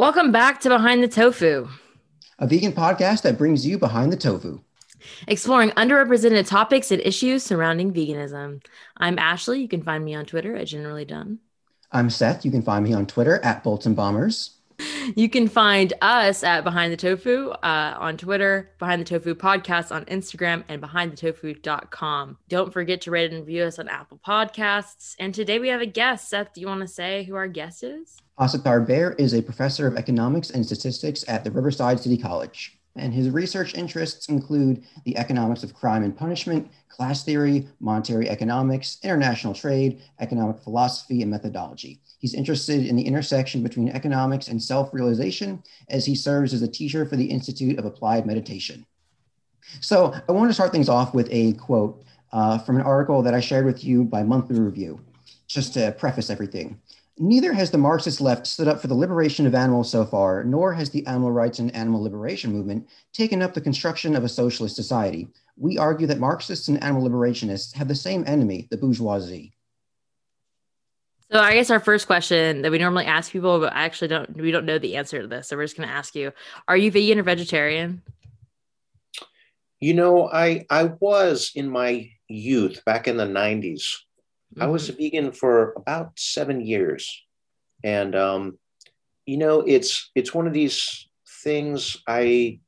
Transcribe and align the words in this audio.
Welcome 0.00 0.32
back 0.32 0.60
to 0.60 0.70
Behind 0.70 1.02
the 1.02 1.08
Tofu, 1.08 1.68
a 2.38 2.46
vegan 2.46 2.72
podcast 2.72 3.20
that 3.20 3.36
brings 3.36 3.66
you 3.66 3.76
behind 3.76 4.10
the 4.10 4.16
tofu, 4.16 4.58
exploring 5.28 5.72
underrepresented 5.72 6.48
topics 6.48 6.90
and 6.90 7.02
issues 7.02 7.42
surrounding 7.42 7.92
veganism. 7.92 8.64
I'm 8.96 9.18
Ashley. 9.18 9.60
You 9.60 9.68
can 9.68 9.82
find 9.82 10.02
me 10.02 10.14
on 10.14 10.24
Twitter 10.24 10.56
at 10.56 10.68
Generally 10.68 11.04
Done. 11.04 11.40
I'm 11.92 12.08
Seth. 12.08 12.46
You 12.46 12.50
can 12.50 12.62
find 12.62 12.82
me 12.82 12.94
on 12.94 13.04
Twitter 13.04 13.40
at 13.44 13.62
Bolts 13.62 13.84
and 13.84 13.94
Bombers. 13.94 14.52
You 15.16 15.28
can 15.28 15.48
find 15.48 15.92
us 16.02 16.42
at 16.42 16.64
Behind 16.64 16.92
the 16.92 16.96
Tofu 16.96 17.50
uh, 17.50 17.96
on 17.98 18.16
Twitter, 18.16 18.70
Behind 18.78 19.00
the 19.00 19.04
Tofu 19.04 19.34
Podcast 19.34 19.94
on 19.94 20.04
Instagram, 20.06 20.64
and 20.68 20.82
BehindTheTofu.com. 20.82 22.38
Don't 22.48 22.72
forget 22.72 23.00
to 23.02 23.10
rate 23.10 23.32
and 23.32 23.40
review 23.40 23.64
us 23.64 23.78
on 23.78 23.88
Apple 23.88 24.20
Podcasts. 24.26 25.14
And 25.18 25.34
today 25.34 25.58
we 25.58 25.68
have 25.68 25.80
a 25.80 25.86
guest. 25.86 26.28
Seth, 26.28 26.54
do 26.54 26.60
you 26.60 26.66
want 26.66 26.80
to 26.80 26.88
say 26.88 27.24
who 27.24 27.34
our 27.34 27.48
guest 27.48 27.82
is? 27.82 28.18
Asatar 28.38 28.86
Bair 28.86 29.12
is 29.12 29.34
a 29.34 29.42
professor 29.42 29.86
of 29.86 29.96
economics 29.96 30.50
and 30.50 30.64
statistics 30.64 31.24
at 31.28 31.44
the 31.44 31.50
Riverside 31.50 32.00
City 32.00 32.16
College 32.16 32.79
and 33.00 33.12
his 33.12 33.30
research 33.30 33.74
interests 33.74 34.28
include 34.28 34.84
the 35.04 35.16
economics 35.16 35.64
of 35.64 35.74
crime 35.74 36.02
and 36.02 36.16
punishment, 36.16 36.70
class 36.88 37.24
theory, 37.24 37.66
monetary 37.80 38.28
economics, 38.28 38.98
international 39.02 39.54
trade, 39.54 40.02
economic 40.20 40.58
philosophy, 40.58 41.22
and 41.22 41.30
methodology. 41.30 42.00
He's 42.18 42.34
interested 42.34 42.86
in 42.86 42.96
the 42.96 43.06
intersection 43.06 43.62
between 43.62 43.88
economics 43.88 44.48
and 44.48 44.62
self 44.62 44.92
realization 44.92 45.62
as 45.88 46.04
he 46.04 46.14
serves 46.14 46.52
as 46.52 46.62
a 46.62 46.68
teacher 46.68 47.06
for 47.06 47.16
the 47.16 47.24
Institute 47.24 47.78
of 47.78 47.86
Applied 47.86 48.26
Meditation. 48.26 48.86
So, 49.80 50.14
I 50.28 50.32
want 50.32 50.50
to 50.50 50.54
start 50.54 50.72
things 50.72 50.88
off 50.88 51.14
with 51.14 51.28
a 51.30 51.54
quote 51.54 52.04
uh, 52.32 52.58
from 52.58 52.76
an 52.76 52.82
article 52.82 53.22
that 53.22 53.34
I 53.34 53.40
shared 53.40 53.64
with 53.64 53.84
you 53.84 54.04
by 54.04 54.22
Monthly 54.22 54.60
Review, 54.60 55.00
just 55.46 55.74
to 55.74 55.92
preface 55.92 56.30
everything. 56.30 56.80
Neither 57.18 57.52
has 57.52 57.70
the 57.70 57.78
Marxist 57.78 58.20
left 58.20 58.46
stood 58.46 58.68
up 58.68 58.80
for 58.80 58.86
the 58.86 58.94
liberation 58.94 59.46
of 59.46 59.54
animals 59.54 59.90
so 59.90 60.06
far, 60.06 60.42
nor 60.42 60.72
has 60.72 60.90
the 60.90 61.06
animal 61.06 61.30
rights 61.30 61.58
and 61.58 61.74
animal 61.74 62.02
liberation 62.02 62.52
movement 62.52 62.88
taken 63.12 63.42
up 63.42 63.52
the 63.52 63.60
construction 63.60 64.16
of 64.16 64.24
a 64.24 64.28
socialist 64.28 64.74
society. 64.74 65.28
We 65.56 65.76
argue 65.76 66.06
that 66.06 66.18
Marxists 66.18 66.68
and 66.68 66.82
animal 66.82 67.06
liberationists 67.08 67.74
have 67.74 67.88
the 67.88 67.94
same 67.94 68.24
enemy, 68.26 68.68
the 68.70 68.78
bourgeoisie. 68.78 69.52
So 71.30 71.38
I 71.38 71.54
guess 71.54 71.70
our 71.70 71.78
first 71.78 72.06
question 72.08 72.62
that 72.62 72.72
we 72.72 72.78
normally 72.78 73.04
ask 73.04 73.30
people, 73.30 73.60
but 73.60 73.72
I 73.72 73.84
actually 73.84 74.08
don't 74.08 74.36
we 74.36 74.50
don't 74.50 74.64
know 74.64 74.78
the 74.78 74.96
answer 74.96 75.22
to 75.22 75.28
this. 75.28 75.48
So 75.48 75.56
we're 75.56 75.64
just 75.64 75.76
gonna 75.76 75.92
ask 75.92 76.16
you, 76.16 76.32
are 76.66 76.76
you 76.76 76.90
vegan 76.90 77.20
or 77.20 77.22
vegetarian? 77.22 78.02
You 79.78 79.94
know, 79.94 80.28
I 80.28 80.66
I 80.70 80.84
was 80.98 81.52
in 81.54 81.70
my 81.70 82.10
youth 82.28 82.84
back 82.84 83.06
in 83.06 83.16
the 83.16 83.26
90s. 83.26 83.84
Mm-hmm. 84.54 84.62
I 84.62 84.66
was 84.66 84.88
a 84.88 84.92
mm-hmm. 84.92 85.02
vegan 85.02 85.32
for 85.32 85.74
about 85.76 86.18
seven 86.18 86.60
years, 86.60 87.22
and 87.84 88.14
um, 88.16 88.58
you 89.26 89.36
know, 89.36 89.60
it's 89.60 90.10
it's 90.14 90.34
one 90.34 90.46
of 90.46 90.52
these 90.52 91.08
things. 91.44 91.96
I 92.06 92.60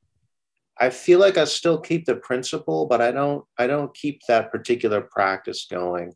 I 0.79 0.91
feel 0.91 1.19
like 1.19 1.37
I 1.37 1.45
still 1.45 1.79
keep 1.79 2.07
the 2.07 2.17
principle, 2.17 2.87
but 2.87 3.01
I 3.01 3.11
don't 3.11 3.45
I 3.59 3.67
don't 3.67 3.95
keep 3.95 4.21
that 4.29 4.53
particular 4.53 5.01
practice 5.01 5.67
going. 5.71 6.13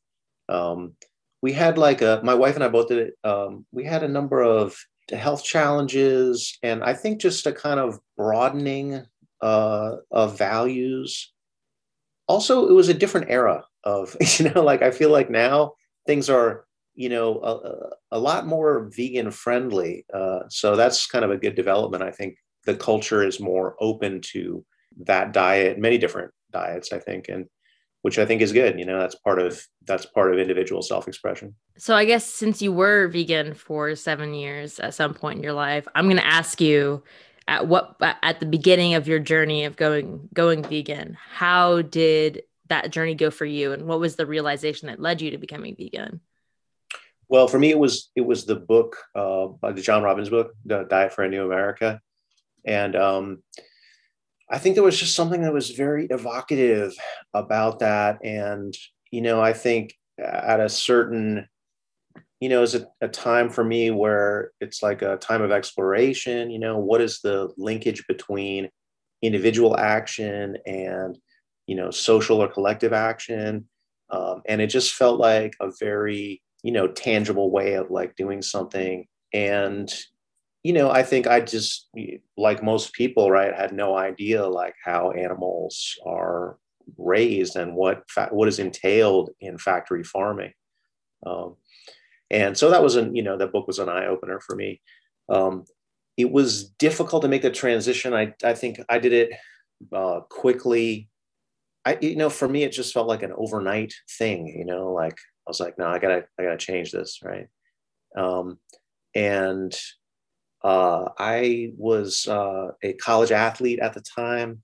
Um, 0.49 0.95
we 1.43 1.53
had 1.53 1.79
like 1.79 2.03
a 2.03 2.21
my 2.23 2.35
wife 2.35 2.55
and 2.55 2.65
I 2.65 2.69
both 2.69 2.89
did 2.89 2.99
it. 2.99 3.15
Um, 3.29 3.67
we 3.73 3.85
had 3.85 4.03
a 4.03 4.09
number 4.09 4.43
of 4.43 4.77
health 5.11 5.45
challenges, 5.45 6.59
and 6.63 6.83
I 6.83 6.95
think 6.95 7.21
just 7.21 7.47
a 7.47 7.53
kind 7.53 7.81
of 7.81 7.99
broadening 8.17 9.05
uh, 9.41 9.97
of 10.11 10.39
values. 10.39 11.33
Also, 12.29 12.69
it 12.69 12.73
was 12.73 12.89
a 12.89 12.95
different 12.95 13.31
era 13.31 13.65
of 13.87 14.15
you 14.39 14.51
know 14.51 14.63
like 14.63 14.83
i 14.83 14.91
feel 14.91 15.09
like 15.11 15.31
now 15.31 15.73
things 16.05 16.29
are 16.29 16.67
you 16.95 17.09
know 17.09 17.41
a, 17.43 18.17
a 18.17 18.19
lot 18.19 18.47
more 18.47 18.91
vegan 18.97 19.31
friendly. 19.31 20.07
Uh, 20.13 20.41
so 20.49 20.77
that's 20.77 21.07
kind 21.07 21.27
of 21.27 21.31
a 21.31 21.37
good 21.37 21.55
development. 21.55 22.03
I 22.03 22.11
think 22.11 22.39
the 22.67 22.75
culture 22.75 23.23
is 23.23 23.41
more 23.41 23.77
open 23.81 24.21
to 24.21 24.65
that 25.05 25.33
diet 25.33 25.79
many 25.79 25.99
different 25.99 26.33
diets 26.53 26.93
i 26.93 26.99
think 26.99 27.29
and 27.29 27.47
which 28.03 28.19
i 28.19 28.27
think 28.27 28.41
is 28.41 28.53
good 28.53 28.79
you 28.79 28.85
know 28.85 28.99
that's 28.99 29.15
part 29.15 29.39
of 29.39 29.63
that's 29.87 30.07
part 30.07 30.33
of 30.33 30.39
individual 30.39 30.83
self-expression. 30.83 31.55
So 31.79 31.95
i 31.95 32.05
guess 32.05 32.25
since 32.25 32.61
you 32.61 32.73
were 32.73 33.09
vegan 33.09 33.55
for 33.55 33.95
seven 33.95 34.35
years 34.35 34.79
at 34.81 34.95
some 34.95 35.15
point 35.15 35.39
in 35.39 35.43
your 35.43 35.53
life 35.53 35.87
i'm 35.95 36.07
going 36.07 36.17
to 36.17 36.27
ask 36.27 36.61
you 36.61 37.03
at 37.49 37.69
what 37.69 37.97
at 38.01 38.41
the 38.41 38.47
beginning 38.47 38.95
of 38.95 39.07
your 39.07 39.19
journey 39.19 39.65
of 39.65 39.77
going 39.77 40.29
going 40.35 40.63
vegan 40.63 41.17
how 41.31 41.83
did 41.83 42.43
that 42.69 42.91
journey 42.91 43.15
go 43.15 43.31
for 43.31 43.45
you? 43.45 43.73
And 43.73 43.87
what 43.87 44.01
was 44.01 44.17
the 44.17 44.27
realization 44.27 44.89
that 44.89 45.01
led 45.01 45.21
you 45.21 45.31
to 45.31 45.39
becoming 45.39 45.77
vegan? 45.77 46.21
Well 47.29 47.49
for 47.49 47.59
me 47.59 47.71
it 47.71 47.79
was 47.79 48.11
it 48.15 48.21
was 48.21 48.45
the 48.45 48.55
book 48.55 48.97
uh, 49.15 49.49
the 49.63 49.83
john 49.83 50.03
robbins 50.05 50.31
book 50.31 50.53
the 50.65 50.85
diet 50.85 51.13
for 51.13 51.25
a 51.25 51.29
new 51.29 51.45
america. 51.45 52.01
And 52.65 52.95
um, 52.97 53.43
i 54.51 54.59
think 54.59 54.75
there 54.75 54.85
was 54.85 54.99
just 54.99 55.15
something 55.15 55.43
that 55.43 55.53
was 55.53 55.71
very 55.71 56.07
evocative 56.07 56.95
about 57.35 57.81
that. 57.81 58.25
And 58.25 58.75
you 59.11 59.23
know 59.23 59.41
i 59.41 59.53
think 59.53 59.95
at 60.19 60.61
a 60.61 60.69
certain 60.69 61.49
you 62.41 62.49
know 62.49 62.63
is 62.63 62.75
a, 62.75 62.87
a 63.01 63.09
time 63.09 63.51
for 63.51 63.65
me 63.65 63.91
where 63.91 64.53
it's 64.61 64.83
like 64.83 65.03
a 65.03 65.17
time 65.17 65.43
of 65.43 65.51
exploration? 65.51 66.51
You 66.51 66.59
know 66.59 66.79
what 66.79 67.01
is 67.01 67.21
the 67.21 67.53
linkage 67.57 68.07
between 68.07 68.71
individual 69.23 69.77
action 69.77 70.57
and 70.67 71.19
you 71.67 71.77
know 71.77 71.91
social 71.91 72.43
or 72.43 72.49
collective 72.49 72.93
action. 72.93 73.69
Um, 74.09 74.43
and 74.47 74.61
it 74.61 74.69
just 74.69 74.95
felt 74.95 75.19
like 75.19 75.55
a 75.61 75.71
very 75.81 76.43
you 76.63 76.73
know 76.73 76.89
tangible 76.89 77.51
way 77.51 77.75
of 77.75 77.91
like 77.91 78.17
doing 78.17 78.43
something. 78.43 79.07
And 79.33 79.93
you 80.63 80.73
know 80.73 80.91
i 80.91 81.01
think 81.01 81.29
i 81.29 81.41
just 81.41 81.89
like 82.37 82.61
most 82.61 82.93
people 82.93 83.31
right 83.31 83.55
had 83.55 83.73
no 83.73 83.97
idea 83.97 84.45
like 84.45 84.75
how 84.83 85.13
animals 85.13 85.97
are 86.05 86.59
raised 86.97 87.57
and 87.57 87.75
what 87.75 88.03
fa- 88.09 88.29
what 88.31 88.49
is 88.49 88.59
entailed 88.59 89.31
in 89.41 89.59
factory 89.59 90.05
farming. 90.05 90.53
Um, 91.25 91.57
and 92.31 92.57
so 92.57 92.71
that 92.71 92.83
was 92.83 92.97
an 92.97 93.15
you 93.15 93.23
know 93.23 93.37
that 93.37 93.53
book 93.53 93.67
was 93.67 93.79
an 93.79 93.89
eye-opener 93.89 94.41
for 94.41 94.57
me. 94.57 94.81
Um, 95.29 95.65
it 96.17 96.31
was 96.31 96.69
difficult 96.71 97.23
to 97.23 97.29
make 97.29 97.43
the 97.43 97.51
transition. 97.51 98.15
I 98.15 98.35
i 98.45 98.55
think 98.55 98.81
i 98.89 98.99
did 98.99 99.13
it 99.13 99.31
uh, 99.93 100.21
quickly 100.29 101.09
I, 101.87 101.97
you 102.01 102.17
know, 102.17 102.29
for 102.29 102.49
me, 102.49 102.65
it 102.65 102.73
just 102.73 102.93
felt 102.93 103.07
like 103.07 103.23
an 103.23 103.33
overnight 103.37 103.95
thing, 104.19 104.49
you 104.49 104.65
know, 104.65 104.93
like 104.93 105.17
I 105.47 105.51
was 105.51 105.61
like, 105.61 105.79
no, 105.79 105.87
I 105.87 106.01
gotta, 106.01 106.25
I 106.39 106.43
gotta 106.43 106.57
change 106.57 106.91
this. 106.91 107.21
Right. 107.23 107.47
Um, 108.17 108.59
and 109.15 109.73
uh, 110.65 111.11
I 111.17 111.71
was 111.77 112.27
uh, 112.27 112.73
a 112.83 112.95
college 112.95 113.31
athlete 113.31 113.79
at 113.79 113.95
the 113.95 114.01
time. 114.01 114.63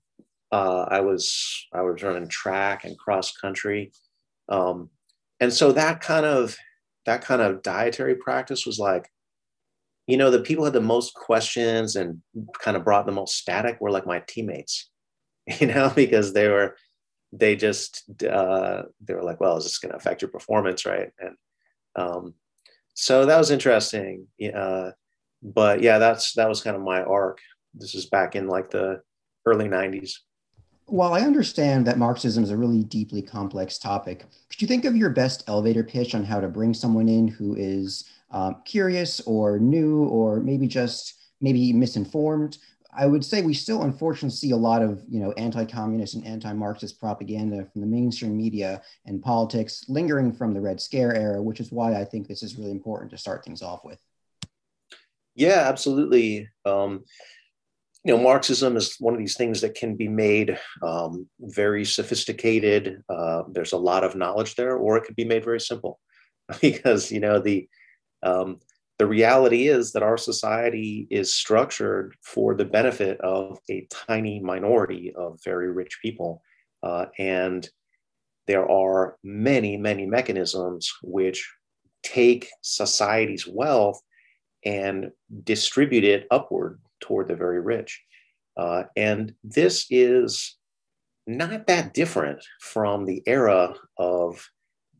Uh, 0.51 0.81
I 0.89 0.99
was, 0.99 1.65
I 1.73 1.81
was 1.81 2.03
running 2.03 2.27
track 2.27 2.83
and 2.83 2.99
cross 2.99 3.31
country. 3.37 3.93
Um, 4.49 4.89
and 5.39 5.51
so 5.51 5.71
that 5.71 6.01
kind 6.01 6.25
of, 6.25 6.57
that 7.05 7.23
kind 7.23 7.41
of 7.41 7.63
dietary 7.63 8.15
practice 8.15 8.65
was 8.65 8.79
like, 8.79 9.09
you 10.07 10.17
know, 10.17 10.29
the 10.29 10.41
people 10.41 10.65
had 10.65 10.73
the 10.73 10.81
most 10.81 11.13
questions 11.13 11.95
and 11.95 12.21
kind 12.59 12.75
of 12.75 12.83
brought 12.83 13.05
the 13.05 13.13
most 13.13 13.37
static 13.37 13.79
were 13.79 13.91
like 13.91 14.05
my 14.05 14.21
teammates, 14.27 14.89
you 15.59 15.67
know, 15.67 15.89
because 15.95 16.33
they 16.33 16.49
were, 16.49 16.75
they 17.33 17.55
just 17.55 18.03
uh, 18.23 18.83
they 19.03 19.13
were 19.13 19.23
like, 19.23 19.39
well, 19.39 19.57
is 19.57 19.63
this 19.63 19.79
going 19.79 19.91
to 19.91 19.97
affect 19.97 20.21
your 20.21 20.29
performance, 20.29 20.85
right? 20.85 21.09
And 21.19 21.35
um, 21.95 22.33
so 22.93 23.25
that 23.25 23.37
was 23.37 23.51
interesting. 23.51 24.27
Uh, 24.55 24.91
but 25.41 25.81
yeah, 25.81 25.97
that's 25.97 26.33
that 26.33 26.47
was 26.47 26.61
kind 26.61 26.75
of 26.75 26.83
my 26.83 27.01
arc. 27.01 27.39
This 27.73 27.95
is 27.95 28.05
back 28.05 28.35
in 28.35 28.47
like 28.47 28.69
the 28.69 29.01
early 29.45 29.67
'90s. 29.67 30.13
While 30.85 31.13
I 31.13 31.21
understand 31.21 31.87
that 31.87 31.97
Marxism 31.97 32.43
is 32.43 32.51
a 32.51 32.57
really 32.57 32.83
deeply 32.83 33.21
complex 33.21 33.79
topic, 33.79 34.25
could 34.49 34.61
you 34.61 34.67
think 34.67 34.85
of 34.85 34.95
your 34.95 35.09
best 35.09 35.43
elevator 35.47 35.83
pitch 35.83 36.13
on 36.13 36.23
how 36.23 36.39
to 36.39 36.47
bring 36.47 36.73
someone 36.73 37.09
in 37.09 37.27
who 37.27 37.55
is 37.55 38.05
um, 38.31 38.57
curious 38.65 39.21
or 39.21 39.57
new 39.59 40.03
or 40.05 40.39
maybe 40.39 40.67
just 40.67 41.15
maybe 41.41 41.73
misinformed 41.73 42.57
I 42.95 43.05
would 43.05 43.23
say 43.25 43.41
we 43.41 43.53
still 43.53 43.83
unfortunately 43.83 44.35
see 44.35 44.51
a 44.51 44.57
lot 44.57 44.81
of 44.81 45.03
you 45.09 45.19
know 45.19 45.31
anti-communist 45.33 46.15
and 46.15 46.25
anti-Marxist 46.25 46.99
propaganda 46.99 47.65
from 47.71 47.81
the 47.81 47.87
mainstream 47.87 48.37
media 48.37 48.81
and 49.05 49.21
politics 49.21 49.85
lingering 49.87 50.31
from 50.31 50.53
the 50.53 50.61
Red 50.61 50.79
Scare 50.79 51.15
era, 51.15 51.41
which 51.41 51.59
is 51.59 51.71
why 51.71 51.99
I 51.99 52.05
think 52.05 52.27
this 52.27 52.43
is 52.43 52.57
really 52.57 52.71
important 52.71 53.11
to 53.11 53.17
start 53.17 53.43
things 53.43 53.61
off 53.61 53.83
with. 53.83 53.99
Yeah, 55.35 55.65
absolutely. 55.67 56.49
Um, 56.65 57.03
you 58.03 58.15
know, 58.15 58.21
Marxism 58.21 58.75
is 58.75 58.97
one 58.99 59.13
of 59.13 59.19
these 59.19 59.37
things 59.37 59.61
that 59.61 59.75
can 59.75 59.95
be 59.95 60.09
made 60.09 60.59
um, 60.81 61.27
very 61.39 61.85
sophisticated. 61.85 63.01
Uh, 63.09 63.43
there's 63.49 63.71
a 63.71 63.77
lot 63.77 64.03
of 64.03 64.15
knowledge 64.15 64.55
there, 64.55 64.75
or 64.75 64.97
it 64.97 65.05
could 65.05 65.15
be 65.15 65.25
made 65.25 65.43
very 65.43 65.61
simple, 65.61 65.99
because 66.61 67.11
you 67.11 67.19
know 67.19 67.39
the 67.39 67.67
um, 68.21 68.59
the 69.03 69.09
reality 69.09 69.67
is 69.67 69.91
that 69.91 70.01
our 70.01 70.15
society 70.15 71.07
is 71.09 71.33
structured 71.33 72.15
for 72.21 72.55
the 72.55 72.63
benefit 72.63 73.19
of 73.19 73.59
a 73.69 73.85
tiny 73.91 74.39
minority 74.39 75.11
of 75.13 75.41
very 75.43 75.69
rich 75.69 75.99
people. 76.01 76.41
Uh, 76.81 77.07
and 77.19 77.69
there 78.47 78.65
are 78.71 79.17
many, 79.21 79.75
many 79.75 80.05
mechanisms 80.05 80.89
which 81.03 81.53
take 82.01 82.47
society's 82.61 83.45
wealth 83.45 84.01
and 84.63 85.11
distribute 85.43 86.05
it 86.05 86.25
upward 86.31 86.79
toward 87.01 87.27
the 87.27 87.35
very 87.35 87.59
rich. 87.59 88.01
Uh, 88.55 88.83
and 88.95 89.33
this 89.43 89.85
is 89.89 90.55
not 91.27 91.67
that 91.67 91.93
different 91.93 92.41
from 92.61 93.03
the 93.03 93.21
era 93.25 93.75
of 93.97 94.47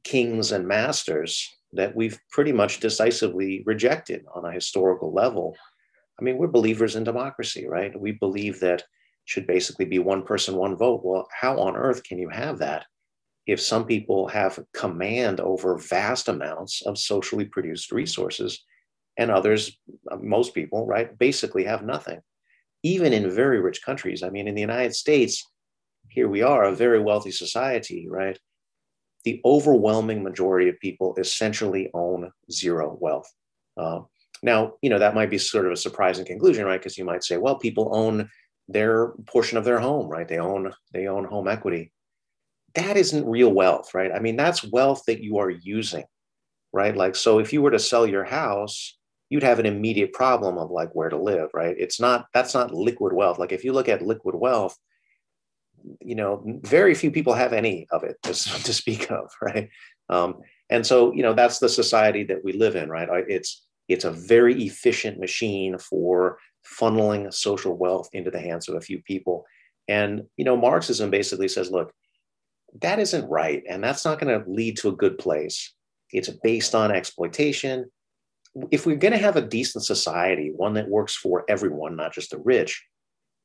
kings 0.04 0.52
and 0.52 0.68
masters 0.68 1.50
that 1.74 1.96
we've 1.96 2.20
pretty 2.32 2.52
much 2.52 2.80
decisively 2.80 3.64
rejected 3.66 4.26
on 4.34 4.46
a 4.46 4.52
historical 4.52 5.14
level. 5.14 5.56
I 6.20 6.24
mean, 6.24 6.38
we're 6.38 6.48
believers 6.48 6.96
in 6.96 7.04
democracy, 7.04 7.68
right? 7.68 8.00
We 8.00 8.12
believe 8.14 8.60
that 8.60 8.84
should 9.26 9.48
basically 9.48 9.86
be 9.86 10.00
one 10.00 10.24
person, 10.24 10.56
one 10.56 10.76
vote. 10.76 11.02
Well, 11.04 11.28
how 11.32 11.60
on 11.60 11.76
earth 11.76 12.04
can 12.04 12.20
you 12.20 12.30
have 12.30 12.60
that 12.60 12.86
if 13.48 13.60
some 13.60 13.86
people 13.86 14.28
have 14.28 14.60
command 14.74 15.40
over 15.40 15.78
vast 15.78 16.30
amounts 16.30 16.82
of 16.86 16.98
socially 16.98 17.46
produced 17.46 17.92
resources 17.92 18.64
and 19.18 19.32
others, 19.32 19.78
most 20.22 20.54
people, 20.54 20.86
right, 20.86 21.18
basically 21.18 21.64
have 21.64 21.84
nothing? 21.84 22.20
Even 22.84 23.14
in 23.14 23.30
very 23.30 23.62
rich 23.62 23.82
countries. 23.84 24.24
I 24.24 24.30
mean, 24.30 24.48
in 24.48 24.56
the 24.56 24.62
United 24.62 24.94
States, 24.94 25.50
here 26.10 26.28
we 26.28 26.42
are, 26.42 26.66
a 26.66 26.76
very 26.76 27.00
wealthy 27.00 27.32
society, 27.32 28.08
right? 28.10 28.38
The 29.26 29.42
overwhelming 29.46 30.24
majority 30.24 30.70
of 30.70 30.80
people 30.80 31.16
essentially 31.18 31.90
own 31.94 32.32
zero 32.52 32.98
wealth. 33.00 33.32
Uh, 33.78 34.02
now, 34.42 34.74
you 34.82 34.90
know, 34.90 35.00
that 35.00 35.16
might 35.16 35.30
be 35.30 35.38
sort 35.38 35.66
of 35.66 35.72
a 35.72 35.78
surprising 35.78 36.26
conclusion, 36.26 36.66
right? 36.66 36.80
Because 36.80 36.98
you 36.98 37.06
might 37.06 37.24
say, 37.24 37.38
well, 37.38 37.58
people 37.58 37.90
own 37.94 38.30
their 38.68 39.14
portion 39.28 39.58
of 39.58 39.64
their 39.64 39.80
home, 39.80 40.08
right? 40.08 40.28
They 40.28 40.40
own 40.40 40.74
they 40.94 41.08
own 41.08 41.26
home 41.26 41.48
equity. 41.48 41.92
That 42.76 42.98
isn't 42.98 43.28
real 43.28 43.54
wealth, 43.54 43.94
right? 43.94 44.12
I 44.12 44.20
mean, 44.20 44.36
that's 44.36 44.64
wealth 44.64 45.04
that 45.08 45.22
you 45.22 45.38
are 45.38 45.50
using, 45.50 46.06
right? 46.74 46.96
Like, 46.96 47.16
so 47.16 47.40
if 47.40 47.54
you 47.54 47.62
were 47.62 47.72
to 47.72 47.80
sell 47.80 48.08
your 48.08 48.24
house, 48.24 48.98
you'd 49.30 49.44
have 49.44 49.60
an 49.60 49.66
immediate 49.66 50.14
problem 50.14 50.58
of 50.58 50.72
like 50.72 50.94
where 50.94 51.10
to 51.10 51.18
live, 51.18 51.50
right? 51.54 51.76
It's 51.80 52.00
not 52.00 52.26
that's 52.34 52.54
not 52.54 52.74
liquid 52.74 53.14
wealth. 53.14 53.40
Like 53.40 53.52
if 53.52 53.64
you 53.64 53.74
look 53.74 53.90
at 53.90 54.02
liquid 54.02 54.36
wealth, 54.36 54.78
you 56.02 56.16
know, 56.16 56.44
very 56.64 56.94
few 56.94 57.12
people 57.12 57.34
have 57.34 57.54
any 57.54 57.88
of 57.92 58.04
it 58.04 58.18
to, 58.24 58.34
to 58.64 58.74
speak 58.74 59.12
of, 59.12 59.32
right? 59.42 59.70
Um, 60.10 60.42
and 60.70 60.86
so, 60.86 61.14
you 61.14 61.24
know, 61.24 61.34
that's 61.34 61.60
the 61.60 61.70
society 61.70 62.24
that 62.26 62.44
we 62.44 62.54
live 62.54 62.76
in, 62.76 62.90
right? 62.90 63.08
It's 63.28 63.66
it's 63.90 64.06
a 64.06 64.12
very 64.12 64.64
efficient 64.64 65.20
machine 65.20 65.78
for 65.78 66.38
funneling 66.80 67.34
social 67.34 67.76
wealth 67.76 68.10
into 68.14 68.32
the 68.32 68.40
hands 68.40 68.70
of 68.70 68.76
a 68.76 68.82
few 68.82 69.02
people. 69.04 69.46
And, 69.88 70.24
you 70.38 70.46
know, 70.46 70.56
Marxism 70.56 71.10
basically 71.10 71.50
says, 71.50 71.70
look, 71.70 71.92
that 72.82 73.00
isn't 73.00 73.30
right. 73.30 73.62
And 73.70 73.84
that's 73.84 74.06
not 74.06 74.20
going 74.20 74.40
to 74.40 74.50
lead 74.50 74.78
to 74.78 74.90
a 74.90 74.96
good 74.96 75.18
place. 75.18 75.74
It's 76.12 76.30
based 76.30 76.74
on 76.74 76.92
exploitation. 76.92 77.92
If 78.72 78.86
we're 78.86 78.96
going 78.96 79.14
to 79.14 79.20
have 79.20 79.36
a 79.36 79.42
decent 79.42 79.84
society, 79.84 80.52
one 80.56 80.74
that 80.76 80.88
works 80.88 81.16
for 81.16 81.44
everyone, 81.50 81.96
not 81.96 82.14
just 82.14 82.32
the 82.32 82.38
rich, 82.40 82.84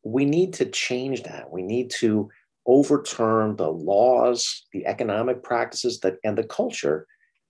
we 0.02 0.24
need 0.24 0.54
to 0.54 0.66
change 0.66 1.24
that. 1.24 1.50
We 1.50 1.62
need 1.62 1.90
to 1.98 2.30
overturn 2.66 3.56
the 3.56 3.70
laws, 3.70 4.66
the 4.72 4.86
economic 4.86 5.42
practices 5.42 6.00
that 6.00 6.18
and 6.24 6.36
the 6.36 6.44
culture 6.44 7.06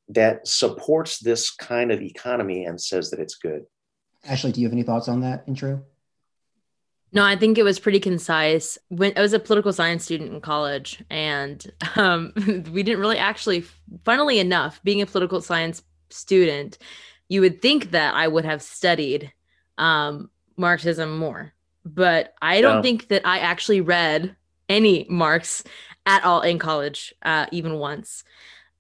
that 0.09 0.47
supports 0.47 1.19
this 1.19 1.50
kind 1.50 1.93
of 1.93 2.00
economy 2.00 2.65
and 2.65 2.81
says 2.81 3.11
that 3.11 3.21
it's 3.21 3.35
good. 3.35 3.65
Ashley, 4.25 4.53
do 4.53 4.61
you 4.61 4.67
have 4.67 4.73
any 4.73 4.83
thoughts 4.83 5.09
on 5.09 5.21
that 5.21 5.45
intro? 5.47 5.83
No, 7.12 7.25
I 7.25 7.37
think 7.37 7.56
it 7.56 7.62
was 7.62 7.79
pretty 7.79 8.00
concise. 8.00 8.77
When 8.89 9.12
I 9.17 9.23
was 9.23 9.33
a 9.33 9.39
political 9.39 9.73
science 9.73 10.05
student 10.05 10.33
in 10.33 10.41
college, 10.41 11.03
and 11.09 11.65
um, 11.97 12.33
we 12.71 12.83
didn't 12.83 13.00
really 13.00 13.19
actually, 13.19 13.65
funnily 14.05 14.39
enough, 14.39 14.83
being 14.85 15.00
a 15.00 15.06
political 15.06 15.41
science 15.41 15.83
student, 16.11 16.79
you 17.29 17.41
would 17.41 17.62
think 17.62 17.93
that 17.93 18.15
I 18.15 18.29
would 18.29 18.45
have 18.45 18.62
studied 18.62 19.33
um, 19.79 20.31
Marxism 20.56 21.17
more, 21.19 21.55
but 21.94 22.35
I 22.43 22.61
don't 22.61 22.82
think 22.82 23.08
that 23.08 23.26
I 23.26 23.38
actually 23.38 23.81
read 23.81 24.37
any 24.69 25.06
Marx 25.08 25.64
at 26.06 26.25
all 26.25 26.40
in 26.40 26.58
college, 26.58 27.14
uh, 27.23 27.46
even 27.52 27.79
once. 27.79 28.25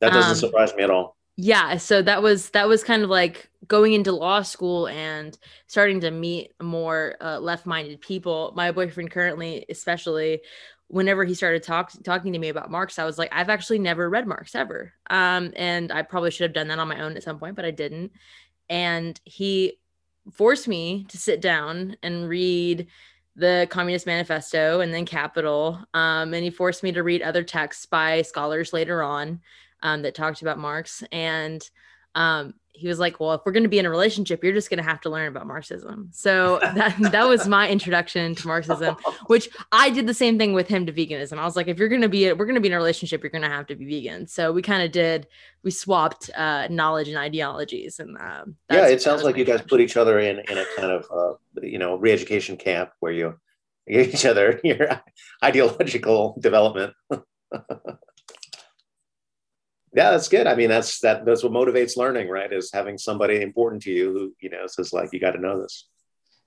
That 0.00 0.12
doesn't 0.12 0.30
um, 0.30 0.36
surprise 0.36 0.74
me 0.74 0.84
at 0.84 0.90
all. 0.90 1.16
yeah 1.36 1.76
so 1.76 2.02
that 2.02 2.22
was 2.22 2.50
that 2.50 2.68
was 2.68 2.84
kind 2.84 3.02
of 3.02 3.10
like 3.10 3.48
going 3.66 3.92
into 3.92 4.12
law 4.12 4.42
school 4.42 4.88
and 4.88 5.36
starting 5.66 6.00
to 6.00 6.10
meet 6.10 6.52
more 6.62 7.16
uh, 7.20 7.38
left-minded 7.38 8.00
people. 8.00 8.52
My 8.54 8.70
boyfriend 8.72 9.10
currently 9.10 9.64
especially 9.68 10.40
whenever 10.88 11.24
he 11.24 11.34
started 11.34 11.62
talk, 11.62 11.92
talking 12.02 12.32
to 12.32 12.38
me 12.38 12.48
about 12.48 12.70
marx 12.70 12.98
i 12.98 13.04
was 13.04 13.18
like 13.18 13.28
i've 13.30 13.50
actually 13.50 13.78
never 13.78 14.08
read 14.08 14.26
marx 14.26 14.54
ever. 14.54 14.92
Um, 15.10 15.52
and 15.56 15.92
i 15.92 16.02
probably 16.02 16.30
should 16.30 16.44
have 16.44 16.54
done 16.54 16.68
that 16.68 16.78
on 16.78 16.88
my 16.88 17.02
own 17.02 17.16
at 17.16 17.22
some 17.22 17.38
point 17.38 17.56
but 17.56 17.64
i 17.64 17.70
didn't. 17.70 18.12
And 18.70 19.20
he 19.24 19.78
forced 20.32 20.68
me 20.68 21.04
to 21.08 21.18
sit 21.18 21.40
down 21.40 21.96
and 22.02 22.28
read 22.28 22.86
the 23.36 23.66
communist 23.70 24.06
manifesto 24.06 24.80
and 24.80 24.92
then 24.92 25.06
capital 25.06 25.78
um, 25.94 26.34
and 26.34 26.42
he 26.42 26.50
forced 26.50 26.82
me 26.82 26.90
to 26.90 27.04
read 27.04 27.22
other 27.22 27.44
texts 27.44 27.86
by 27.86 28.20
scholars 28.22 28.72
later 28.72 29.02
on 29.02 29.40
um, 29.82 30.02
that 30.02 30.14
talked 30.14 30.42
about 30.42 30.58
Marx. 30.58 31.02
And 31.12 31.68
um, 32.14 32.54
he 32.78 32.88
was 32.88 32.98
like, 32.98 33.20
"Well, 33.20 33.32
if 33.32 33.42
we're 33.44 33.52
going 33.52 33.64
to 33.64 33.68
be 33.68 33.78
in 33.78 33.86
a 33.86 33.90
relationship, 33.90 34.42
you're 34.42 34.52
just 34.52 34.70
going 34.70 34.78
to 34.78 34.88
have 34.88 35.00
to 35.02 35.10
learn 35.10 35.28
about 35.28 35.46
Marxism." 35.46 36.08
So 36.12 36.58
that 36.60 36.96
that 37.12 37.26
was 37.28 37.48
my 37.48 37.68
introduction 37.68 38.34
to 38.36 38.46
Marxism, 38.46 38.96
which 39.26 39.48
I 39.72 39.90
did 39.90 40.06
the 40.06 40.14
same 40.14 40.38
thing 40.38 40.52
with 40.52 40.68
him 40.68 40.86
to 40.86 40.92
veganism. 40.92 41.38
I 41.38 41.44
was 41.44 41.56
like, 41.56 41.68
"If 41.68 41.78
you're 41.78 41.88
going 41.88 42.02
to 42.02 42.08
be, 42.08 42.32
we're 42.32 42.46
going 42.46 42.54
to 42.54 42.60
be 42.60 42.68
in 42.68 42.74
a 42.74 42.78
relationship, 42.78 43.22
you're 43.22 43.30
going 43.30 43.42
to 43.42 43.48
have 43.48 43.66
to 43.66 43.76
be 43.76 43.84
vegan." 43.84 44.26
So 44.26 44.52
we 44.52 44.62
kind 44.62 44.82
of 44.82 44.92
did, 44.92 45.26
we 45.62 45.70
swapped 45.70 46.30
uh, 46.36 46.68
knowledge 46.70 47.08
and 47.08 47.18
ideologies, 47.18 47.98
and 47.98 48.16
uh, 48.16 48.44
yeah, 48.70 48.88
it 48.88 49.02
sounds 49.02 49.24
like 49.24 49.36
you 49.36 49.44
guys 49.44 49.62
put 49.62 49.80
each 49.80 49.96
other 49.96 50.18
in 50.18 50.38
in 50.38 50.58
a 50.58 50.64
kind 50.76 50.92
of 50.92 51.06
uh, 51.12 51.34
you 51.62 51.78
know 51.78 51.96
re-education 51.96 52.56
camp 52.56 52.90
where 53.00 53.12
you 53.12 53.34
each 53.88 54.24
other 54.24 54.60
your 54.64 55.02
ideological 55.42 56.36
development. 56.40 56.94
Yeah 59.98 60.12
that's 60.12 60.28
good. 60.28 60.46
I 60.46 60.54
mean 60.54 60.68
that's 60.68 61.00
that 61.00 61.24
that's 61.26 61.42
what 61.42 61.52
motivates 61.52 61.96
learning 61.96 62.28
right 62.28 62.52
is 62.52 62.70
having 62.72 62.96
somebody 62.96 63.42
important 63.42 63.82
to 63.82 63.90
you 63.90 64.12
who 64.12 64.34
you 64.40 64.48
know 64.48 64.64
says 64.68 64.92
like 64.92 65.12
you 65.12 65.18
got 65.18 65.32
to 65.32 65.40
know 65.40 65.60
this. 65.60 65.88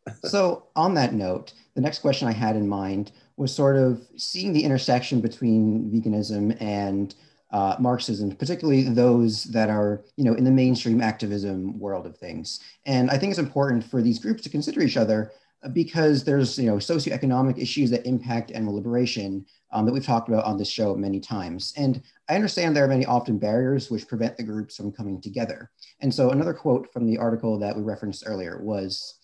So 0.25 0.68
on 0.75 0.94
that 0.96 1.14
note 1.14 1.54
the 1.75 1.82
next 1.82 2.00
question 2.00 2.28
i 2.28 2.32
had 2.32 2.56
in 2.56 2.68
mind 2.68 3.12
was 3.36 3.54
sort 3.54 3.75
of 3.75 4.02
seeing 4.16 4.52
the 4.54 4.64
intersection 4.64 5.20
between 5.22 5.92
veganism 5.92 6.60
and 6.62 7.14
uh, 7.52 7.75
marxism 7.80 8.32
particularly 8.44 8.84
those 8.84 9.44
that 9.56 9.70
are 9.70 10.06
you 10.16 10.24
know 10.24 10.34
in 10.34 10.46
the 10.46 10.58
mainstream 10.64 11.02
activism 11.02 11.78
world 11.78 12.06
of 12.08 12.18
things. 12.18 12.62
And 12.86 13.12
i 13.12 13.18
think 13.18 13.32
it's 13.32 13.48
important 13.48 13.84
for 13.84 14.02
these 14.02 14.20
groups 14.20 14.42
to 14.44 14.50
consider 14.50 14.82
each 14.82 14.98
other 14.98 15.34
because 15.74 16.24
there's 16.24 16.58
you 16.58 16.65
know 16.65 16.77
socioeconomic 16.77 17.58
issues 17.60 17.89
that 17.91 18.06
impact 18.06 18.51
animal 18.51 18.75
liberation 18.75 19.46
um, 19.72 19.86
that 19.86 19.94
we've 19.94 20.06
talked 20.06 20.27
about 20.27 20.46
on 20.46 20.58
this 20.58 20.70
show 20.70 20.96
many 20.96 21.20
times. 21.20 21.74
And 21.77 22.01
I 22.30 22.36
understand 22.36 22.75
there 22.75 22.84
are 22.84 22.89
many 22.89 23.06
often 23.06 23.38
barriers 23.38 23.89
which 23.89 24.08
prevent 24.08 24.38
the 24.38 24.44
groups 24.44 24.75
from 24.75 24.91
coming 24.91 25.22
together. 25.22 25.72
And 26.01 26.13
so 26.13 26.32
another 26.32 26.53
quote 26.53 26.91
from 26.91 27.06
the 27.06 27.18
article 27.18 27.60
that 27.60 27.75
we 27.75 27.84
referenced 27.84 28.24
earlier 28.25 28.62
was, 28.62 29.20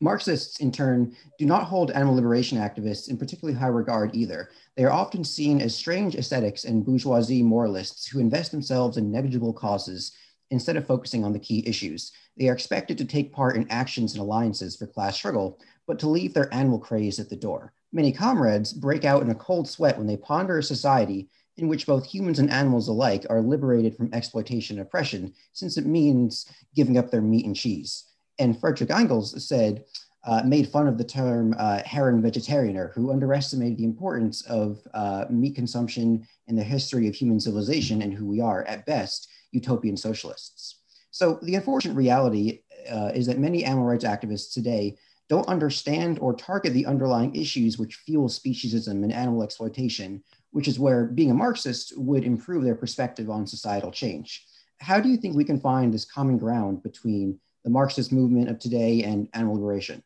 Marxists, 0.00 0.58
in 0.58 0.72
turn, 0.72 1.16
do 1.38 1.46
not 1.46 1.62
hold 1.64 1.92
animal 1.92 2.16
liberation 2.16 2.58
activists 2.58 3.08
in 3.08 3.16
particularly 3.16 3.58
high 3.58 3.68
regard 3.68 4.14
either. 4.14 4.50
They 4.76 4.84
are 4.84 4.90
often 4.90 5.22
seen 5.22 5.60
as 5.60 5.76
strange 5.76 6.16
ascetics 6.16 6.64
and 6.64 6.84
bourgeoisie 6.84 7.42
moralists 7.42 8.08
who 8.08 8.18
invest 8.18 8.50
themselves 8.50 8.96
in 8.96 9.12
negligible 9.12 9.52
causes 9.52 10.12
instead 10.52 10.76
of 10.76 10.86
focusing 10.86 11.24
on 11.24 11.32
the 11.32 11.38
key 11.38 11.66
issues. 11.66 12.12
They 12.36 12.48
are 12.48 12.52
expected 12.52 12.98
to 12.98 13.04
take 13.04 13.32
part 13.32 13.56
in 13.56 13.70
actions 13.70 14.12
and 14.12 14.20
alliances 14.20 14.76
for 14.76 14.86
class 14.86 15.16
struggle, 15.16 15.58
but 15.86 15.98
to 16.00 16.08
leave 16.08 16.34
their 16.34 16.52
animal 16.54 16.78
craze 16.78 17.18
at 17.18 17.28
the 17.28 17.36
door. 17.36 17.72
Many 17.92 18.12
comrades 18.12 18.72
break 18.72 19.04
out 19.04 19.22
in 19.22 19.30
a 19.30 19.34
cold 19.34 19.68
sweat 19.68 19.98
when 19.98 20.06
they 20.06 20.16
ponder 20.16 20.58
a 20.58 20.62
society 20.62 21.28
in 21.56 21.68
which 21.68 21.86
both 21.86 22.06
humans 22.06 22.38
and 22.38 22.50
animals 22.50 22.88
alike 22.88 23.26
are 23.28 23.40
liberated 23.40 23.96
from 23.96 24.12
exploitation 24.12 24.78
and 24.78 24.86
oppression, 24.86 25.34
since 25.52 25.76
it 25.76 25.86
means 25.86 26.46
giving 26.74 26.96
up 26.96 27.10
their 27.10 27.20
meat 27.20 27.44
and 27.44 27.56
cheese. 27.56 28.04
And 28.38 28.58
Friedrich 28.58 28.90
Engels 28.90 29.46
said, 29.46 29.84
uh, 30.24 30.42
made 30.44 30.68
fun 30.68 30.86
of 30.86 30.98
the 30.98 31.04
term 31.04 31.54
uh, 31.58 31.82
Herren 31.84 32.22
vegetarianer, 32.22 32.92
who 32.94 33.10
underestimated 33.10 33.76
the 33.76 33.84
importance 33.84 34.42
of 34.42 34.78
uh, 34.94 35.24
meat 35.28 35.54
consumption 35.56 36.26
in 36.46 36.56
the 36.56 36.62
history 36.62 37.08
of 37.08 37.14
human 37.14 37.40
civilization 37.40 38.02
and 38.02 38.14
who 38.14 38.26
we 38.26 38.40
are, 38.40 38.62
at 38.64 38.86
best, 38.86 39.28
utopian 39.52 39.96
socialists. 39.96 40.80
So 41.10 41.38
the 41.42 41.54
unfortunate 41.54 41.94
reality 41.94 42.62
uh, 42.90 43.12
is 43.14 43.26
that 43.26 43.38
many 43.38 43.64
animal 43.64 43.84
rights 43.86 44.04
activists 44.04 44.52
today 44.52 44.96
don't 45.28 45.48
understand 45.48 46.18
or 46.18 46.34
target 46.34 46.72
the 46.72 46.86
underlying 46.86 47.34
issues 47.34 47.78
which 47.78 47.96
fuel 47.96 48.28
speciesism 48.28 49.02
and 49.02 49.12
animal 49.12 49.42
exploitation, 49.42 50.22
which 50.50 50.68
is 50.68 50.78
where 50.78 51.04
being 51.04 51.30
a 51.30 51.34
Marxist 51.34 51.96
would 51.96 52.24
improve 52.24 52.64
their 52.64 52.74
perspective 52.74 53.30
on 53.30 53.46
societal 53.46 53.90
change. 53.90 54.44
How 54.80 55.00
do 55.00 55.08
you 55.08 55.16
think 55.16 55.36
we 55.36 55.44
can 55.44 55.60
find 55.60 55.94
this 55.94 56.04
common 56.04 56.38
ground 56.38 56.82
between 56.82 57.38
the 57.64 57.70
Marxist 57.70 58.12
movement 58.12 58.50
of 58.50 58.58
today 58.58 59.04
and 59.04 59.28
animal 59.32 59.54
liberation? 59.54 60.02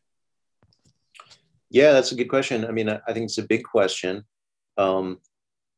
Yeah, 1.69 1.91
that's 1.91 2.11
a 2.11 2.15
good 2.15 2.29
question. 2.29 2.63
I 2.65 2.71
mean, 2.71 2.87
I 2.87 3.13
think 3.13 3.25
it's 3.25 3.39
a 3.39 3.43
big 3.43 3.63
question. 3.63 4.23
Um, 4.77 5.19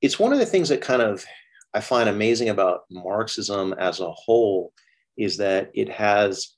it's 0.01 0.19
one 0.19 0.33
of 0.33 0.39
the 0.39 0.45
things 0.45 0.69
that 0.69 0.81
kind 0.81 1.01
of 1.01 1.25
I 1.73 1.81
find 1.81 2.09
amazing 2.09 2.49
about 2.49 2.81
Marxism 2.89 3.73
as 3.73 3.99
a 3.99 4.11
whole 4.11 4.73
is 5.17 5.37
that 5.37 5.69
it 5.73 5.89
has 5.89 6.55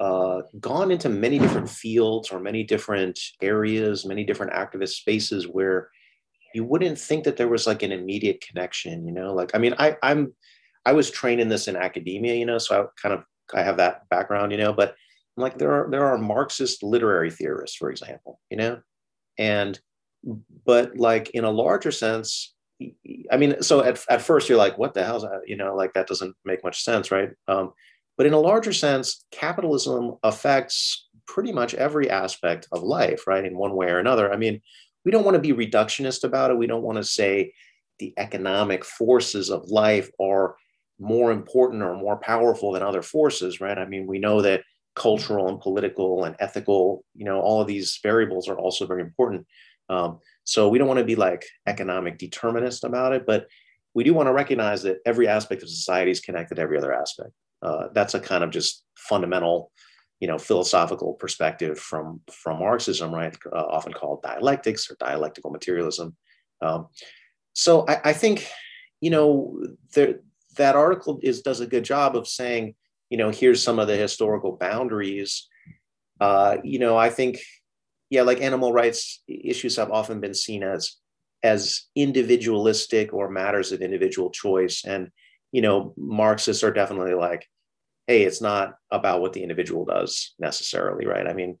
uh, 0.00 0.42
gone 0.60 0.90
into 0.90 1.08
many 1.08 1.38
different 1.38 1.68
fields 1.68 2.30
or 2.30 2.38
many 2.38 2.62
different 2.62 3.18
areas, 3.42 4.06
many 4.06 4.24
different 4.24 4.52
activist 4.52 4.90
spaces 4.90 5.48
where 5.48 5.90
you 6.54 6.64
wouldn't 6.64 6.98
think 6.98 7.24
that 7.24 7.36
there 7.36 7.48
was 7.48 7.66
like 7.66 7.82
an 7.82 7.92
immediate 7.92 8.40
connection, 8.40 9.06
you 9.06 9.12
know, 9.12 9.34
like, 9.34 9.50
I 9.54 9.58
mean, 9.58 9.74
I, 9.78 9.96
I'm, 10.02 10.32
I 10.86 10.92
was 10.92 11.10
trained 11.10 11.40
in 11.40 11.48
this 11.48 11.68
in 11.68 11.76
academia, 11.76 12.34
you 12.34 12.46
know, 12.46 12.58
so 12.58 12.80
I 12.80 12.86
kind 13.02 13.14
of, 13.14 13.24
I 13.52 13.62
have 13.62 13.76
that 13.78 14.08
background, 14.08 14.52
you 14.52 14.58
know, 14.58 14.72
but 14.72 14.94
like 15.36 15.58
there 15.58 15.72
are, 15.72 15.90
there 15.90 16.06
are 16.06 16.16
Marxist 16.16 16.82
literary 16.82 17.30
theorists, 17.30 17.76
for 17.76 17.90
example, 17.90 18.40
you 18.50 18.56
know, 18.56 18.80
and, 19.36 19.78
but 20.64 20.96
like 20.96 21.30
in 21.30 21.44
a 21.44 21.50
larger 21.50 21.90
sense, 21.90 22.54
I 23.30 23.36
mean, 23.36 23.62
so 23.62 23.82
at, 23.82 24.04
at 24.08 24.22
first 24.22 24.48
you're 24.48 24.58
like, 24.58 24.78
what 24.78 24.94
the 24.94 25.04
hell's 25.04 25.22
that? 25.22 25.42
You 25.46 25.56
know, 25.56 25.74
like 25.74 25.94
that 25.94 26.06
doesn't 26.06 26.36
make 26.44 26.62
much 26.62 26.82
sense, 26.82 27.10
right? 27.10 27.30
Um, 27.48 27.72
but 28.16 28.26
in 28.26 28.32
a 28.32 28.40
larger 28.40 28.72
sense, 28.72 29.24
capitalism 29.30 30.16
affects 30.22 31.08
pretty 31.26 31.52
much 31.52 31.74
every 31.74 32.10
aspect 32.10 32.66
of 32.72 32.82
life, 32.82 33.26
right? 33.26 33.44
In 33.44 33.56
one 33.56 33.74
way 33.74 33.88
or 33.88 33.98
another. 33.98 34.32
I 34.32 34.36
mean, 34.36 34.60
we 35.04 35.10
don't 35.10 35.24
want 35.24 35.34
to 35.36 35.54
be 35.54 35.66
reductionist 35.66 36.24
about 36.24 36.50
it. 36.50 36.58
We 36.58 36.66
don't 36.66 36.82
want 36.82 36.98
to 36.98 37.04
say 37.04 37.52
the 37.98 38.14
economic 38.16 38.84
forces 38.84 39.50
of 39.50 39.68
life 39.68 40.10
are 40.20 40.56
more 40.98 41.30
important 41.30 41.82
or 41.82 41.94
more 41.94 42.16
powerful 42.16 42.72
than 42.72 42.82
other 42.82 43.02
forces, 43.02 43.60
right? 43.60 43.78
I 43.78 43.86
mean, 43.86 44.06
we 44.06 44.18
know 44.18 44.42
that 44.42 44.62
cultural 44.96 45.48
and 45.48 45.60
political 45.60 46.24
and 46.24 46.34
ethical, 46.40 47.04
you 47.14 47.24
know, 47.24 47.40
all 47.40 47.60
of 47.60 47.68
these 47.68 48.00
variables 48.02 48.48
are 48.48 48.58
also 48.58 48.86
very 48.86 49.02
important. 49.02 49.46
Um, 49.88 50.18
so 50.44 50.68
we 50.68 50.78
don't 50.78 50.88
want 50.88 50.98
to 50.98 51.04
be 51.04 51.16
like 51.16 51.44
economic 51.66 52.18
determinist 52.18 52.84
about 52.84 53.12
it, 53.12 53.26
but 53.26 53.46
we 53.94 54.04
do 54.04 54.14
want 54.14 54.28
to 54.28 54.32
recognize 54.32 54.82
that 54.82 54.98
every 55.06 55.28
aspect 55.28 55.62
of 55.62 55.68
society 55.68 56.10
is 56.10 56.20
connected 56.20 56.56
to 56.56 56.62
every 56.62 56.78
other 56.78 56.92
aspect. 56.92 57.30
Uh, 57.62 57.88
that's 57.92 58.14
a 58.14 58.20
kind 58.20 58.44
of 58.44 58.50
just 58.50 58.84
fundamental, 58.96 59.72
you 60.20 60.28
know, 60.28 60.38
philosophical 60.38 61.14
perspective 61.14 61.78
from 61.78 62.20
from 62.30 62.60
Marxism, 62.60 63.12
right? 63.12 63.36
Uh, 63.52 63.64
often 63.64 63.92
called 63.92 64.22
dialectics 64.22 64.90
or 64.90 64.96
dialectical 65.00 65.50
materialism. 65.50 66.16
Um, 66.60 66.88
so 67.52 67.84
I, 67.88 68.00
I, 68.04 68.12
think, 68.12 68.48
you 69.00 69.10
know, 69.10 69.60
there, 69.94 70.20
that 70.56 70.76
article 70.76 71.18
is 71.22 71.42
does 71.42 71.60
a 71.60 71.66
good 71.66 71.84
job 71.84 72.16
of 72.16 72.28
saying, 72.28 72.74
you 73.10 73.16
know, 73.16 73.30
here's 73.30 73.62
some 73.62 73.78
of 73.78 73.88
the 73.88 73.96
historical 73.96 74.52
boundaries. 74.52 75.48
Uh, 76.20 76.58
you 76.62 76.78
know, 76.78 76.96
I 76.96 77.10
think, 77.10 77.40
yeah, 78.10 78.22
like 78.22 78.40
animal 78.40 78.72
rights 78.72 79.22
issues 79.28 79.76
have 79.76 79.90
often 79.90 80.20
been 80.20 80.34
seen 80.34 80.62
as 80.62 80.96
as 81.42 81.86
individualistic 81.94 83.12
or 83.12 83.30
matters 83.30 83.70
of 83.70 83.80
individual 83.80 84.30
choice 84.30 84.84
and 84.84 85.10
you 85.52 85.62
know, 85.62 85.94
Marxists 85.96 86.62
are 86.62 86.72
definitely 86.72 87.14
like, 87.14 87.46
hey, 88.06 88.22
it's 88.22 88.40
not 88.40 88.76
about 88.90 89.20
what 89.20 89.32
the 89.32 89.42
individual 89.42 89.84
does 89.84 90.34
necessarily, 90.38 91.06
right? 91.06 91.26
I 91.26 91.32
mean, 91.32 91.58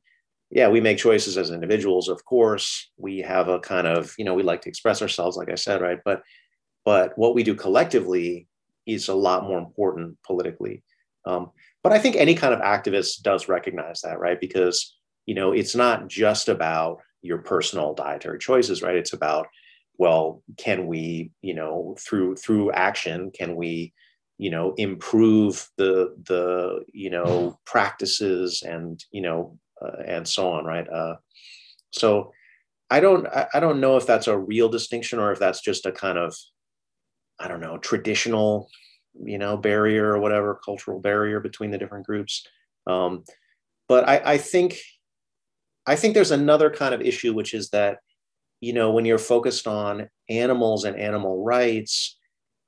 yeah, 0.50 0.68
we 0.68 0.80
make 0.80 0.98
choices 0.98 1.36
as 1.36 1.50
individuals, 1.50 2.08
of 2.08 2.24
course. 2.24 2.90
We 2.96 3.18
have 3.18 3.48
a 3.48 3.60
kind 3.60 3.86
of, 3.86 4.14
you 4.18 4.24
know, 4.24 4.34
we 4.34 4.42
like 4.42 4.62
to 4.62 4.68
express 4.68 5.02
ourselves, 5.02 5.36
like 5.36 5.50
I 5.50 5.56
said, 5.56 5.80
right? 5.82 5.98
But 6.04 6.22
but 6.84 7.12
what 7.16 7.34
we 7.34 7.42
do 7.42 7.54
collectively 7.54 8.48
is 8.86 9.08
a 9.08 9.14
lot 9.14 9.44
more 9.44 9.58
important 9.58 10.16
politically. 10.24 10.82
Um, 11.26 11.50
but 11.82 11.92
I 11.92 11.98
think 11.98 12.16
any 12.16 12.34
kind 12.34 12.54
of 12.54 12.60
activist 12.60 13.20
does 13.22 13.48
recognize 13.48 14.00
that, 14.00 14.18
right? 14.18 14.40
Because 14.40 14.96
you 15.28 15.34
know, 15.34 15.52
it's 15.52 15.76
not 15.76 16.08
just 16.08 16.48
about 16.48 17.00
your 17.20 17.38
personal 17.38 17.92
dietary 17.92 18.38
choices, 18.38 18.80
right? 18.80 18.96
It's 18.96 19.12
about 19.12 19.46
well 19.98 20.42
can 20.56 20.86
we 20.86 21.30
you 21.42 21.52
know 21.52 21.96
through 21.98 22.36
through 22.36 22.70
action 22.70 23.30
can 23.36 23.56
we 23.56 23.92
you 24.38 24.48
know 24.48 24.72
improve 24.76 25.68
the 25.76 26.14
the 26.26 26.84
you 26.92 27.10
know 27.10 27.58
practices 27.66 28.62
and 28.62 29.04
you 29.10 29.20
know 29.20 29.58
uh, 29.84 30.02
and 30.06 30.26
so 30.26 30.52
on 30.52 30.64
right 30.64 30.88
uh, 30.88 31.16
so 31.90 32.32
i 32.90 33.00
don't 33.00 33.26
i 33.52 33.58
don't 33.58 33.80
know 33.80 33.96
if 33.96 34.06
that's 34.06 34.28
a 34.28 34.38
real 34.38 34.68
distinction 34.68 35.18
or 35.18 35.32
if 35.32 35.40
that's 35.40 35.60
just 35.60 35.84
a 35.84 35.92
kind 35.92 36.16
of 36.16 36.32
i 37.40 37.48
don't 37.48 37.60
know 37.60 37.76
traditional 37.78 38.70
you 39.24 39.38
know 39.38 39.56
barrier 39.56 40.12
or 40.12 40.20
whatever 40.20 40.60
cultural 40.64 41.00
barrier 41.00 41.40
between 41.40 41.72
the 41.72 41.78
different 41.78 42.06
groups 42.06 42.46
um, 42.86 43.24
but 43.88 44.08
I, 44.08 44.22
I 44.24 44.38
think 44.38 44.78
i 45.88 45.96
think 45.96 46.14
there's 46.14 46.30
another 46.30 46.70
kind 46.70 46.94
of 46.94 47.00
issue 47.00 47.34
which 47.34 47.54
is 47.54 47.70
that 47.70 47.98
you 48.60 48.72
know, 48.72 48.90
when 48.90 49.04
you're 49.04 49.18
focused 49.18 49.66
on 49.66 50.08
animals 50.28 50.84
and 50.84 50.98
animal 50.98 51.44
rights, 51.44 52.18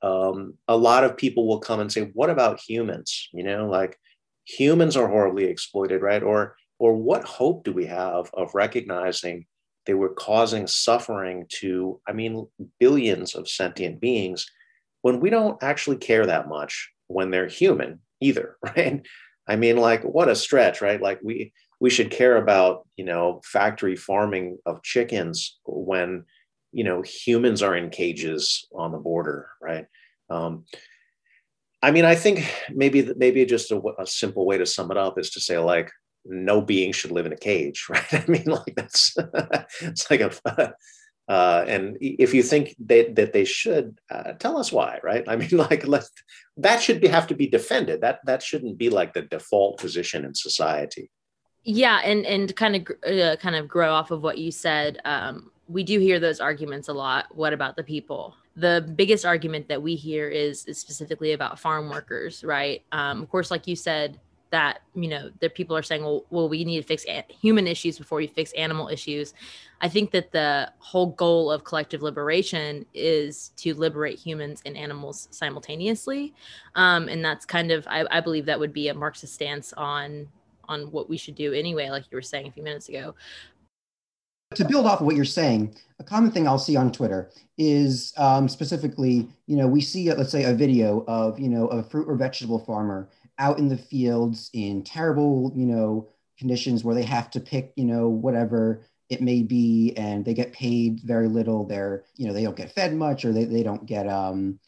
um, 0.02 0.54
a 0.68 0.76
lot 0.76 1.04
of 1.04 1.16
people 1.16 1.46
will 1.46 1.60
come 1.60 1.80
and 1.80 1.92
say, 1.92 2.10
"What 2.14 2.30
about 2.30 2.60
humans?" 2.60 3.28
You 3.32 3.42
know, 3.42 3.68
like 3.68 3.98
humans 4.44 4.96
are 4.96 5.08
horribly 5.08 5.44
exploited, 5.44 6.02
right? 6.02 6.22
Or 6.22 6.56
or 6.78 6.94
what 6.94 7.24
hope 7.24 7.64
do 7.64 7.72
we 7.72 7.86
have 7.86 8.30
of 8.34 8.54
recognizing 8.54 9.46
they 9.86 9.94
were 9.94 10.14
causing 10.14 10.66
suffering 10.66 11.46
to, 11.48 12.00
I 12.06 12.12
mean, 12.12 12.46
billions 12.78 13.34
of 13.34 13.48
sentient 13.48 14.00
beings 14.00 14.46
when 15.02 15.20
we 15.20 15.30
don't 15.30 15.62
actually 15.62 15.96
care 15.96 16.26
that 16.26 16.48
much 16.48 16.90
when 17.08 17.30
they're 17.30 17.48
human 17.48 18.00
either, 18.20 18.56
right? 18.76 19.02
I 19.48 19.56
mean, 19.56 19.76
like, 19.78 20.02
what 20.04 20.28
a 20.28 20.36
stretch, 20.36 20.80
right? 20.80 21.00
Like 21.02 21.20
we 21.22 21.52
we 21.80 21.90
should 21.90 22.10
care 22.10 22.37
about 22.37 22.87
you 22.96 23.04
know 23.04 23.40
factory 23.44 23.96
farming 23.96 24.58
of 24.66 24.82
chickens 24.82 25.58
when 25.64 26.25
you 26.72 26.84
know 26.84 27.02
humans 27.02 27.62
are 27.62 27.75
in 27.75 27.90
cages 27.90 28.68
on 28.72 28.92
the 28.92 28.99
border 28.99 29.49
right? 29.60 29.87
Um, 30.28 30.64
i 31.82 31.90
mean 31.90 32.04
i 32.04 32.14
think 32.14 32.46
maybe 32.70 33.10
maybe 33.16 33.44
just 33.44 33.72
a, 33.72 33.80
a, 33.99 34.06
simple 34.06 34.46
way 34.46 34.58
to 34.58 34.66
sum 34.66 34.90
it 34.90 34.96
up 34.96 35.18
is 35.18 35.30
to 35.30 35.40
say 35.40 35.58
like 35.58 35.90
no 36.25 36.60
being 36.60 36.92
should 36.92 37.10
live 37.10 37.26
in 37.26 37.32
a 37.32 37.37
cage 37.37 37.87
right? 37.90 38.14
I 38.14 38.25
mean 38.28 38.44
like 38.44 38.75
that's 38.76 39.16
it's 39.80 40.10
like 40.10 40.20
a 40.20 40.75
uh, 41.28 41.64
and 41.68 41.96
if 42.00 42.34
you 42.34 42.42
think 42.42 42.75
that, 42.87 43.14
that 43.14 43.32
they 43.32 43.44
should 43.44 44.00
uh, 44.10 44.32
tell 44.32 44.58
us 44.58 44.72
why 44.72 44.99
right? 45.02 45.25
I 45.26 45.37
mean 45.37 45.50
like 45.52 45.84
that 46.56 46.82
should 46.82 47.00
be, 47.00 47.08
have 47.08 47.28
to 47.28 47.34
be 47.34 47.46
defended. 47.46 48.00
That 48.00 48.18
that 48.26 48.42
shouldn't 48.42 48.78
be 48.78 48.90
like 48.90 49.14
the 49.14 49.22
default 49.22 49.78
position 49.78 50.25
in 50.25 50.34
society 50.34 51.10
yeah, 51.64 52.00
and 52.05 52.25
and 52.25 52.55
kind 52.57 52.76
of 52.76 52.87
uh, 53.07 53.37
kind 53.37 53.57
of 53.57 53.69
grow 53.69 53.93
off 53.93 54.11
of 54.11 54.23
what 54.23 54.38
you 54.38 54.50
said. 54.50 54.99
Um, 55.05 55.50
we 55.69 55.85
do 55.85 56.00
hear 56.00 56.19
those 56.19 56.40
arguments 56.40 56.88
a 56.88 56.93
lot. 56.93 57.26
What 57.35 57.52
about 57.52 57.76
the 57.76 57.85
people? 57.85 58.35
The 58.57 58.93
biggest 58.97 59.25
argument 59.25 59.69
that 59.69 59.81
we 59.81 59.95
hear 59.95 60.29
is, 60.29 60.64
is 60.67 60.79
specifically 60.79 61.33
about 61.33 61.61
farm 61.61 61.88
workers, 61.88 62.43
right? 62.43 62.83
Um, 62.90 63.23
of 63.23 63.31
course, 63.31 63.50
like 63.50 63.69
you 63.69 63.76
said, 63.76 64.19
that 64.50 64.81
you 64.95 65.09
know 65.09 65.31
that 65.40 65.55
people 65.55 65.76
are 65.76 65.83
saying, 65.83 66.02
well, 66.02 66.25
well, 66.31 66.49
we 66.49 66.64
need 66.64 66.81
to 66.81 66.87
fix 66.87 67.05
a- 67.07 67.25
human 67.29 67.67
issues 67.67 67.99
before 67.99 68.19
we 68.19 68.26
fix 68.26 68.52
animal 68.52 68.88
issues. 68.88 69.35
I 69.81 69.88
think 69.88 70.11
that 70.11 70.33
the 70.33 70.73
whole 70.79 71.12
goal 71.12 71.50
of 71.52 71.64
collective 71.64 72.02
liberation 72.02 72.85
is 72.93 73.50
to 73.57 73.75
liberate 73.75 74.19
humans 74.19 74.61
and 74.67 74.76
animals 74.76 75.29
simultaneously, 75.31 76.35
um, 76.75 77.09
and 77.09 77.25
that's 77.25 77.45
kind 77.45 77.71
of 77.71 77.87
I, 77.87 78.05
I 78.11 78.21
believe 78.21 78.47
that 78.47 78.59
would 78.59 78.73
be 78.73 78.88
a 78.88 78.95
Marxist 78.95 79.35
stance 79.35 79.73
on 79.75 80.26
on 80.70 80.82
what 80.92 81.10
we 81.10 81.18
should 81.18 81.34
do 81.34 81.52
anyway, 81.52 81.90
like 81.90 82.04
you 82.10 82.16
were 82.16 82.22
saying 82.22 82.46
a 82.46 82.52
few 82.52 82.62
minutes 82.62 82.88
ago. 82.88 83.14
To 84.54 84.64
build 84.64 84.86
off 84.86 85.00
of 85.00 85.06
what 85.06 85.14
you're 85.14 85.24
saying, 85.24 85.74
a 85.98 86.04
common 86.04 86.30
thing 86.30 86.48
I'll 86.48 86.58
see 86.58 86.76
on 86.76 86.90
Twitter 86.90 87.30
is 87.58 88.12
um, 88.16 88.48
specifically, 88.48 89.28
you 89.46 89.56
know, 89.56 89.68
we 89.68 89.80
see, 89.80 90.12
let's 90.12 90.32
say, 90.32 90.44
a 90.44 90.54
video 90.54 91.04
of, 91.06 91.38
you 91.38 91.48
know, 91.48 91.66
a 91.68 91.82
fruit 91.82 92.08
or 92.08 92.16
vegetable 92.16 92.58
farmer 92.58 93.08
out 93.38 93.58
in 93.58 93.68
the 93.68 93.76
fields 93.76 94.50
in 94.52 94.82
terrible, 94.82 95.52
you 95.54 95.66
know, 95.66 96.08
conditions 96.38 96.82
where 96.82 96.94
they 96.94 97.04
have 97.04 97.30
to 97.30 97.40
pick, 97.40 97.72
you 97.76 97.84
know, 97.84 98.08
whatever 98.08 98.84
it 99.08 99.20
may 99.20 99.42
be, 99.42 99.92
and 99.96 100.24
they 100.24 100.34
get 100.34 100.52
paid 100.52 101.00
very 101.04 101.28
little. 101.28 101.64
They're, 101.64 102.04
you 102.16 102.26
know, 102.26 102.32
they 102.32 102.42
don't 102.42 102.56
get 102.56 102.72
fed 102.72 102.94
much, 102.94 103.24
or 103.24 103.32
they, 103.32 103.44
they 103.44 103.62
don't 103.62 103.86
get 103.86 104.08
um, 104.08 104.58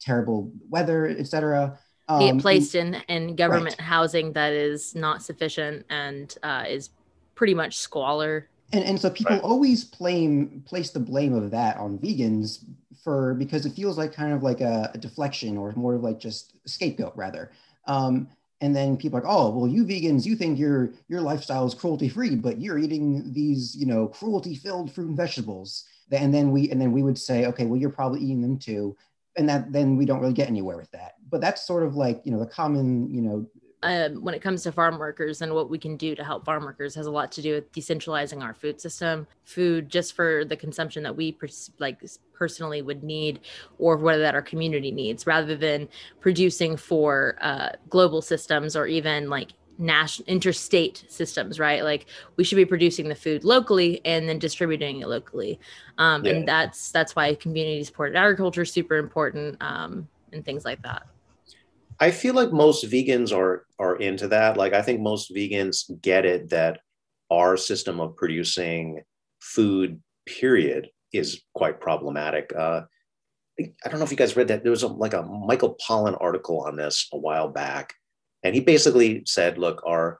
terrible 0.00 0.52
weather, 0.68 1.08
etc 1.08 1.78
um, 2.10 2.20
get 2.20 2.38
placed 2.38 2.74
in 2.74 2.94
in 3.08 3.36
government 3.36 3.76
right. 3.78 3.86
housing 3.86 4.32
that 4.32 4.52
is 4.52 4.94
not 4.94 5.22
sufficient 5.22 5.86
and 5.88 6.36
uh, 6.42 6.64
is 6.68 6.90
pretty 7.34 7.54
much 7.54 7.78
squalor. 7.78 8.48
And 8.72 8.84
and 8.84 9.00
so 9.00 9.10
people 9.10 9.36
right. 9.36 9.42
always 9.42 9.84
blame 9.84 10.62
place 10.66 10.90
the 10.90 11.00
blame 11.00 11.34
of 11.34 11.50
that 11.52 11.76
on 11.76 11.98
vegans 11.98 12.64
for 13.02 13.34
because 13.34 13.64
it 13.64 13.72
feels 13.72 13.96
like 13.96 14.12
kind 14.12 14.32
of 14.32 14.42
like 14.42 14.60
a, 14.60 14.90
a 14.94 14.98
deflection 14.98 15.56
or 15.56 15.72
more 15.72 15.94
of 15.94 16.02
like 16.02 16.18
just 16.18 16.54
a 16.66 16.68
scapegoat 16.68 17.12
rather. 17.16 17.50
Um, 17.86 18.28
and 18.62 18.76
then 18.76 18.98
people 18.98 19.18
are 19.18 19.22
like, 19.22 19.32
oh, 19.32 19.48
well, 19.50 19.66
you 19.66 19.84
vegans, 19.84 20.26
you 20.26 20.36
think 20.36 20.58
your 20.58 20.92
your 21.08 21.20
lifestyle 21.20 21.66
is 21.66 21.74
cruelty 21.74 22.08
free, 22.08 22.34
but 22.34 22.60
you're 22.60 22.78
eating 22.78 23.32
these, 23.32 23.74
you 23.76 23.86
know, 23.86 24.08
cruelty 24.08 24.54
filled 24.54 24.92
fruit 24.92 25.08
and 25.08 25.16
vegetables. 25.16 25.84
And 26.12 26.34
then 26.34 26.50
we 26.50 26.70
and 26.70 26.80
then 26.80 26.92
we 26.92 27.02
would 27.02 27.18
say, 27.18 27.46
okay, 27.46 27.66
well, 27.66 27.80
you're 27.80 27.90
probably 27.90 28.20
eating 28.20 28.42
them 28.42 28.58
too 28.58 28.96
and 29.36 29.48
that 29.48 29.72
then 29.72 29.96
we 29.96 30.04
don't 30.04 30.20
really 30.20 30.32
get 30.32 30.48
anywhere 30.48 30.76
with 30.76 30.90
that. 30.92 31.14
But 31.28 31.40
that's 31.40 31.66
sort 31.66 31.82
of 31.82 31.96
like 31.96 32.22
you 32.24 32.32
know 32.32 32.38
the 32.38 32.46
common 32.46 33.12
you 33.12 33.22
know 33.22 33.46
uh, 33.82 34.10
when 34.10 34.34
it 34.34 34.42
comes 34.42 34.62
to 34.62 34.72
farm 34.72 34.98
workers 34.98 35.40
and 35.40 35.54
what 35.54 35.70
we 35.70 35.78
can 35.78 35.96
do 35.96 36.14
to 36.14 36.22
help 36.22 36.44
farm 36.44 36.64
workers 36.64 36.94
has 36.94 37.06
a 37.06 37.10
lot 37.10 37.32
to 37.32 37.40
do 37.40 37.54
with 37.54 37.72
decentralizing 37.72 38.42
our 38.42 38.52
food 38.52 38.80
system. 38.80 39.26
Food 39.44 39.88
just 39.88 40.14
for 40.14 40.44
the 40.44 40.56
consumption 40.56 41.02
that 41.02 41.16
we 41.16 41.32
pers- 41.32 41.70
like 41.78 42.02
personally 42.34 42.82
would 42.82 43.02
need 43.02 43.40
or 43.78 43.96
whether 43.96 44.20
that 44.20 44.34
our 44.34 44.42
community 44.42 44.90
needs 44.90 45.26
rather 45.26 45.56
than 45.56 45.88
producing 46.20 46.76
for 46.76 47.38
uh, 47.40 47.70
global 47.88 48.20
systems 48.20 48.76
or 48.76 48.86
even 48.86 49.30
like 49.30 49.52
national 49.80 50.28
interstate 50.28 51.04
systems 51.08 51.58
right? 51.58 51.82
Like 51.82 52.06
we 52.36 52.44
should 52.44 52.56
be 52.56 52.64
producing 52.64 53.08
the 53.08 53.14
food 53.14 53.44
locally 53.44 54.00
and 54.04 54.28
then 54.28 54.38
distributing 54.38 55.00
it 55.00 55.08
locally. 55.08 55.58
Um, 55.98 56.24
yeah. 56.24 56.32
and 56.32 56.48
that's 56.48 56.92
that's 56.92 57.16
why 57.16 57.34
community 57.34 57.82
supported 57.84 58.16
agriculture 58.16 58.62
is 58.62 58.72
super 58.72 58.96
important 58.96 59.56
um, 59.62 60.08
and 60.32 60.44
things 60.44 60.64
like 60.64 60.82
that. 60.82 61.06
I 61.98 62.10
feel 62.10 62.34
like 62.34 62.52
most 62.52 62.84
vegans 62.84 63.36
are 63.36 63.66
are 63.78 63.96
into 63.96 64.28
that. 64.28 64.56
Like 64.56 64.72
i 64.74 64.82
think 64.82 65.00
most 65.00 65.34
vegans 65.34 65.90
get 66.02 66.24
it 66.24 66.50
that 66.50 66.80
our 67.30 67.56
system 67.56 68.00
of 68.00 68.16
producing 68.16 69.02
food 69.40 70.00
period 70.26 70.88
is 71.12 71.42
quite 71.54 71.80
problematic. 71.80 72.52
Uh, 72.56 72.82
I 73.58 73.88
don't 73.88 73.98
know 73.98 74.04
if 74.04 74.10
you 74.10 74.16
guys 74.16 74.36
read 74.36 74.48
that. 74.48 74.62
There 74.62 74.70
was 74.70 74.82
a, 74.82 74.88
like 74.88 75.14
a 75.14 75.22
Michael 75.22 75.76
Pollan 75.86 76.16
article 76.20 76.60
on 76.66 76.76
this 76.76 77.08
a 77.12 77.18
while 77.18 77.48
back, 77.48 77.94
and 78.42 78.54
he 78.54 78.60
basically 78.60 79.22
said, 79.26 79.58
"Look, 79.58 79.82
our 79.86 80.18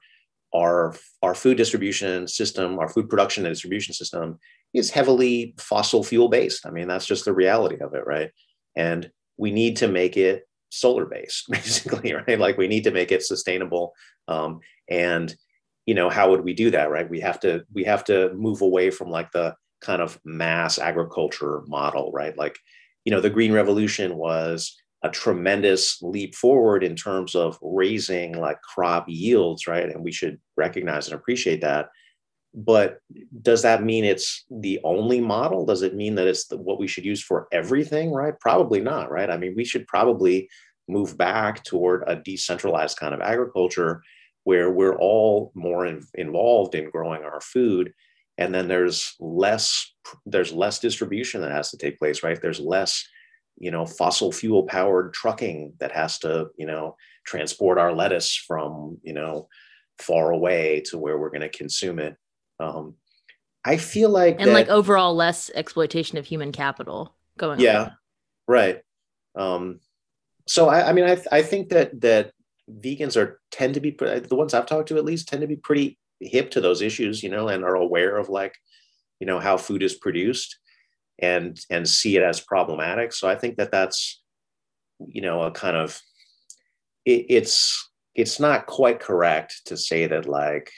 our 0.55 0.95
our 1.23 1.35
food 1.35 1.57
distribution 1.57 2.27
system, 2.27 2.79
our 2.79 2.89
food 2.89 3.09
production 3.09 3.47
and 3.47 3.53
distribution 3.53 3.95
system 3.95 4.39
is 4.75 4.91
heavily 4.91 5.55
fossil 5.59 6.03
fuel 6.03 6.29
based. 6.29 6.67
I 6.67 6.71
mean, 6.71 6.89
that's 6.89 7.07
just 7.07 7.25
the 7.25 7.33
reality 7.33 7.81
of 7.81 7.95
it, 7.95 8.07
right? 8.07 8.31
And 8.77 9.11
we 9.37 9.51
need 9.51 9.77
to 9.79 9.89
make 9.89 10.17
it 10.17 10.45
solar 10.71 11.07
based, 11.07 11.47
basically, 11.51 12.15
right? 12.15 12.39
Like 12.39 12.57
we 12.57 12.69
need 12.69 12.85
to 12.85 12.91
make 12.91 13.13
it 13.13 13.23
sustainable. 13.23 13.93
Um, 14.29 14.61
and 14.89 15.35
you 15.87 15.95
know, 15.95 16.11
how 16.11 16.31
would 16.31 16.43
we 16.43 16.55
do 16.55 16.71
that, 16.71 16.91
right? 16.91 17.09
We 17.09 17.21
have 17.21 17.41
to 17.41 17.65
we 17.73 17.85
have 17.85 18.05
to 18.05 18.33
move 18.35 18.63
away 18.63 18.91
from 18.91 19.11
like 19.11 19.31
the 19.33 19.55
kind 19.81 20.03
of 20.03 20.21
mass 20.25 20.79
agriculture 20.79 21.63
model, 21.67 22.11
right? 22.13 22.37
Like 22.37 22.59
you 23.05 23.13
know, 23.13 23.21
the 23.21 23.31
Green 23.31 23.53
Revolution 23.53 24.17
was 24.17 24.77
a 25.03 25.11
tremendous 25.11 26.01
leap 26.03 26.35
forward 26.35 26.85
in 26.85 26.95
terms 26.95 27.35
of 27.35 27.59
raising 27.63 28.39
like 28.39 28.61
crop 28.63 29.07
yields, 29.09 29.67
right? 29.67 29.89
And 29.89 30.05
we 30.05 30.13
should 30.13 30.39
recognize 30.57 31.07
and 31.07 31.15
appreciate 31.15 31.63
that. 31.63 31.89
But 32.53 32.99
does 33.43 33.63
that 33.63 33.83
mean 33.85 34.05
it's 34.05 34.45
the 34.51 34.81
only 34.85 35.21
model? 35.21 35.65
Does 35.65 35.83
it 35.83 35.95
mean 35.95 36.17
that 36.17 36.27
it's 36.27 36.49
the, 36.49 36.57
what 36.57 36.81
we 36.81 36.89
should 36.89 37.05
use 37.05 37.23
for 37.23 37.47
everything, 37.53 38.13
right? 38.13 38.39
Probably 38.41 38.81
not, 38.81 39.11
right? 39.11 39.31
I 39.31 39.37
mean, 39.37 39.55
we 39.57 39.65
should 39.65 39.87
probably 39.87 40.49
move 40.89 41.17
back 41.17 41.63
toward 41.65 42.03
a 42.07 42.17
decentralized 42.17 42.99
kind 42.99 43.15
of 43.15 43.21
agriculture 43.21 44.03
where 44.45 44.71
we're 44.71 44.99
all 44.99 45.53
more 45.55 45.87
in, 45.87 46.05
involved 46.15 46.75
in 46.75 46.91
growing 46.91 47.23
our 47.23 47.41
food 47.41 47.93
and 48.41 48.55
then 48.55 48.67
there's 48.67 49.15
less 49.21 49.93
there's 50.27 50.53
less 50.53 50.81
distribution 50.81 51.41
that 51.41 51.53
has 51.53 51.71
to 51.71 51.77
take 51.77 51.99
place 51.99 52.23
right 52.23 52.41
there's 52.43 52.59
less 52.59 53.07
you 53.61 53.71
know 53.71 53.87
fossil 53.87 54.33
fuel 54.33 54.65
powered 54.65 55.15
trucking 55.15 55.75
that 55.79 55.93
has 55.93 56.19
to 56.19 56.49
you 56.57 56.67
know 56.67 56.97
transport 57.25 57.79
our 57.79 57.93
lettuce 57.93 58.35
from 58.35 58.99
you 59.03 59.13
know 59.13 59.49
far 59.99 60.33
away 60.33 60.83
to 60.87 60.99
where 60.99 61.19
we're 61.19 61.31
going 61.31 61.41
to 61.41 61.49
consume 61.49 61.99
it 61.99 62.17
um, 62.59 62.95
i 63.65 63.77
feel 63.77 64.11
like 64.11 64.37
and 64.41 64.49
that, 64.49 64.55
like 64.55 64.69
overall 64.69 65.15
less 65.15 65.51
exploitation 65.55 66.19
of 66.19 66.27
human 66.27 66.51
capital 66.51 67.15
going 67.39 67.59
on. 67.59 67.65
yeah 67.65 67.83
on. 67.83 67.93
right 68.49 68.83
um, 69.37 69.79
so 70.49 70.69
I, 70.69 70.89
I 70.89 70.93
mean 70.93 71.05
I, 71.05 71.23
I 71.31 71.43
think 71.43 71.69
that 71.69 72.01
that 72.01 72.33
vegans 72.69 73.17
are 73.17 73.41
tend 73.51 73.75
to 73.75 73.81
be 73.81 73.91
the 73.91 74.37
ones 74.37 74.55
i've 74.55 74.67
talked 74.67 74.89
to 74.89 74.97
at 74.97 75.05
least 75.05 75.29
tend 75.29 75.43
to 75.43 75.47
be 75.47 75.57
pretty 75.57 75.99
hip 76.21 76.51
to 76.53 76.61
those 76.61 76.83
issues, 76.83 77.23
you 77.23 77.29
know, 77.29 77.49
and 77.49 77.65
are 77.65 77.75
aware 77.75 78.17
of 78.17 78.29
like, 78.29 78.55
you 79.19 79.27
know, 79.27 79.41
how 79.41 79.57
food 79.57 79.83
is 79.83 79.95
produced 79.95 80.59
and 81.23 81.61
and 81.71 81.89
see 81.89 82.17
it 82.17 82.23
as 82.23 82.41
problematic. 82.41 83.13
So 83.13 83.29
I 83.29 83.37
think 83.37 83.57
that 83.57 83.71
that's, 83.71 84.23
you 84.99 85.23
know, 85.23 85.43
a 85.43 85.51
kind 85.51 85.77
of 85.77 86.01
it, 87.05 87.27
it's 87.29 87.91
it's 88.15 88.41
not 88.41 88.67
quite 88.67 89.01
correct 89.01 89.63
to 89.67 89.77
say 89.77 90.07
that 90.07 90.27
like 90.27 90.71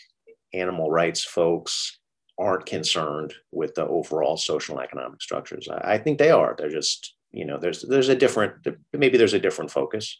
animal 0.52 0.90
rights 0.90 1.24
folks 1.24 1.98
aren't 2.38 2.66
concerned 2.66 3.35
with 3.50 3.74
the 3.74 3.87
overall 3.87 4.37
social 4.37 4.78
and 4.78 4.85
economic 4.85 5.22
structures. 5.22 5.68
I, 5.68 5.94
I 5.94 5.98
think 5.98 6.18
they 6.18 6.31
are. 6.31 6.55
They're 6.57 6.70
just, 6.70 7.14
you 7.31 7.44
know, 7.44 7.59
there's 7.59 7.83
there's 7.83 8.09
a 8.09 8.16
different 8.16 8.55
maybe 8.92 9.18
there's 9.18 9.35
a 9.35 9.40
different 9.40 9.70
focus. 9.70 10.18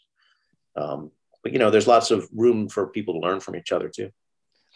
Um, 0.75 1.11
but 1.43 1.51
you 1.51 1.59
know, 1.59 1.69
there's 1.69 1.87
lots 1.87 2.11
of 2.11 2.27
room 2.33 2.69
for 2.69 2.87
people 2.87 3.15
to 3.15 3.19
learn 3.19 3.39
from 3.39 3.55
each 3.55 3.71
other 3.71 3.89
too. 3.89 4.09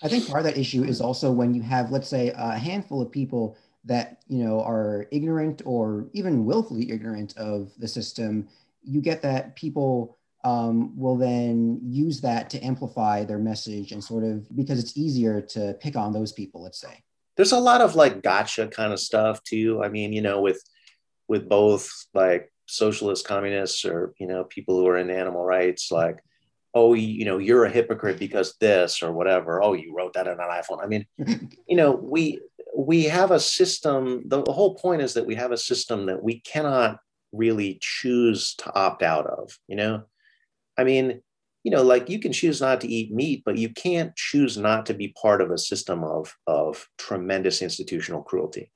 I 0.03 0.10
think 0.10 0.27
part 0.27 0.45
of 0.45 0.45
that 0.45 0.60
issue 0.60 0.83
is 0.83 1.01
also 1.01 1.31
when 1.31 1.55
you 1.55 1.63
have, 1.63 1.89
let's 1.89 2.07
say, 2.07 2.31
a 2.36 2.55
handful 2.55 3.01
of 3.01 3.12
people 3.12 3.57
that 3.88 4.21
you 4.28 4.43
know 4.43 4.62
are 4.62 5.08
ignorant 5.12 5.62
or 5.65 6.08
even 6.13 6.45
willfully 6.45 6.91
ignorant 6.91 7.36
of 7.38 7.71
the 7.78 7.88
system. 7.88 8.47
You 8.84 9.02
get 9.02 9.21
that 9.23 9.56
people 9.56 10.17
um, 10.43 10.97
will 10.97 11.17
then 11.17 11.80
use 11.84 12.21
that 12.21 12.50
to 12.52 12.60
amplify 12.62 13.26
their 13.26 13.39
message 13.39 13.91
and 13.91 14.04
sort 14.04 14.23
of 14.23 14.56
because 14.56 14.80
it's 14.80 14.95
easier 14.95 15.41
to 15.41 15.76
pick 15.82 15.95
on 15.95 16.13
those 16.13 16.32
people. 16.32 16.62
Let's 16.63 16.80
say 16.80 17.04
there's 17.36 17.52
a 17.52 17.60
lot 17.60 17.82
of 17.82 17.95
like 17.95 18.21
gotcha 18.21 18.67
kind 18.67 18.93
of 18.93 19.00
stuff 19.00 19.43
too. 19.43 19.82
I 19.84 19.89
mean, 19.89 20.13
you 20.13 20.21
know, 20.21 20.41
with 20.41 20.62
with 21.28 21.50
both 21.50 21.89
like 22.13 22.52
socialist 22.67 23.28
communists 23.28 23.86
or 23.86 24.13
you 24.19 24.28
know 24.28 24.43
people 24.43 24.78
who 24.78 24.88
are 24.88 24.97
in 24.97 25.10
animal 25.10 25.43
rights, 25.43 25.91
like 25.91 26.17
oh 26.73 26.93
you 26.93 27.26
know 27.26 27.38
you're 27.38 27.65
a 27.65 27.69
hypocrite 27.69 28.19
because 28.19 28.56
this 28.60 29.02
or 29.02 29.12
whatever 29.12 29.63
oh 29.63 29.73
you 29.73 29.95
wrote 29.95 30.13
that 30.13 30.28
on 30.28 30.39
an 30.39 30.50
iphone 30.62 30.84
i 30.84 30.86
mean 30.86 31.06
you 31.67 31.76
know 31.76 31.91
we 31.91 32.39
we 32.78 33.06
have 33.06 33.32
a 33.32 33.40
system 33.40 34.22
the, 34.28 34.44
the, 34.44 34.54
whole 34.54 34.76
point 34.76 35.02
is 35.02 35.16
that 35.16 35.26
we 35.26 35.34
have 35.34 35.52
a 35.52 35.58
system 35.58 36.06
that 36.06 36.22
we 36.22 36.40
cannot 36.42 37.00
really 37.32 37.80
choose 37.82 38.54
to 38.54 38.74
opt 38.76 39.02
out 39.02 39.26
of 39.26 39.58
you 39.68 39.76
know? 39.76 40.04
I 40.78 40.84
mean 40.84 41.22
you 41.63 41.72
know 41.72 41.82
like 41.82 42.08
you 42.08 42.20
can 42.20 42.32
choose 42.32 42.62
not 42.62 42.80
to 42.82 42.88
eat 42.88 43.12
meat 43.12 43.42
but 43.44 43.58
you 43.58 43.70
can't 43.70 44.16
choose 44.16 44.58
not 44.58 44.86
to 44.86 44.94
be 44.94 45.16
part 45.20 45.42
of 45.42 45.50
a 45.50 45.58
system 45.58 46.04
of 46.04 46.36
of 46.46 46.88
tremendous 47.00 47.63
institutional 47.63 48.22
cruelty. 48.22 48.72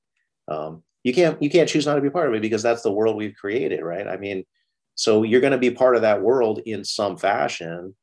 Um, 0.47 0.81
you 1.03 1.13
can't 1.13 1.41
you 1.41 1.49
can't 1.49 1.69
choose 1.69 1.85
not 1.85 1.95
to 1.95 2.01
be 2.01 2.09
part 2.09 2.27
of 2.27 2.33
it 2.33 2.41
because 2.41 2.63
that's 2.63 2.81
the 2.81 2.91
world 2.91 3.15
we've 3.15 3.35
created 3.35 3.81
right? 3.81 4.07
I 4.07 4.17
mean 4.17 4.45
so 4.95 5.23
you're 5.23 5.41
going 5.41 5.51
to 5.51 5.57
be 5.57 5.71
part 5.71 5.95
of 5.95 6.01
that 6.01 6.21
world 6.21 6.59
in 6.65 6.83
some 6.83 7.17
fashion, 7.17 7.95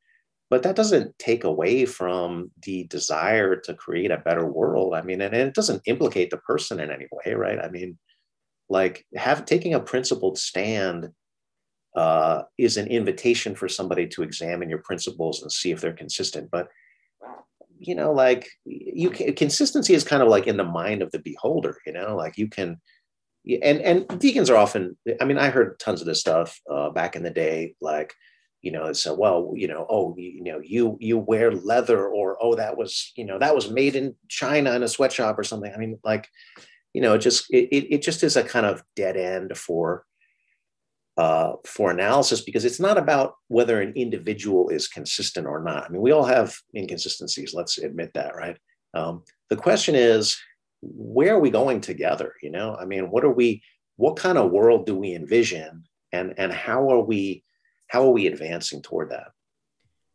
but 0.51 0.63
that 0.63 0.77
doesn't 0.77 1.19
take 1.19 1.45
away 1.45 1.85
from 1.85 2.51
the 2.63 2.85
desire 2.85 3.57
to 3.57 3.75
create 3.75 4.11
a 4.11 4.19
better 4.19 4.47
world. 4.47 4.95
I 4.95 5.03
mean, 5.03 5.21
and, 5.21 5.35
and 5.35 5.49
it 5.49 5.55
doesn't 5.55 5.83
implicate 5.87 6.31
the 6.31 6.39
person 6.39 6.81
in 6.81 6.91
any 6.91 7.07
way, 7.13 7.35
right? 7.35 7.59
I 7.59 7.69
mean, 7.69 7.99
like 8.69 9.05
have 9.15 9.45
taking 9.45 9.75
a 9.75 9.81
principled 9.81 10.39
stand 10.39 11.11
uh, 11.97 12.43
is 12.57 12.77
an 12.77 12.87
invitation 12.87 13.55
for 13.55 13.69
somebody 13.69 14.07
to 14.07 14.23
examine 14.23 14.71
your 14.71 14.83
principles 14.83 15.43
and 15.43 15.51
see 15.51 15.71
if 15.71 15.81
they're 15.81 15.93
consistent. 15.93 16.51
But 16.51 16.69
you 17.79 17.95
know, 17.95 18.13
like 18.13 18.49
you 18.65 19.11
can, 19.11 19.35
consistency 19.35 19.95
is 19.95 20.03
kind 20.03 20.23
of 20.23 20.29
like 20.29 20.47
in 20.47 20.57
the 20.57 20.65
mind 20.65 21.03
of 21.03 21.13
the 21.13 21.21
beholder. 21.21 21.77
You 21.87 21.93
know, 21.93 22.17
like 22.17 22.37
you 22.37 22.49
can 22.49 22.81
and 23.63 23.81
and 23.81 24.07
vegans 24.09 24.51
are 24.51 24.57
often 24.57 24.97
i 25.21 25.25
mean 25.25 25.39
i 25.39 25.49
heard 25.49 25.79
tons 25.79 26.01
of 26.01 26.07
this 26.07 26.21
stuff 26.21 26.61
uh, 26.71 26.91
back 26.91 27.17
in 27.17 27.23
the 27.23 27.31
day 27.31 27.75
like 27.81 28.13
you 28.63 28.73
know 28.73 28.93
so 28.93 29.15
well 29.15 29.53
you 29.55 29.69
know 29.69 29.87
oh 29.89 30.15
you, 30.19 30.31
you, 30.31 30.45
know 30.45 30.61
you 30.63 30.97
you 31.01 31.19
wear 31.19 31.53
leather 31.53 32.09
or 32.09 32.37
oh 32.41 32.55
that 32.55 32.77
was 32.77 33.13
you 33.17 33.25
know 33.25 33.39
that 33.39 33.55
was 33.55 33.71
made 33.71 33.95
in 33.95 34.15
china 34.29 34.73
in 34.75 34.83
a 34.83 34.89
sweatshop 34.89 35.39
or 35.39 35.45
something 35.45 35.73
i 35.73 35.79
mean 35.79 35.99
like 36.05 36.29
you 36.93 37.01
know 37.01 37.15
it 37.15 37.19
just 37.19 37.47
it, 37.51 37.69
it 37.73 38.03
just 38.03 38.23
is 38.23 38.37
a 38.37 38.43
kind 38.43 38.67
of 38.67 38.83
dead 38.97 39.17
end 39.17 39.57
for 39.57 40.05
uh, 41.17 41.55
for 41.67 41.91
analysis 41.91 42.43
because 42.43 42.65
it's 42.65 42.79
not 42.79 42.97
about 42.97 43.35
whether 43.49 43.81
an 43.81 43.93
individual 43.97 44.69
is 44.69 44.87
consistent 44.87 45.49
or 45.49 45.61
not. 45.61 45.83
I 45.83 45.89
mean, 45.89 46.01
we 46.01 46.13
all 46.13 46.23
have 46.23 46.57
inconsistencies. 46.77 47.53
Let's 47.53 47.77
admit 47.77 48.13
that, 48.15 48.37
right? 48.37 48.57
Um, 48.95 49.25
the 49.51 49.57
question 49.57 49.97
is, 49.97 50.39
where 50.83 51.35
are 51.35 51.41
we 51.41 51.51
going 51.51 51.81
together 51.81 52.35
you 52.43 52.51
know 52.51 52.77
i 52.77 52.85
mean 52.85 53.11
what 53.11 53.25
are 53.25 53.33
we 53.33 53.63
what 53.97 54.17
kind 54.17 54.39
of 54.39 54.51
world 54.51 54.87
do 54.87 54.95
we 54.95 55.15
envision 55.15 55.85
and 56.13 56.35
and 56.39 56.53
how 56.53 56.89
are 56.91 57.01
we 57.01 57.43
how 57.89 58.03
are 58.03 58.13
we 58.13 58.27
advancing 58.27 58.83
toward 58.83 59.11
that? 59.11 59.29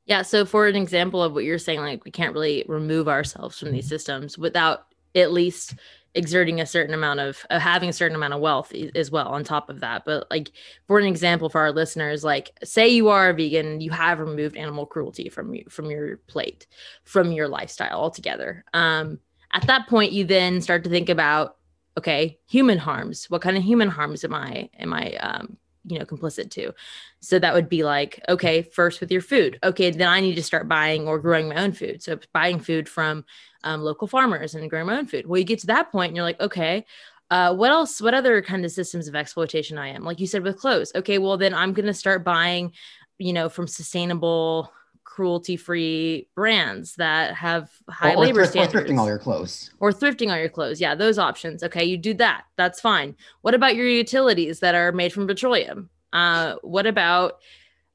Yeah 0.05 0.21
so 0.21 0.45
for 0.45 0.67
an 0.67 0.75
example 0.75 1.23
of 1.23 1.33
what 1.33 1.43
you're 1.43 1.57
saying 1.57 1.79
like 1.79 2.03
we 2.05 2.11
can't 2.11 2.33
really 2.33 2.65
remove 2.67 3.07
ourselves 3.07 3.59
from 3.59 3.71
these 3.71 3.87
systems 3.87 4.37
without 4.37 4.87
at 5.15 5.31
least 5.31 5.75
exerting 6.15 6.61
a 6.61 6.65
certain 6.65 6.93
amount 6.93 7.19
of 7.19 7.43
having 7.49 7.89
a 7.89 7.93
certain 7.93 8.15
amount 8.15 8.33
of 8.33 8.39
wealth 8.39 8.71
as 8.95 9.09
well 9.09 9.27
on 9.29 9.43
top 9.43 9.69
of 9.69 9.79
that. 9.79 10.05
But 10.05 10.29
like 10.29 10.51
for 10.87 10.99
an 10.99 11.05
example 11.05 11.49
for 11.49 11.61
our 11.61 11.71
listeners 11.71 12.23
like 12.23 12.51
say 12.63 12.87
you 12.87 13.09
are 13.09 13.29
a 13.29 13.33
vegan 13.33 13.81
you 13.81 13.91
have 13.91 14.19
removed 14.19 14.55
animal 14.55 14.85
cruelty 14.85 15.29
from 15.29 15.53
you 15.53 15.65
from 15.69 15.89
your 15.89 16.17
plate 16.27 16.67
from 17.03 17.31
your 17.31 17.47
lifestyle 17.47 17.99
altogether. 17.99 18.63
Um 18.73 19.19
at 19.51 19.67
that 19.67 19.87
point 19.87 20.11
you 20.11 20.25
then 20.25 20.61
start 20.61 20.83
to 20.83 20.89
think 20.89 21.09
about 21.09 21.57
okay 21.97 22.37
human 22.47 22.77
harms. 22.77 23.29
What 23.29 23.41
kind 23.41 23.57
of 23.57 23.63
human 23.63 23.89
harms 23.89 24.23
am 24.23 24.35
i 24.35 24.69
am 24.77 24.93
i 24.93 25.13
um, 25.15 25.57
you 25.85 25.99
know 25.99 26.05
complicit 26.05 26.49
to. 26.51 26.73
So 27.19 27.39
that 27.39 27.53
would 27.53 27.69
be 27.69 27.83
like 27.83 28.21
okay 28.29 28.61
first 28.61 29.01
with 29.01 29.11
your 29.11 29.21
food. 29.21 29.59
Okay 29.63 29.91
then 29.91 30.07
i 30.07 30.19
need 30.19 30.35
to 30.35 30.43
start 30.43 30.67
buying 30.67 31.07
or 31.07 31.19
growing 31.19 31.49
my 31.49 31.55
own 31.55 31.71
food. 31.73 32.01
So 32.01 32.19
buying 32.33 32.59
food 32.59 32.87
from 32.87 33.25
um, 33.63 33.81
local 33.81 34.07
farmers 34.07 34.55
and 34.55 34.69
growing 34.69 34.87
my 34.87 34.97
own 34.97 35.07
food. 35.07 35.25
Well 35.27 35.39
you 35.39 35.45
get 35.45 35.59
to 35.59 35.67
that 35.67 35.91
point 35.91 36.09
and 36.09 36.15
you're 36.15 36.25
like 36.25 36.41
okay 36.41 36.85
uh, 37.31 37.53
what 37.55 37.71
else 37.71 37.99
what 37.99 38.13
other 38.13 38.41
kind 38.41 38.63
of 38.63 38.71
systems 38.71 39.07
of 39.07 39.15
exploitation 39.15 39.77
i 39.77 39.87
am? 39.87 40.03
Like 40.03 40.19
you 40.19 40.27
said 40.27 40.43
with 40.43 40.59
clothes. 40.59 40.91
Okay 40.95 41.17
well 41.17 41.37
then 41.37 41.53
i'm 41.53 41.73
going 41.73 41.87
to 41.87 41.93
start 41.93 42.23
buying 42.23 42.73
you 43.17 43.33
know 43.33 43.49
from 43.49 43.67
sustainable 43.67 44.71
cruelty-free 45.13 46.27
brands 46.33 46.95
that 46.95 47.35
have 47.35 47.69
high 47.87 48.13
or, 48.13 48.17
or 48.17 48.25
labor 48.25 48.39
thrift, 48.39 48.53
standards. 48.53 48.73
Or 48.73 48.79
thrifting 48.79 48.99
all 48.99 49.07
your 49.07 49.19
clothes. 49.19 49.69
Or 49.79 49.91
thrifting 49.91 50.31
all 50.31 50.39
your 50.39 50.49
clothes. 50.49 50.81
Yeah, 50.81 50.95
those 50.95 51.19
options. 51.19 51.61
Okay, 51.61 51.85
you 51.85 51.97
do 51.97 52.15
that. 52.15 52.45
That's 52.55 52.81
fine. 52.81 53.15
What 53.41 53.53
about 53.53 53.75
your 53.75 53.87
utilities 53.87 54.59
that 54.61 54.73
are 54.73 54.91
made 54.91 55.13
from 55.13 55.27
petroleum? 55.27 55.91
Uh, 56.11 56.55
what 56.63 56.87
about 56.87 57.33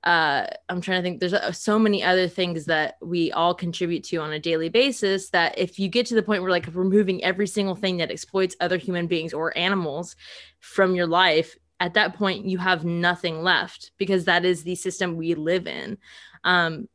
uh, 0.04 0.46
I'm 0.68 0.80
trying 0.80 1.00
to 1.00 1.02
think. 1.02 1.18
There's 1.18 1.34
uh, 1.34 1.50
so 1.50 1.76
many 1.76 2.04
other 2.04 2.28
things 2.28 2.66
that 2.66 2.98
we 3.02 3.32
all 3.32 3.52
contribute 3.52 4.04
to 4.04 4.18
on 4.18 4.32
a 4.32 4.38
daily 4.38 4.68
basis 4.68 5.30
that 5.30 5.58
if 5.58 5.78
you 5.80 5.88
get 5.88 6.06
to 6.06 6.14
the 6.14 6.22
point 6.22 6.42
where 6.42 6.52
like 6.52 6.68
removing 6.72 7.24
every 7.24 7.48
single 7.48 7.74
thing 7.74 7.96
that 7.96 8.12
exploits 8.12 8.54
other 8.60 8.76
human 8.76 9.08
beings 9.08 9.32
or 9.34 9.56
animals 9.58 10.14
from 10.60 10.94
your 10.94 11.08
life, 11.08 11.56
at 11.80 11.94
that 11.94 12.14
point 12.14 12.44
you 12.44 12.58
have 12.58 12.84
nothing 12.84 13.42
left 13.42 13.90
because 13.98 14.24
that 14.24 14.44
is 14.44 14.62
the 14.62 14.76
system 14.76 15.16
we 15.16 15.34
live 15.34 15.66
in. 15.66 15.98
Um, 16.44 16.88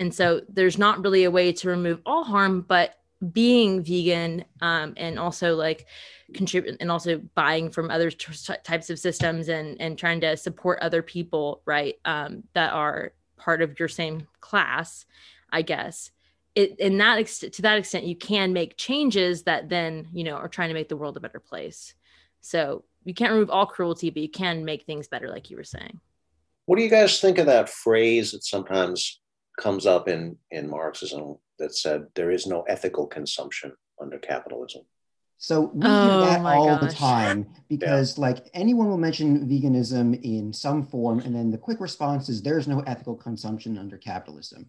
and 0.00 0.14
so 0.14 0.40
there's 0.48 0.78
not 0.78 1.02
really 1.02 1.24
a 1.24 1.30
way 1.30 1.52
to 1.52 1.68
remove 1.68 2.00
all 2.06 2.24
harm, 2.24 2.64
but 2.66 2.98
being 3.32 3.82
vegan 3.82 4.44
um, 4.60 4.94
and 4.96 5.18
also 5.18 5.56
like 5.56 5.86
contribute 6.34 6.76
and 6.80 6.90
also 6.90 7.18
buying 7.34 7.68
from 7.68 7.90
other 7.90 8.10
t- 8.10 8.54
types 8.62 8.90
of 8.90 8.98
systems 8.98 9.48
and 9.48 9.80
and 9.80 9.98
trying 9.98 10.20
to 10.20 10.36
support 10.36 10.78
other 10.80 11.02
people 11.02 11.62
right 11.64 11.96
um, 12.04 12.44
that 12.54 12.72
are 12.72 13.12
part 13.36 13.60
of 13.60 13.78
your 13.78 13.88
same 13.88 14.26
class 14.40 15.04
i 15.50 15.62
guess. 15.62 16.10
It 16.54 16.78
in 16.78 16.98
that 16.98 17.18
ex- 17.18 17.38
to 17.38 17.62
that 17.62 17.78
extent 17.78 18.04
you 18.04 18.16
can 18.16 18.52
make 18.52 18.76
changes 18.76 19.42
that 19.44 19.68
then 19.68 20.08
you 20.12 20.24
know 20.24 20.34
are 20.34 20.48
trying 20.48 20.68
to 20.68 20.74
make 20.74 20.88
the 20.88 20.96
world 20.96 21.16
a 21.16 21.20
better 21.20 21.40
place. 21.40 21.94
So 22.40 22.84
you 23.04 23.14
can't 23.14 23.32
remove 23.32 23.50
all 23.50 23.66
cruelty 23.66 24.10
but 24.10 24.22
you 24.22 24.28
can 24.28 24.64
make 24.64 24.84
things 24.84 25.08
better 25.08 25.28
like 25.28 25.50
you 25.50 25.56
were 25.56 25.64
saying. 25.64 26.00
What 26.66 26.76
do 26.76 26.82
you 26.82 26.90
guys 26.90 27.20
think 27.20 27.38
of 27.38 27.46
that 27.46 27.68
phrase 27.68 28.32
that 28.32 28.44
sometimes 28.44 29.20
comes 29.58 29.84
up 29.84 30.08
in 30.08 30.36
in 30.50 30.68
marxism 30.68 31.36
that 31.58 31.74
said 31.74 32.06
there 32.14 32.30
is 32.30 32.46
no 32.46 32.62
ethical 32.62 33.06
consumption 33.06 33.72
under 34.00 34.18
capitalism 34.18 34.82
so 35.38 35.70
we 35.72 35.86
oh, 35.86 36.24
hear 36.24 36.30
that 36.30 36.44
all 36.44 36.66
gosh. 36.66 36.80
the 36.80 36.96
time 36.96 37.46
because, 37.68 38.18
yeah. 38.18 38.22
like, 38.22 38.50
anyone 38.54 38.88
will 38.88 38.98
mention 38.98 39.48
veganism 39.48 40.20
in 40.24 40.52
some 40.52 40.84
form, 40.84 41.20
and 41.20 41.34
then 41.34 41.52
the 41.52 41.58
quick 41.58 41.80
response 41.80 42.28
is 42.28 42.42
there's 42.42 42.66
no 42.66 42.80
ethical 42.80 43.14
consumption 43.14 43.78
under 43.78 43.96
capitalism. 43.96 44.66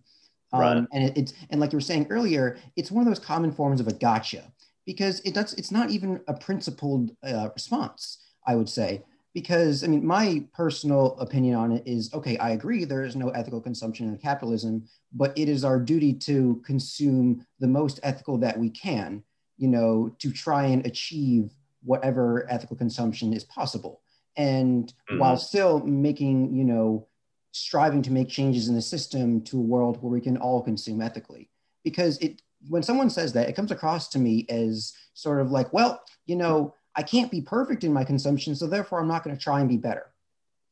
Um, 0.54 0.60
right. 0.62 0.78
And 0.94 1.04
it, 1.04 1.18
it's 1.18 1.34
and 1.50 1.60
like 1.60 1.74
you 1.74 1.78
were 1.78 1.82
saying 1.82 2.08
earlier, 2.12 2.58
it's 2.76 2.92
one 2.92 3.02
of 3.02 3.08
those 3.08 3.24
common 3.24 3.52
forms 3.52 3.80
of 3.80 3.88
a 3.88 3.94
gotcha 3.94 4.44
because 4.86 5.22
it 5.22 5.34
does. 5.34 5.56
It's 5.56 5.72
not 5.72 5.90
even 5.90 6.22
a 6.28 6.36
principled 6.36 7.16
uh, 7.24 7.50
response, 7.56 8.20
I 8.46 8.56
would 8.56 8.70
say. 8.70 9.04
Because 9.34 9.84
I 9.84 9.88
mean, 9.88 10.06
my 10.06 10.44
personal 10.54 11.18
opinion 11.20 11.56
on 11.56 11.72
it 11.72 11.84
is 11.86 12.12
okay. 12.14 12.38
I 12.38 12.52
agree 12.52 12.84
there 12.84 13.04
is 13.04 13.16
no 13.16 13.30
ethical 13.30 13.62
consumption 13.62 14.10
in 14.10 14.18
capitalism, 14.18 14.88
but 15.14 15.38
it 15.38 15.48
is 15.48 15.64
our 15.64 15.80
duty 15.80 16.14
to 16.14 16.62
consume 16.66 17.46
the 17.60 17.68
most 17.68 18.00
ethical 18.04 18.38
that 18.40 18.58
we 18.58 18.70
can 18.70 19.24
you 19.60 19.68
know, 19.68 20.16
to 20.20 20.32
try 20.32 20.66
and 20.66 20.86
achieve 20.88 21.52
whatever 21.84 22.50
ethical 22.50 22.78
consumption 22.78 23.34
is 23.34 23.44
possible. 23.44 24.02
And 24.38 24.88
mm-hmm. 24.88 25.20
while 25.20 25.38
still 25.38 25.82
making, 25.82 26.56
you 26.56 26.64
know, 26.64 27.08
striving 27.52 28.02
to 28.04 28.12
make 28.12 28.30
changes 28.30 28.70
in 28.70 28.76
the 28.76 28.82
system 28.82 29.42
to 29.44 29.58
a 29.58 29.62
world 29.62 30.02
where 30.02 30.12
we 30.12 30.22
can 30.22 30.38
all 30.38 30.62
consume 30.64 31.02
ethically. 31.02 31.50
Because 31.84 32.18
it 32.20 32.42
when 32.68 32.84
someone 32.84 33.10
says 33.10 33.34
that, 33.34 33.48
it 33.48 33.56
comes 33.56 33.72
across 33.72 34.10
to 34.10 34.20
me 34.20 34.46
as 34.50 34.94
sort 35.14 35.40
of 35.40 35.52
like, 35.52 35.72
well, 35.72 36.02
you 36.26 36.36
know, 36.36 36.74
I 37.00 37.04
can't 37.04 37.32
be 37.32 37.40
perfect 37.40 37.86
in 37.86 37.94
my 37.94 38.04
consumption, 38.04 38.54
so 38.54 38.68
therefore 38.68 39.00
I'm 39.00 39.08
not 39.08 39.24
going 39.24 39.34
to 39.34 39.42
try 39.42 39.62
and 39.62 39.70
be 39.70 39.78
better. 39.78 40.08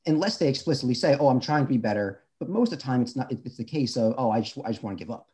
Unless 0.07 0.39
they 0.39 0.49
explicitly 0.49 0.93
say, 0.93 1.15
oh, 1.17 1.29
I'm 1.29 1.39
trying 1.39 1.63
to 1.63 1.69
be 1.69 1.77
better. 1.77 2.23
But 2.37 2.49
most 2.49 2.73
of 2.73 2.79
the 2.79 2.83
time 2.83 3.01
it's 3.01 3.15
not, 3.15 3.31
it's 3.31 3.55
the 3.55 3.63
case 3.63 3.95
of, 3.95 4.13
oh, 4.17 4.29
I 4.29 4.41
just, 4.41 4.57
I 4.65 4.71
just 4.71 4.83
want 4.83 4.97
to 4.97 5.01
give 5.05 5.09
up. 5.09 5.29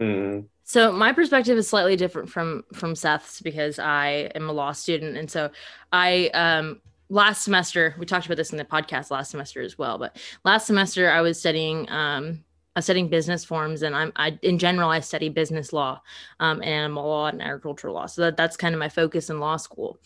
Mm-hmm. 0.00 0.46
So 0.62 0.92
my 0.92 1.12
perspective 1.12 1.58
is 1.58 1.68
slightly 1.68 1.96
different 1.96 2.30
from 2.30 2.62
from 2.72 2.94
Seth's 2.94 3.40
because 3.40 3.80
I 3.80 4.30
am 4.36 4.48
a 4.48 4.52
law 4.52 4.70
student, 4.70 5.16
and 5.16 5.28
so 5.28 5.50
I 5.92 6.28
um 6.28 6.80
last 7.08 7.42
semester 7.42 7.96
we 7.98 8.06
talked 8.06 8.26
about 8.26 8.36
this 8.36 8.52
in 8.52 8.58
the 8.58 8.64
podcast 8.64 9.10
last 9.10 9.32
semester 9.32 9.60
as 9.60 9.76
well. 9.76 9.98
But 9.98 10.16
last 10.44 10.68
semester 10.68 11.10
I 11.10 11.20
was 11.20 11.40
studying 11.40 11.90
um 11.90 12.44
I 12.76 12.78
was 12.78 12.84
studying 12.84 13.08
business 13.08 13.44
forms, 13.44 13.82
and 13.82 13.96
I'm 13.96 14.12
I 14.14 14.38
in 14.42 14.56
general 14.56 14.88
I 14.88 15.00
study 15.00 15.28
business 15.30 15.72
law, 15.72 16.00
um, 16.38 16.62
animal 16.62 17.08
law, 17.08 17.26
and 17.26 17.42
agricultural 17.42 17.94
law. 17.94 18.06
So 18.06 18.22
that 18.22 18.36
that's 18.36 18.56
kind 18.56 18.72
of 18.72 18.78
my 18.78 18.88
focus 18.88 19.30
in 19.30 19.40
law 19.40 19.56
school, 19.56 19.98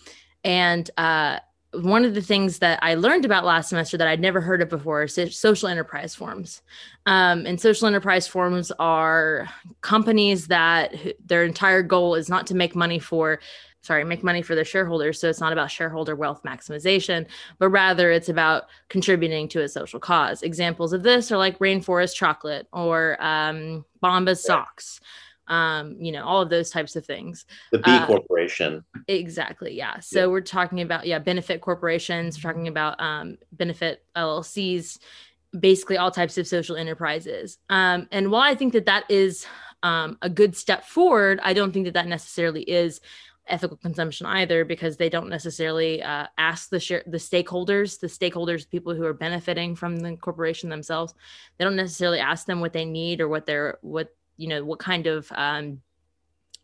and 0.44 0.90
uh 0.98 1.38
one 1.72 2.04
of 2.04 2.14
the 2.14 2.22
things 2.22 2.58
that 2.58 2.78
I 2.82 2.94
learned 2.94 3.24
about 3.24 3.44
last 3.44 3.70
semester 3.70 3.96
that 3.96 4.06
I'd 4.06 4.20
never 4.20 4.40
heard 4.40 4.60
of 4.60 4.68
before 4.68 5.04
is 5.04 5.14
social 5.36 5.68
enterprise 5.68 6.14
forms. 6.14 6.60
Um, 7.06 7.46
and 7.46 7.58
social 7.60 7.86
enterprise 7.86 8.26
forms 8.26 8.70
are 8.78 9.48
companies 9.80 10.48
that 10.48 10.94
their 11.24 11.44
entire 11.44 11.82
goal 11.82 12.14
is 12.14 12.28
not 12.28 12.46
to 12.48 12.54
make 12.54 12.76
money 12.76 12.98
for, 12.98 13.40
sorry, 13.80 14.04
make 14.04 14.22
money 14.22 14.42
for 14.42 14.54
their 14.54 14.66
shareholders. 14.66 15.18
So 15.18 15.30
it's 15.30 15.40
not 15.40 15.54
about 15.54 15.70
shareholder 15.70 16.14
wealth 16.14 16.42
maximization, 16.42 17.26
but 17.58 17.70
rather 17.70 18.12
it's 18.12 18.28
about 18.28 18.64
contributing 18.90 19.48
to 19.48 19.62
a 19.62 19.68
social 19.68 19.98
cause. 19.98 20.42
Examples 20.42 20.92
of 20.92 21.02
this 21.02 21.32
are 21.32 21.38
like 21.38 21.58
Rainforest 21.58 22.14
Chocolate 22.14 22.68
or 22.74 23.16
um, 23.24 23.86
Bombas 24.02 24.40
Socks 24.40 25.00
um, 25.52 25.96
you 26.00 26.12
know, 26.12 26.24
all 26.24 26.40
of 26.40 26.48
those 26.48 26.70
types 26.70 26.96
of 26.96 27.04
things. 27.04 27.44
The 27.72 27.78
B 27.78 27.84
uh, 27.90 28.06
corporation. 28.06 28.82
Exactly. 29.06 29.76
Yeah. 29.76 30.00
So 30.00 30.20
yeah. 30.20 30.26
we're 30.28 30.40
talking 30.40 30.80
about, 30.80 31.06
yeah, 31.06 31.18
benefit 31.18 31.60
corporations, 31.60 32.42
we're 32.42 32.50
talking 32.50 32.68
about 32.68 32.98
um, 32.98 33.36
benefit 33.52 34.02
LLCs, 34.16 34.98
basically 35.60 35.98
all 35.98 36.10
types 36.10 36.38
of 36.38 36.46
social 36.46 36.76
enterprises. 36.76 37.58
Um, 37.68 38.08
and 38.10 38.30
while 38.30 38.40
I 38.40 38.54
think 38.54 38.72
that 38.72 38.86
that 38.86 39.04
is 39.10 39.46
um, 39.82 40.16
a 40.22 40.30
good 40.30 40.56
step 40.56 40.86
forward, 40.86 41.38
I 41.42 41.52
don't 41.52 41.70
think 41.70 41.84
that 41.84 41.94
that 41.94 42.06
necessarily 42.06 42.62
is 42.62 43.02
ethical 43.46 43.76
consumption 43.76 44.24
either 44.24 44.64
because 44.64 44.96
they 44.96 45.10
don't 45.10 45.28
necessarily 45.28 46.02
uh, 46.02 46.28
ask 46.38 46.70
the 46.70 46.78
share 46.78 47.02
the 47.08 47.18
stakeholders 47.18 47.98
the 47.98 48.06
stakeholders 48.06 48.70
people 48.70 48.94
who 48.94 49.04
are 49.04 49.12
benefiting 49.12 49.74
from 49.74 49.96
the 49.96 50.16
corporation 50.16 50.70
themselves 50.70 51.12
they 51.58 51.64
don't 51.64 51.74
necessarily 51.74 52.20
ask 52.20 52.46
them 52.46 52.60
what 52.60 52.72
they 52.72 52.84
need 52.84 53.20
or 53.20 53.28
what 53.28 53.44
they're 53.44 53.78
what 53.82 54.14
you 54.42 54.48
know 54.48 54.64
what 54.64 54.78
kind 54.78 55.06
of 55.06 55.30
um, 55.32 55.80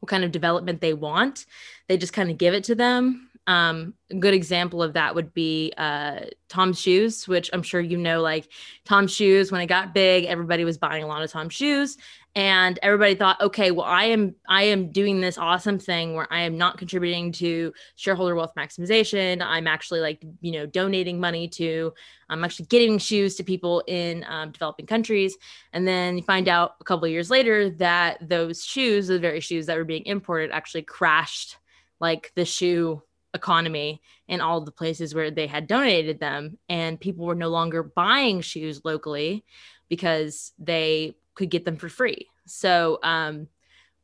what 0.01 0.11
kind 0.11 0.25
of 0.25 0.33
development 0.33 0.81
they 0.81 0.93
want 0.93 1.47
they 1.89 1.97
just 1.97 2.13
kind 2.13 2.31
of 2.31 2.37
give 2.37 2.55
it 2.55 2.65
to 2.65 2.75
them 2.75 3.29
um, 3.49 3.95
a 4.11 4.15
good 4.15 4.35
example 4.35 4.83
of 4.83 4.93
that 4.93 5.15
would 5.15 5.33
be 5.33 5.73
uh, 5.79 6.21
Tom's 6.51 6.79
shoes, 6.79 7.27
which 7.27 7.49
I'm 7.55 7.63
sure 7.63 7.81
you 7.81 7.97
know. 7.97 8.21
Like 8.21 8.53
Tom's 8.85 9.11
shoes, 9.11 9.51
when 9.51 9.63
it 9.63 9.67
got 9.67 9.95
big, 9.95 10.27
everybody 10.27 10.67
was 10.67 10.77
buying 10.77 11.03
a 11.03 11.07
lot 11.07 11.23
of 11.23 11.33
Tom's 11.33 11.55
shoes, 11.55 11.97
and 12.39 12.79
everybody 12.85 13.17
thought 13.17 13.41
okay 13.41 13.73
well 13.73 13.85
i 13.85 14.05
am 14.05 14.33
i 14.49 14.63
am 14.63 14.93
doing 14.93 15.21
this 15.21 15.37
awesome 15.37 15.77
thing 15.77 16.15
where 16.15 16.33
i 16.33 16.41
am 16.41 16.57
not 16.57 16.79
contributing 16.79 17.33
to 17.33 17.73
shareholder 17.97 18.37
wealth 18.37 18.53
maximization. 18.57 19.43
I'm 19.45 19.67
actually 19.67 19.99
like 19.99 20.23
you 20.41 20.53
know 20.53 20.65
donating 20.65 21.19
money 21.19 21.49
to 21.49 21.93
i'm 22.29 22.45
actually 22.45 22.67
getting 22.67 22.97
shoes 22.99 23.35
to 23.35 23.43
people 23.43 23.83
in 23.89 24.25
um, 24.29 24.53
developing 24.53 24.87
countries. 24.87 25.37
And 25.73 25.87
then 25.87 26.17
you 26.17 26.23
find 26.23 26.49
out 26.49 26.77
a 26.81 26.85
couple 26.85 27.09
years 27.09 27.29
later 27.29 27.71
that 27.71 28.29
those 28.29 28.65
shoes 28.65 29.09
the 29.09 29.19
very 29.19 29.41
shoes 29.41 29.67
that 29.67 29.77
were 29.77 29.85
being 29.85 30.07
imported 30.07 30.53
actually 30.53 30.83
crashed 30.83 31.57
like 31.99 32.31
the 32.37 32.45
shoe 32.45 33.03
economy 33.35 34.01
in 34.29 34.41
all 34.41 34.61
the 34.61 34.71
places 34.71 35.13
where 35.13 35.33
they 35.33 35.49
had 35.49 35.67
donated 35.67 36.21
them. 36.21 36.57
And 36.69 37.01
people 37.01 37.27
were 37.27 37.35
no 37.35 37.49
longer 37.49 37.83
buying 37.83 38.41
shoes 38.41 38.81
locally 38.85 39.45
because 39.89 40.53
they 40.59 41.17
could 41.39 41.49
get 41.51 41.65
them 41.65 41.77
for 41.77 41.89
free. 41.89 42.27
So 42.47 42.99
um, 43.03 43.47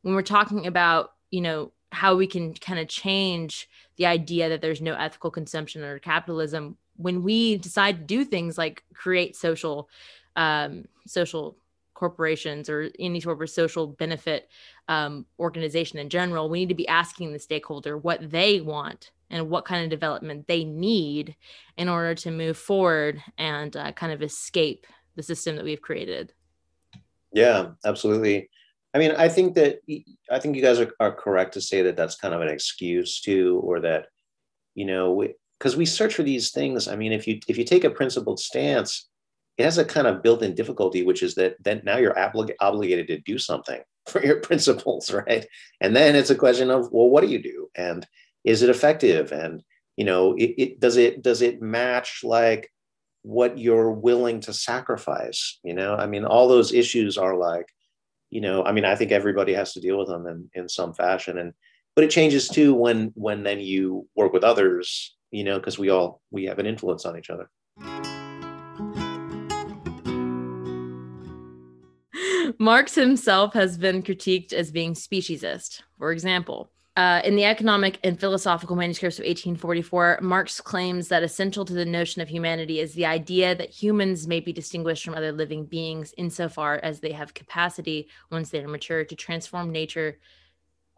when 0.01 0.15
we're 0.15 0.21
talking 0.21 0.65
about, 0.65 1.11
you 1.29 1.41
know, 1.41 1.71
how 1.91 2.15
we 2.15 2.27
can 2.27 2.53
kind 2.53 2.79
of 2.79 2.87
change 2.87 3.69
the 3.97 4.05
idea 4.05 4.49
that 4.49 4.61
there's 4.61 4.81
no 4.81 4.95
ethical 4.95 5.29
consumption 5.29 5.83
under 5.83 5.99
capitalism, 5.99 6.77
when 6.95 7.23
we 7.23 7.57
decide 7.57 7.97
to 7.97 8.03
do 8.05 8.25
things 8.25 8.57
like 8.57 8.83
create 8.93 9.35
social, 9.35 9.89
um, 10.37 10.85
social 11.05 11.57
corporations 11.93 12.69
or 12.69 12.89
any 12.99 13.19
sort 13.19 13.41
of 13.41 13.49
social 13.49 13.87
benefit 13.87 14.49
um, 14.87 15.25
organization 15.39 15.99
in 15.99 16.09
general, 16.09 16.49
we 16.49 16.59
need 16.59 16.69
to 16.69 16.75
be 16.75 16.87
asking 16.87 17.33
the 17.33 17.39
stakeholder 17.39 17.97
what 17.97 18.31
they 18.31 18.61
want 18.61 19.11
and 19.29 19.49
what 19.49 19.65
kind 19.65 19.83
of 19.83 19.89
development 19.89 20.47
they 20.47 20.63
need 20.63 21.35
in 21.77 21.89
order 21.89 22.15
to 22.15 22.31
move 22.31 22.57
forward 22.57 23.21
and 23.37 23.75
uh, 23.75 23.91
kind 23.91 24.13
of 24.13 24.21
escape 24.21 24.85
the 25.15 25.23
system 25.23 25.55
that 25.55 25.65
we've 25.65 25.81
created. 25.81 26.31
Yeah, 27.35 27.71
absolutely. 27.85 28.49
I 28.93 28.97
mean, 28.97 29.11
I 29.11 29.27
think 29.27 29.55
that 29.55 29.79
I 30.31 30.39
think 30.39 30.55
you 30.55 30.61
guys 30.61 30.79
are, 30.79 30.91
are 31.01 31.13
correct 31.13 31.53
to 31.55 31.61
say 31.61 31.81
that 31.81 31.97
that's 31.97 32.15
kind 32.15 32.33
of 32.33 32.41
an 32.41 32.47
excuse 32.47 33.19
too, 33.21 33.61
or 33.63 33.81
that 33.81 34.07
you 34.73 34.85
know, 34.85 35.21
because 35.59 35.75
we, 35.75 35.81
we 35.81 35.85
search 35.85 36.15
for 36.15 36.23
these 36.23 36.51
things. 36.51 36.87
I 36.87 36.95
mean, 36.95 37.11
if 37.11 37.27
you 37.27 37.39
if 37.49 37.57
you 37.57 37.65
take 37.65 37.83
a 37.83 37.89
principled 37.89 38.39
stance, 38.39 39.09
it 39.57 39.65
has 39.65 39.77
a 39.77 39.83
kind 39.85 40.07
of 40.07 40.23
built-in 40.23 40.55
difficulty, 40.55 41.03
which 41.03 41.21
is 41.23 41.35
that 41.35 41.57
then 41.61 41.81
now 41.83 41.97
you're 41.97 42.13
oblig- 42.15 42.55
obligated 42.61 43.07
to 43.07 43.19
do 43.19 43.37
something 43.37 43.81
for 44.07 44.25
your 44.25 44.39
principles, 44.39 45.11
right? 45.11 45.45
And 45.81 45.93
then 45.93 46.15
it's 46.15 46.29
a 46.29 46.35
question 46.35 46.71
of 46.71 46.89
well, 46.91 47.09
what 47.09 47.21
do 47.21 47.27
you 47.27 47.43
do, 47.43 47.69
and 47.75 48.07
is 48.45 48.61
it 48.61 48.69
effective, 48.69 49.33
and 49.33 49.61
you 49.97 50.05
know, 50.05 50.35
it, 50.35 50.55
it 50.57 50.79
does 50.79 50.95
it 50.95 51.21
does 51.21 51.41
it 51.41 51.61
match 51.61 52.21
like 52.23 52.71
what 53.25 53.57
you're 53.57 53.91
willing 53.91 54.39
to 54.39 54.53
sacrifice 54.53 55.59
you 55.63 55.73
know? 55.73 55.95
I 55.95 56.05
mean 56.05 56.25
all 56.25 56.47
those 56.47 56.73
issues 56.73 57.17
are 57.17 57.35
like 57.35 57.67
you 58.29 58.41
know 58.41 58.63
i 58.63 58.71
mean 58.71 58.85
i 58.85 58.95
think 58.95 59.11
everybody 59.11 59.53
has 59.53 59.73
to 59.73 59.81
deal 59.81 59.97
with 59.97 60.07
them 60.07 60.27
in, 60.27 60.49
in 60.53 60.69
some 60.69 60.93
fashion. 60.93 61.39
And 61.39 61.53
but 61.95 62.03
it 62.03 62.11
changes 62.11 62.47
too 62.47 62.75
when 62.75 63.11
when 63.15 63.43
then 63.43 63.59
you 63.59 64.07
work 64.15 64.31
with 64.31 64.43
others 64.43 65.15
you 65.31 65.43
know 65.43 65.57
because 65.57 65.79
we 65.79 65.89
all 65.89 66.21
we 66.29 66.45
have 66.45 66.59
an 66.59 66.67
influence 66.67 67.05
on 67.05 67.17
each 67.17 67.31
other. 67.31 67.49
Marx 72.59 72.95
himself 72.95 73.53
has 73.53 73.77
been 73.77 74.01
critiqued 74.03 74.53
as 74.53 74.71
being 74.71 74.93
speciesist. 74.93 75.81
For 75.97 76.11
example, 76.11 76.71
uh, 76.95 77.21
in 77.25 77.35
the 77.35 77.43
economic 77.43 77.99
and 78.05 78.17
philosophical 78.17 78.75
manuscripts 78.77 79.19
of 79.19 79.23
1844, 79.23 80.19
Marx 80.21 80.61
claims 80.61 81.09
that 81.09 81.23
essential 81.23 81.65
to 81.65 81.73
the 81.73 81.85
notion 81.85 82.21
of 82.21 82.29
humanity 82.29 82.79
is 82.79 82.93
the 82.93 83.05
idea 83.05 83.53
that 83.53 83.69
humans 83.69 84.27
may 84.27 84.39
be 84.39 84.53
distinguished 84.53 85.03
from 85.03 85.13
other 85.13 85.33
living 85.33 85.65
beings 85.65 86.13
insofar 86.17 86.79
as 86.83 87.01
they 87.01 87.11
have 87.11 87.33
capacity, 87.33 88.07
once 88.31 88.49
they 88.49 88.63
are 88.63 88.67
mature, 88.69 89.03
to 89.03 89.15
transform 89.15 89.71
nature 89.71 90.17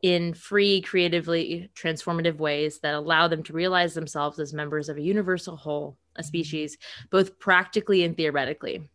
in 0.03 0.35
free, 0.35 0.81
creatively 0.81 1.71
transformative 1.75 2.37
ways 2.37 2.77
that 2.79 2.93
allow 2.93 3.27
them 3.27 3.41
to 3.41 3.53
realize 3.53 3.95
themselves 3.95 4.37
as 4.37 4.53
members 4.53 4.89
of 4.89 4.97
a 4.97 5.01
universal 5.01 5.55
whole, 5.55 5.97
a 6.15 6.21
species, 6.21 6.77
both 7.09 7.39
practically 7.39 8.03
and 8.03 8.15
theoretically. 8.15 8.87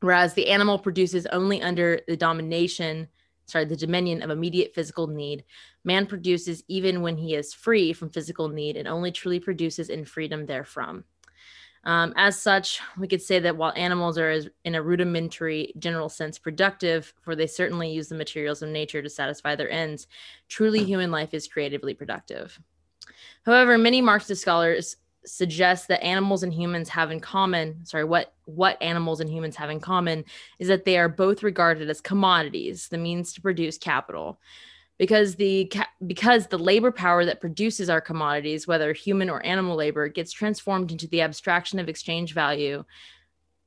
Whereas 0.00 0.34
the 0.34 0.50
animal 0.50 0.78
produces 0.78 1.26
only 1.26 1.62
under 1.62 2.00
the 2.06 2.16
domination 2.16 3.08
sorry, 3.46 3.64
the 3.64 3.76
dominion 3.76 4.22
of 4.22 4.30
immediate 4.30 4.74
physical 4.74 5.06
need. 5.06 5.44
Man 5.84 6.06
produces 6.06 6.62
even 6.68 7.02
when 7.02 7.16
he 7.16 7.34
is 7.34 7.54
free 7.54 7.92
from 7.92 8.10
physical 8.10 8.48
need 8.48 8.76
and 8.76 8.88
only 8.88 9.12
truly 9.12 9.40
produces 9.40 9.88
in 9.90 10.04
freedom 10.04 10.46
therefrom. 10.46 11.04
Um, 11.84 12.12
as 12.16 12.38
such, 12.38 12.80
we 12.96 13.08
could 13.08 13.22
say 13.22 13.40
that 13.40 13.56
while 13.56 13.72
animals 13.74 14.16
are, 14.16 14.40
in 14.64 14.76
a 14.76 14.82
rudimentary 14.82 15.72
general 15.78 16.08
sense, 16.08 16.38
productive, 16.38 17.12
for 17.22 17.34
they 17.34 17.48
certainly 17.48 17.90
use 17.90 18.08
the 18.08 18.14
materials 18.14 18.62
of 18.62 18.68
nature 18.68 19.02
to 19.02 19.10
satisfy 19.10 19.56
their 19.56 19.70
ends, 19.70 20.06
truly 20.48 20.84
human 20.84 21.10
life 21.10 21.34
is 21.34 21.48
creatively 21.48 21.92
productive. 21.92 22.58
However, 23.44 23.76
many 23.76 24.00
Marxist 24.00 24.42
scholars 24.42 24.96
suggests 25.24 25.86
that 25.86 26.02
animals 26.02 26.42
and 26.42 26.52
humans 26.52 26.88
have 26.88 27.10
in 27.10 27.20
common 27.20 27.84
sorry 27.86 28.04
what 28.04 28.34
what 28.44 28.80
animals 28.82 29.20
and 29.20 29.30
humans 29.30 29.56
have 29.56 29.70
in 29.70 29.80
common 29.80 30.24
is 30.58 30.68
that 30.68 30.84
they 30.84 30.98
are 30.98 31.08
both 31.08 31.42
regarded 31.42 31.88
as 31.88 32.00
commodities 32.00 32.88
the 32.88 32.98
means 32.98 33.32
to 33.32 33.40
produce 33.40 33.78
capital. 33.78 34.40
Because 34.98 35.36
the 35.36 35.72
because 36.06 36.46
the 36.46 36.58
labor 36.58 36.92
power 36.92 37.24
that 37.24 37.40
produces 37.40 37.88
our 37.88 38.00
commodities 38.00 38.66
whether 38.66 38.92
human 38.92 39.30
or 39.30 39.44
animal 39.44 39.74
labor 39.74 40.06
gets 40.08 40.32
transformed 40.32 40.92
into 40.92 41.08
the 41.08 41.22
abstraction 41.22 41.78
of 41.78 41.88
exchange 41.88 42.34
value 42.34 42.84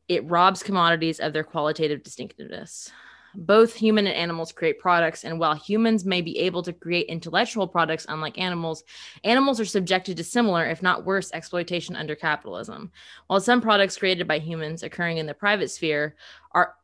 it 0.07 0.23
robs 0.25 0.63
commodities 0.63 1.19
of 1.19 1.33
their 1.33 1.43
qualitative 1.43 2.03
distinctiveness 2.03 2.91
both 3.35 3.73
human 3.73 4.07
and 4.07 4.15
animals 4.15 4.51
create 4.51 4.79
products, 4.79 5.23
and 5.23 5.39
while 5.39 5.55
humans 5.55 6.05
may 6.05 6.21
be 6.21 6.39
able 6.39 6.63
to 6.63 6.73
create 6.73 7.07
intellectual 7.07 7.67
products, 7.67 8.05
unlike 8.09 8.37
animals, 8.37 8.83
animals 9.23 9.59
are 9.59 9.65
subjected 9.65 10.17
to 10.17 10.23
similar, 10.23 10.65
if 10.65 10.81
not 10.81 11.05
worse, 11.05 11.31
exploitation 11.33 11.95
under 11.95 12.15
capitalism. 12.15 12.91
While 13.27 13.39
some 13.39 13.61
products 13.61 13.97
created 13.97 14.27
by 14.27 14.39
humans 14.39 14.83
occurring 14.83 15.17
in 15.17 15.25
the 15.25 15.33
private 15.33 15.69
sphere 15.69 16.15
are 16.51 16.75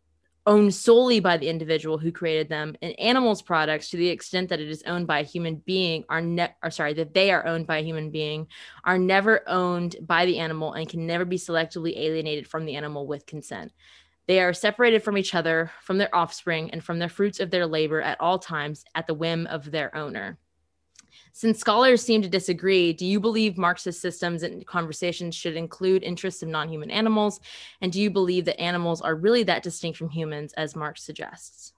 owned 0.48 0.74
solely 0.74 1.20
by 1.20 1.38
the 1.38 1.48
individual 1.48 1.98
who 1.98 2.12
created 2.12 2.50
them 2.50 2.76
and 2.82 3.00
animals 3.00 3.42
products 3.42 3.90
to 3.90 3.98
the 3.98 4.10
extent 4.10 4.50
that 4.50 4.60
it 4.60 4.70
is 4.70 4.82
owned 4.88 5.06
by 5.06 5.20
a 5.20 5.24
human 5.24 5.56
being 5.68 6.04
are 6.10 6.22
ne- 6.22 6.54
or 6.64 6.72
sorry 6.72 6.94
that 6.94 7.14
they 7.14 7.32
are 7.32 7.46
owned 7.46 7.68
by 7.68 7.78
a 7.78 7.84
human 7.84 8.10
being 8.10 8.48
are 8.84 8.98
never 8.98 9.48
owned 9.48 9.96
by 10.02 10.26
the 10.26 10.40
animal 10.40 10.74
and 10.74 10.90
can 10.90 11.06
never 11.06 11.26
be 11.26 11.38
selectively 11.38 11.96
alienated 11.96 12.48
from 12.48 12.66
the 12.66 12.76
animal 12.76 13.06
with 13.06 13.26
consent 13.28 13.72
they 14.32 14.40
are 14.40 14.54
separated 14.54 15.04
from 15.04 15.18
each 15.18 15.36
other, 15.36 15.70
from 15.82 15.98
their 15.98 16.16
offspring, 16.16 16.72
and 16.72 16.82
from 16.82 17.00
the 17.00 17.10
fruits 17.10 17.42
of 17.42 17.52
their 17.52 17.68
labor 17.68 18.02
at 18.02 18.22
all 18.22 18.40
times 18.40 18.86
at 18.96 19.06
the 19.06 19.14
whim 19.14 19.46
of 19.48 19.70
their 19.70 19.94
owner. 19.94 20.38
Since 21.34 21.60
scholars 21.60 22.02
seem 22.02 22.22
to 22.22 22.30
disagree, 22.30 22.94
do 22.94 23.06
you 23.06 23.20
believe 23.20 23.58
Marxist 23.58 24.00
systems 24.00 24.44
and 24.44 24.66
conversations 24.66 25.36
should 25.36 25.58
include 25.58 26.02
interests 26.02 26.42
of 26.42 26.48
non 26.48 26.70
human 26.70 26.90
animals? 26.90 27.42
And 27.82 27.92
do 27.92 28.00
you 28.00 28.10
believe 28.10 28.46
that 28.46 28.58
animals 28.58 29.02
are 29.02 29.16
really 29.16 29.44
that 29.44 29.64
distinct 29.64 29.98
from 29.98 30.08
humans 30.08 30.54
as 30.54 30.78
Marx 30.78 31.04
suggests? 31.04 31.74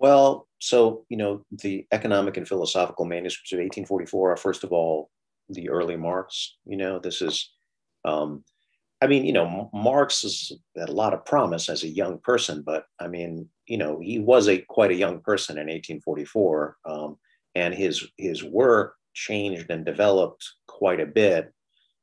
Well, 0.00 0.48
so, 0.58 1.04
you 1.08 1.16
know, 1.16 1.44
the 1.52 1.86
economic 1.92 2.36
and 2.36 2.48
philosophical 2.48 3.04
manuscripts 3.04 3.52
of 3.52 3.58
1844 3.58 4.32
are, 4.32 4.36
first 4.36 4.64
of 4.64 4.72
all, 4.72 5.10
the 5.48 5.70
early 5.70 5.96
Marx. 5.96 6.56
You 6.66 6.76
know, 6.76 6.98
this 6.98 7.22
is 7.22 7.52
um, 8.04 8.42
I 9.00 9.06
mean, 9.06 9.24
you 9.24 9.32
know, 9.32 9.70
Marx 9.72 10.22
has 10.22 10.52
had 10.76 10.88
a 10.88 10.92
lot 10.92 11.14
of 11.14 11.24
promise 11.24 11.68
as 11.68 11.84
a 11.84 11.88
young 11.88 12.18
person, 12.18 12.62
but 12.62 12.84
I 13.00 13.06
mean, 13.06 13.48
you 13.66 13.78
know, 13.78 14.00
he 14.00 14.18
was 14.18 14.48
a 14.48 14.58
quite 14.58 14.90
a 14.90 14.96
young 14.96 15.20
person 15.20 15.56
in 15.56 15.66
1844, 15.66 16.76
um, 16.84 17.16
and 17.54 17.74
his 17.74 18.06
his 18.16 18.42
work 18.42 18.94
changed 19.14 19.70
and 19.70 19.84
developed 19.84 20.44
quite 20.66 21.00
a 21.00 21.06
bit, 21.06 21.52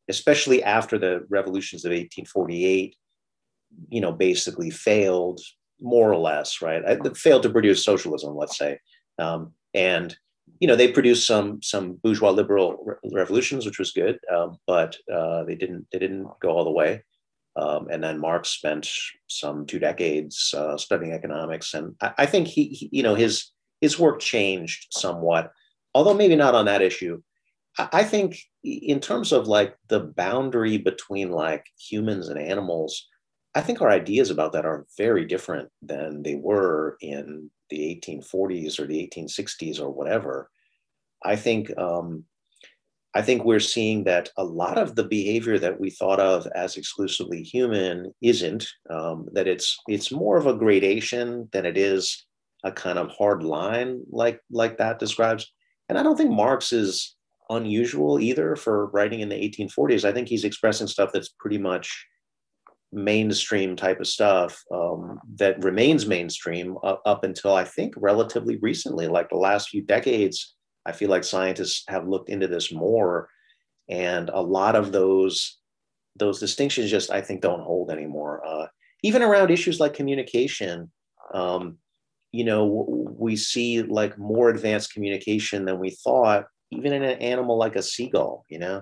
especially 0.09 0.63
after 0.63 0.97
the 0.97 1.25
revolutions 1.29 1.83
of 1.83 1.89
1848. 1.89 2.95
You 3.89 3.99
know, 3.99 4.13
basically 4.13 4.69
failed 4.69 5.41
more 5.81 6.09
or 6.09 6.17
less, 6.17 6.61
right? 6.61 6.81
failed 7.17 7.43
to 7.43 7.49
produce 7.49 7.83
socialism, 7.83 8.37
let's 8.37 8.57
say, 8.57 8.79
um, 9.19 9.53
and 9.73 10.15
you 10.59 10.67
know 10.67 10.75
they 10.75 10.91
produced 10.91 11.27
some 11.27 11.61
some 11.61 11.93
bourgeois 12.03 12.31
liberal 12.31 12.83
re- 12.85 13.11
revolutions, 13.13 13.65
which 13.65 13.79
was 13.79 13.91
good, 13.91 14.19
um, 14.33 14.57
but 14.67 14.97
uh, 15.13 15.43
they 15.43 15.55
didn't 15.55 15.87
they 15.91 15.99
didn't 15.99 16.27
go 16.41 16.49
all 16.49 16.63
the 16.63 16.71
way. 16.71 17.03
Um, 17.57 17.87
and 17.89 18.03
then 18.03 18.19
Marx 18.19 18.49
spent 18.49 18.89
some 19.27 19.65
two 19.65 19.79
decades 19.79 20.53
uh, 20.57 20.77
studying 20.77 21.13
economics, 21.13 21.73
and 21.73 21.95
I, 22.01 22.13
I 22.19 22.25
think 22.25 22.47
he, 22.47 22.67
he, 22.69 22.89
you 22.91 23.03
know 23.03 23.15
his 23.15 23.51
his 23.81 23.99
work 23.99 24.19
changed 24.19 24.87
somewhat, 24.91 25.51
although 25.93 26.13
maybe 26.13 26.35
not 26.35 26.55
on 26.55 26.65
that 26.65 26.81
issue. 26.81 27.21
I, 27.77 27.89
I 27.91 28.03
think 28.03 28.37
in 28.63 28.99
terms 28.99 29.31
of 29.31 29.47
like 29.47 29.75
the 29.87 29.99
boundary 29.99 30.77
between 30.77 31.31
like 31.31 31.65
humans 31.77 32.29
and 32.29 32.39
animals, 32.39 33.07
I 33.55 33.61
think 33.61 33.81
our 33.81 33.89
ideas 33.89 34.29
about 34.29 34.53
that 34.53 34.65
are 34.65 34.85
very 34.97 35.25
different 35.25 35.69
than 35.81 36.23
they 36.23 36.35
were 36.35 36.97
in 37.01 37.49
the 37.69 38.01
1840s 38.05 38.79
or 38.79 38.87
the 38.87 39.09
1860s 39.15 39.79
or 39.79 39.89
whatever. 39.89 40.49
I 41.23 41.35
think 41.35 41.75
um, 41.77 42.25
I 43.15 43.21
think 43.21 43.45
we're 43.45 43.61
seeing 43.61 44.03
that 44.03 44.29
a 44.37 44.43
lot 44.43 44.77
of 44.77 44.95
the 44.95 45.05
behavior 45.05 45.57
that 45.59 45.79
we 45.79 45.89
thought 45.89 46.19
of 46.19 46.47
as 46.53 46.75
exclusively 46.75 47.41
human 47.41 48.13
isn't. 48.21 48.67
Um, 48.89 49.29
that 49.31 49.47
it's 49.47 49.77
it's 49.87 50.11
more 50.11 50.37
of 50.37 50.47
a 50.47 50.55
gradation 50.55 51.47
than 51.53 51.65
it 51.65 51.77
is 51.77 52.25
a 52.63 52.71
kind 52.71 52.99
of 52.99 53.11
hard 53.11 53.43
line 53.43 54.01
like 54.11 54.41
like 54.51 54.77
that 54.77 54.99
describes. 54.99 55.51
And 55.87 55.97
I 55.97 56.03
don't 56.03 56.17
think 56.17 56.31
Marx 56.31 56.73
is 56.73 57.15
unusual 57.49 58.19
either 58.19 58.55
for 58.55 58.87
writing 58.87 59.21
in 59.21 59.29
the 59.29 59.35
1840s. 59.35 60.03
I 60.03 60.11
think 60.11 60.27
he's 60.27 60.43
expressing 60.43 60.87
stuff 60.87 61.11
that's 61.13 61.33
pretty 61.39 61.59
much 61.59 62.05
mainstream 62.95 63.75
type 63.75 63.99
of 63.99 64.07
stuff 64.07 64.63
um, 64.71 65.19
that 65.35 65.63
remains 65.63 66.07
mainstream 66.07 66.77
up, 66.83 67.23
until 67.23 67.53
I 67.53 67.65
think 67.65 67.93
relatively 67.97 68.57
recently, 68.57 69.07
like 69.07 69.29
the 69.29 69.37
last 69.37 69.69
few 69.69 69.81
decades. 69.81 70.55
I 70.85 70.91
feel 70.91 71.09
like 71.09 71.23
scientists 71.23 71.83
have 71.87 72.07
looked 72.07 72.29
into 72.29 72.47
this 72.47 72.71
more, 72.71 73.27
and 73.89 74.29
a 74.29 74.41
lot 74.41 74.75
of 74.75 74.91
those 74.91 75.59
those 76.17 76.39
distinctions 76.39 76.89
just 76.89 77.11
I 77.11 77.21
think 77.21 77.41
don't 77.41 77.63
hold 77.63 77.91
anymore. 77.91 78.41
Uh, 78.45 78.67
even 79.03 79.21
around 79.21 79.51
issues 79.51 79.79
like 79.79 79.93
communication, 79.93 80.89
um, 81.33 81.77
you 82.31 82.45
know, 82.45 82.85
we 83.17 83.35
see 83.35 83.81
like 83.81 84.17
more 84.17 84.49
advanced 84.49 84.93
communication 84.93 85.65
than 85.65 85.79
we 85.79 85.89
thought, 85.89 86.45
even 86.71 86.93
in 86.93 87.03
an 87.03 87.19
animal 87.19 87.57
like 87.57 87.75
a 87.75 87.83
seagull. 87.83 88.45
You 88.49 88.59
know. 88.59 88.81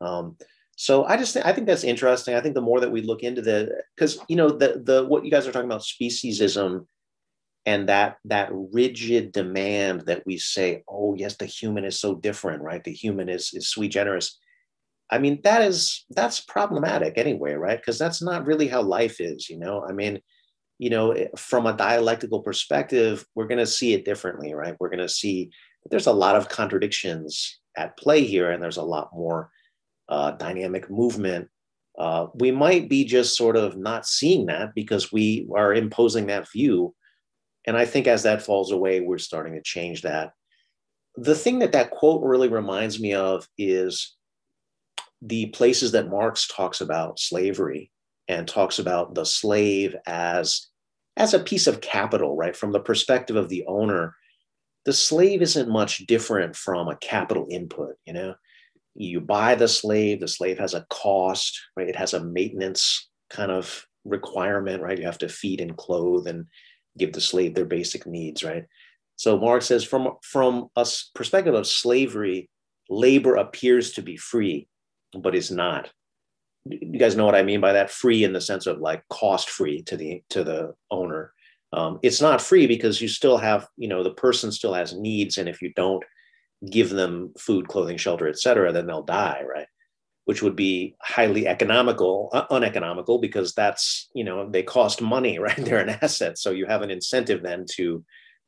Um, 0.00 0.36
so 0.76 1.04
I 1.04 1.16
just 1.16 1.34
think, 1.34 1.46
I 1.46 1.52
think 1.52 1.66
that's 1.66 1.84
interesting. 1.84 2.34
I 2.34 2.40
think 2.40 2.54
the 2.54 2.60
more 2.60 2.80
that 2.80 2.90
we 2.90 3.02
look 3.02 3.22
into 3.22 3.42
the 3.42 3.82
because 3.94 4.18
you 4.28 4.36
know 4.36 4.48
the 4.48 4.82
the 4.84 5.04
what 5.04 5.24
you 5.24 5.30
guys 5.30 5.46
are 5.46 5.52
talking 5.52 5.70
about 5.70 5.82
speciesism 5.82 6.86
and 7.66 7.88
that 7.88 8.18
that 8.24 8.50
rigid 8.52 9.32
demand 9.32 10.02
that 10.02 10.24
we 10.26 10.36
say, 10.36 10.82
oh 10.88 11.14
yes, 11.14 11.36
the 11.36 11.46
human 11.46 11.84
is 11.84 11.98
so 11.98 12.14
different, 12.14 12.62
right? 12.62 12.82
The 12.82 12.92
human 12.92 13.28
is 13.28 13.52
is 13.54 13.68
sui 13.68 13.88
generis. 13.88 14.38
I 15.10 15.18
mean, 15.18 15.40
that 15.44 15.62
is 15.62 16.04
that's 16.10 16.40
problematic 16.40 17.18
anyway, 17.18 17.54
right? 17.54 17.78
Because 17.78 17.98
that's 17.98 18.22
not 18.22 18.46
really 18.46 18.68
how 18.68 18.82
life 18.82 19.20
is, 19.20 19.48
you 19.48 19.58
know. 19.58 19.84
I 19.88 19.92
mean, 19.92 20.20
you 20.78 20.90
know, 20.90 21.12
eh, 21.12 21.28
from 21.36 21.66
a 21.66 21.76
dialectical 21.76 22.40
perspective, 22.40 23.24
we're 23.34 23.46
going 23.46 23.58
to 23.58 23.66
see 23.66 23.94
it 23.94 24.04
differently, 24.04 24.54
right? 24.54 24.76
We're 24.80 24.88
going 24.88 24.98
to 24.98 25.08
see 25.08 25.50
that 25.82 25.90
there's 25.90 26.08
a 26.08 26.12
lot 26.12 26.36
of 26.36 26.48
contradictions 26.48 27.60
at 27.76 27.96
play 27.96 28.24
here, 28.24 28.50
and 28.50 28.62
there's 28.62 28.78
a 28.78 28.82
lot 28.82 29.10
more 29.14 29.50
uh, 30.08 30.32
dynamic 30.32 30.90
movement, 30.90 31.48
uh, 31.98 32.26
we 32.34 32.50
might 32.50 32.88
be 32.88 33.04
just 33.04 33.36
sort 33.36 33.56
of 33.56 33.76
not 33.76 34.06
seeing 34.06 34.46
that 34.46 34.74
because 34.74 35.12
we 35.12 35.48
are 35.54 35.72
imposing 35.74 36.26
that 36.26 36.50
view. 36.50 36.94
And 37.66 37.76
I 37.76 37.84
think 37.84 38.06
as 38.06 38.24
that 38.24 38.42
falls 38.42 38.72
away, 38.72 39.00
we're 39.00 39.18
starting 39.18 39.54
to 39.54 39.62
change 39.62 40.02
that. 40.02 40.32
The 41.16 41.34
thing 41.34 41.60
that 41.60 41.72
that 41.72 41.90
quote 41.90 42.22
really 42.22 42.48
reminds 42.48 43.00
me 43.00 43.14
of 43.14 43.48
is 43.56 44.16
the 45.22 45.46
places 45.46 45.92
that 45.92 46.10
Marx 46.10 46.48
talks 46.48 46.80
about 46.80 47.20
slavery 47.20 47.90
and 48.28 48.46
talks 48.48 48.78
about 48.78 49.14
the 49.14 49.24
slave 49.24 49.94
as 50.06 50.68
as 51.16 51.32
a 51.32 51.38
piece 51.38 51.68
of 51.68 51.80
capital, 51.80 52.36
right? 52.36 52.56
From 52.56 52.72
the 52.72 52.80
perspective 52.80 53.36
of 53.36 53.48
the 53.48 53.64
owner, 53.68 54.16
the 54.84 54.92
slave 54.92 55.42
isn't 55.42 55.68
much 55.68 55.98
different 56.06 56.56
from 56.56 56.88
a 56.88 56.96
capital 56.96 57.46
input, 57.50 57.94
you 58.04 58.12
know. 58.12 58.34
You 58.94 59.20
buy 59.20 59.54
the 59.54 59.68
slave, 59.68 60.20
the 60.20 60.28
slave 60.28 60.58
has 60.58 60.74
a 60.74 60.86
cost, 60.90 61.60
right? 61.76 61.88
It 61.88 61.96
has 61.96 62.14
a 62.14 62.24
maintenance 62.24 63.08
kind 63.30 63.50
of 63.50 63.86
requirement, 64.04 64.82
right? 64.82 64.98
You 64.98 65.06
have 65.06 65.18
to 65.18 65.28
feed 65.28 65.60
and 65.60 65.76
clothe 65.76 66.26
and 66.26 66.46
give 66.96 67.12
the 67.12 67.20
slave 67.20 67.54
their 67.54 67.64
basic 67.64 68.06
needs, 68.06 68.44
right? 68.44 68.64
So 69.16 69.38
Marx 69.38 69.66
says 69.66 69.84
from 69.84 70.16
from 70.22 70.68
a 70.76 70.86
perspective 71.14 71.54
of 71.54 71.66
slavery, 71.66 72.50
labor 72.88 73.36
appears 73.36 73.92
to 73.92 74.02
be 74.02 74.16
free, 74.16 74.68
but 75.16 75.34
is 75.34 75.50
not. 75.50 75.90
You 76.64 76.98
guys 76.98 77.16
know 77.16 77.26
what 77.26 77.34
I 77.34 77.42
mean 77.42 77.60
by 77.60 77.72
that? 77.72 77.90
Free 77.90 78.24
in 78.24 78.32
the 78.32 78.40
sense 78.40 78.66
of 78.66 78.78
like 78.78 79.02
cost 79.08 79.50
free 79.50 79.82
to 79.82 79.96
the 79.96 80.22
to 80.30 80.44
the 80.44 80.74
owner. 80.90 81.32
Um, 81.72 81.98
it's 82.02 82.20
not 82.20 82.40
free 82.40 82.66
because 82.66 83.00
you 83.00 83.08
still 83.08 83.36
have, 83.36 83.66
you 83.76 83.88
know, 83.88 84.04
the 84.04 84.14
person 84.14 84.52
still 84.52 84.74
has 84.74 84.94
needs, 84.94 85.38
and 85.38 85.48
if 85.48 85.60
you 85.60 85.72
don't 85.74 86.04
give 86.70 86.90
them 86.90 87.32
food, 87.38 87.68
clothing, 87.68 87.96
shelter, 87.96 88.28
et 88.28 88.38
cetera, 88.38 88.72
then 88.72 88.86
they'll 88.86 89.02
die, 89.02 89.42
right? 89.48 89.66
Which 90.24 90.42
would 90.42 90.56
be 90.56 90.96
highly 91.02 91.46
economical, 91.46 92.30
uh, 92.32 92.44
uneconomical, 92.50 93.18
because 93.18 93.54
that's, 93.54 94.08
you 94.14 94.24
know, 94.24 94.48
they 94.50 94.62
cost 94.62 95.02
money, 95.02 95.38
right? 95.40 95.56
They're 95.56 95.80
an 95.80 95.98
asset, 96.02 96.38
so 96.38 96.50
you 96.50 96.66
have 96.66 96.82
an 96.82 96.90
incentive 96.90 97.42
then 97.42 97.66
to 97.72 98.04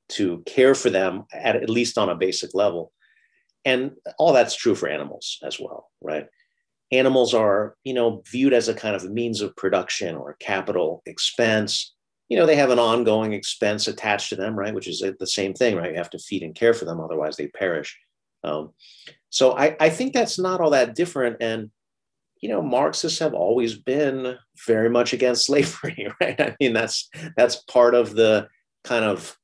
to 0.09 0.42
care 0.46 0.74
for 0.74 0.88
them 0.88 1.24
at, 1.33 1.57
at 1.57 1.68
least 1.68 1.98
on 1.98 2.09
a 2.09 2.14
basic 2.14 2.55
level. 2.55 2.92
And 3.64 3.92
all 4.18 4.33
that's 4.33 4.55
true 4.55 4.76
for 4.76 4.88
animals 4.88 5.38
as 5.42 5.59
well, 5.59 5.90
right? 6.00 6.26
Animals 6.92 7.35
are, 7.35 7.74
you 7.83 7.92
know, 7.92 8.22
viewed 8.31 8.52
as 8.52 8.68
a 8.68 8.74
kind 8.74 8.94
of 8.94 9.11
means 9.11 9.40
of 9.40 9.57
production 9.57 10.14
or 10.14 10.37
capital 10.38 11.02
expense. 11.07 11.92
You 12.29 12.37
know, 12.37 12.46
they 12.46 12.55
have 12.55 12.70
an 12.70 12.79
ongoing 12.79 13.33
expense 13.33 13.88
attached 13.88 14.29
to 14.29 14.37
them, 14.37 14.57
right? 14.57 14.72
Which 14.72 14.87
is 14.87 15.02
the 15.18 15.26
same 15.26 15.52
thing, 15.52 15.74
right? 15.74 15.90
You 15.90 15.96
have 15.96 16.11
to 16.11 16.18
feed 16.20 16.44
and 16.44 16.55
care 16.55 16.74
for 16.74 16.85
them, 16.85 17.00
otherwise 17.00 17.37
they 17.37 17.48
perish. 17.48 17.98
Um, 18.46 18.72
so 19.30 19.56
I, 19.56 19.76
I 19.80 19.90
think 19.90 20.12
that's 20.12 20.38
not 20.38 20.61
all 20.61 20.70
that 20.70 20.94
different. 20.94 21.37
And 21.40 21.70
you 22.40 22.48
know, 22.50 22.62
Marxists 22.62 23.18
have 23.18 23.35
always 23.35 23.74
been 23.74 24.37
very 24.66 24.90
much 24.90 25.12
against 25.12 25.46
slavery, 25.46 26.09
right? 26.20 26.40
I 26.40 26.56
mean, 26.61 26.72
that's 26.72 27.09
that's 27.37 27.56
part 27.56 27.94
of 27.94 28.14
the 28.14 28.48
kind 28.85 29.04
of 29.04 29.37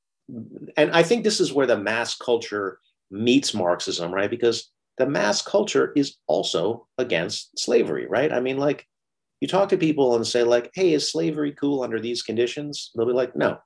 and 0.77 0.91
I 0.93 1.03
think 1.03 1.25
this 1.25 1.41
is 1.41 1.53
where 1.53 1.67
the 1.67 1.79
mass 1.79 2.17
culture 2.17 2.79
meets 3.11 3.55
Marxism, 3.55 4.13
right? 4.13 4.31
Because 4.31 4.71
the 4.99 5.07
mass 5.07 5.43
culture 5.43 5.93
is 5.97 6.17
also 6.27 6.87
against 6.99 7.59
slavery, 7.59 8.07
right? 8.07 8.33
I 8.33 8.41
mean, 8.41 8.59
like 8.59 8.87
you 9.41 9.49
talk 9.49 9.69
to 9.71 9.77
people 9.77 10.15
and 10.15 10.27
say, 10.27 10.45
like, 10.45 10.71
hey, 10.75 10.95
is 10.95 11.11
slavery 11.11 11.53
cool 11.53 11.83
under 11.83 12.01
these 12.01 12.23
conditions? 12.23 12.91
They'll 12.95 13.07
be 13.07 13.13
like, 13.13 13.35
no. 13.35 13.59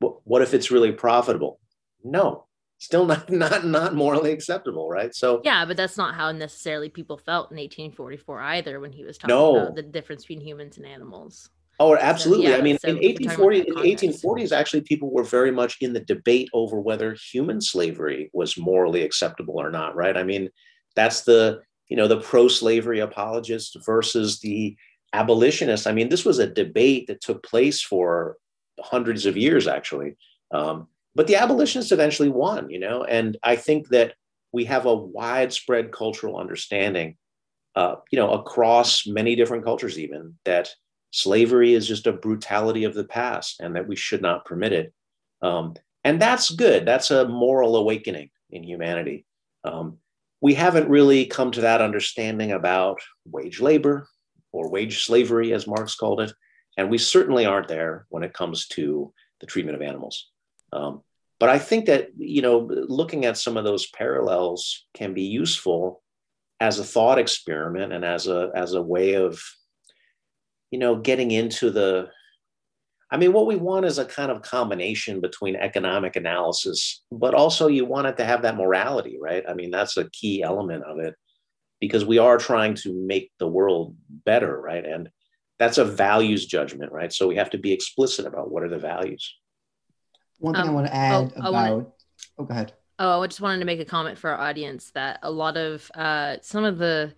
What 0.00 0.42
if 0.42 0.54
it's 0.54 0.70
really 0.70 0.92
profitable? 0.92 1.60
No. 2.04 2.46
Still 2.80 3.04
not 3.04 3.28
not 3.30 3.66
not 3.66 3.94
morally 3.94 4.32
acceptable, 4.32 4.88
right? 4.88 5.14
So 5.14 5.42
yeah, 5.44 5.66
but 5.66 5.76
that's 5.76 5.98
not 5.98 6.14
how 6.14 6.32
necessarily 6.32 6.88
people 6.88 7.18
felt 7.18 7.50
in 7.50 7.58
1844 7.58 8.40
either 8.40 8.80
when 8.80 8.90
he 8.90 9.04
was 9.04 9.18
talking 9.18 9.36
no. 9.36 9.56
about 9.56 9.74
the 9.74 9.82
difference 9.82 10.22
between 10.24 10.40
humans 10.40 10.78
and 10.78 10.86
animals. 10.86 11.50
Oh, 11.78 11.96
absolutely. 11.96 12.46
So, 12.46 12.50
yeah, 12.52 12.58
I 12.58 12.62
mean, 12.62 12.78
so 12.78 12.88
in 12.88 12.96
1840, 12.96 13.58
in 13.60 13.74
the 13.74 13.80
1840s, 13.80 14.52
actually, 14.52 14.82
people 14.82 15.10
were 15.10 15.22
very 15.22 15.50
much 15.50 15.78
in 15.80 15.94
the 15.94 16.00
debate 16.00 16.50
over 16.52 16.78
whether 16.78 17.14
human 17.14 17.60
slavery 17.62 18.30
was 18.34 18.58
morally 18.58 19.02
acceptable 19.02 19.58
or 19.58 19.70
not, 19.70 19.96
right? 19.96 20.14
I 20.14 20.22
mean, 20.22 20.50
that's 20.94 21.22
the, 21.22 21.62
you 21.88 21.96
know, 21.96 22.06
the 22.06 22.20
pro-slavery 22.20 23.00
apologists 23.00 23.74
versus 23.82 24.40
the 24.40 24.76
abolitionists. 25.14 25.86
I 25.86 25.92
mean, 25.92 26.10
this 26.10 26.24
was 26.24 26.38
a 26.38 26.46
debate 26.46 27.06
that 27.06 27.22
took 27.22 27.42
place 27.42 27.80
for 27.80 28.36
hundreds 28.78 29.24
of 29.24 29.38
years, 29.38 29.66
actually. 29.66 30.16
Um, 30.52 30.86
but 31.20 31.26
the 31.26 31.36
abolitionists 31.36 31.92
eventually 31.92 32.30
won, 32.30 32.70
you 32.70 32.78
know, 32.78 33.04
and 33.04 33.36
I 33.42 33.54
think 33.54 33.88
that 33.88 34.14
we 34.54 34.64
have 34.64 34.86
a 34.86 34.96
widespread 34.96 35.92
cultural 35.92 36.38
understanding, 36.38 37.18
uh, 37.76 37.96
you 38.10 38.18
know, 38.18 38.32
across 38.32 39.06
many 39.06 39.36
different 39.36 39.66
cultures, 39.66 39.98
even 39.98 40.36
that 40.46 40.70
slavery 41.10 41.74
is 41.74 41.86
just 41.86 42.06
a 42.06 42.12
brutality 42.14 42.84
of 42.84 42.94
the 42.94 43.04
past 43.04 43.60
and 43.60 43.76
that 43.76 43.86
we 43.86 43.96
should 43.96 44.22
not 44.22 44.46
permit 44.46 44.72
it. 44.72 44.94
Um, 45.42 45.74
and 46.04 46.22
that's 46.22 46.52
good. 46.52 46.86
That's 46.86 47.10
a 47.10 47.28
moral 47.28 47.76
awakening 47.76 48.30
in 48.48 48.62
humanity. 48.62 49.26
Um, 49.62 49.98
we 50.40 50.54
haven't 50.54 50.88
really 50.88 51.26
come 51.26 51.50
to 51.50 51.60
that 51.60 51.82
understanding 51.82 52.52
about 52.52 53.02
wage 53.26 53.60
labor 53.60 54.08
or 54.52 54.70
wage 54.70 55.04
slavery, 55.04 55.52
as 55.52 55.66
Marx 55.66 55.96
called 55.96 56.22
it. 56.22 56.32
And 56.78 56.88
we 56.88 56.96
certainly 56.96 57.44
aren't 57.44 57.68
there 57.68 58.06
when 58.08 58.22
it 58.22 58.32
comes 58.32 58.68
to 58.68 59.12
the 59.40 59.46
treatment 59.46 59.76
of 59.76 59.82
animals. 59.82 60.30
Um, 60.72 61.02
but 61.40 61.48
I 61.48 61.58
think 61.58 61.86
that, 61.86 62.10
you 62.16 62.42
know, 62.42 62.68
looking 62.70 63.24
at 63.24 63.38
some 63.38 63.56
of 63.56 63.64
those 63.64 63.88
parallels 63.88 64.86
can 64.94 65.14
be 65.14 65.22
useful 65.22 66.02
as 66.60 66.78
a 66.78 66.84
thought 66.84 67.18
experiment 67.18 67.92
and 67.92 68.04
as 68.04 68.28
a, 68.28 68.50
as 68.54 68.74
a 68.74 68.82
way 68.82 69.14
of 69.14 69.42
you 70.70 70.78
know, 70.78 70.96
getting 70.96 71.30
into 71.30 71.70
the, 71.70 72.08
I 73.10 73.16
mean, 73.16 73.32
what 73.32 73.46
we 73.46 73.56
want 73.56 73.86
is 73.86 73.98
a 73.98 74.04
kind 74.04 74.30
of 74.30 74.42
combination 74.42 75.20
between 75.20 75.56
economic 75.56 76.14
analysis, 76.14 77.02
but 77.10 77.34
also 77.34 77.66
you 77.66 77.84
want 77.84 78.06
it 78.06 78.16
to 78.18 78.24
have 78.24 78.42
that 78.42 78.56
morality, 78.56 79.18
right? 79.20 79.42
I 79.48 79.54
mean, 79.54 79.70
that's 79.70 79.96
a 79.96 80.08
key 80.10 80.42
element 80.42 80.84
of 80.84 81.00
it 81.00 81.14
because 81.80 82.04
we 82.04 82.18
are 82.18 82.38
trying 82.38 82.74
to 82.74 82.94
make 82.94 83.32
the 83.38 83.48
world 83.48 83.96
better, 84.24 84.60
right? 84.60 84.84
And 84.84 85.08
that's 85.58 85.78
a 85.78 85.84
values 85.84 86.46
judgment, 86.46 86.92
right? 86.92 87.12
So 87.12 87.26
we 87.26 87.36
have 87.36 87.50
to 87.50 87.58
be 87.58 87.72
explicit 87.72 88.26
about 88.26 88.52
what 88.52 88.62
are 88.62 88.68
the 88.68 88.78
values. 88.78 89.34
One 90.40 90.54
thing 90.54 90.64
um, 90.64 90.70
I 90.70 90.72
want 90.72 90.86
to 90.86 90.94
add 90.94 91.32
oh, 91.36 91.40
about, 91.40 91.52
wanna, 91.52 91.86
oh, 92.38 92.44
go 92.44 92.52
ahead. 92.52 92.72
Oh, 92.98 93.22
I 93.22 93.26
just 93.26 93.40
wanted 93.40 93.60
to 93.60 93.64
make 93.64 93.80
a 93.80 93.84
comment 93.84 94.18
for 94.18 94.30
our 94.30 94.40
audience 94.40 94.90
that 94.92 95.20
a 95.22 95.30
lot 95.30 95.56
of 95.56 95.90
uh, 95.94 96.36
some 96.42 96.64
of 96.64 96.78
the 96.78 97.14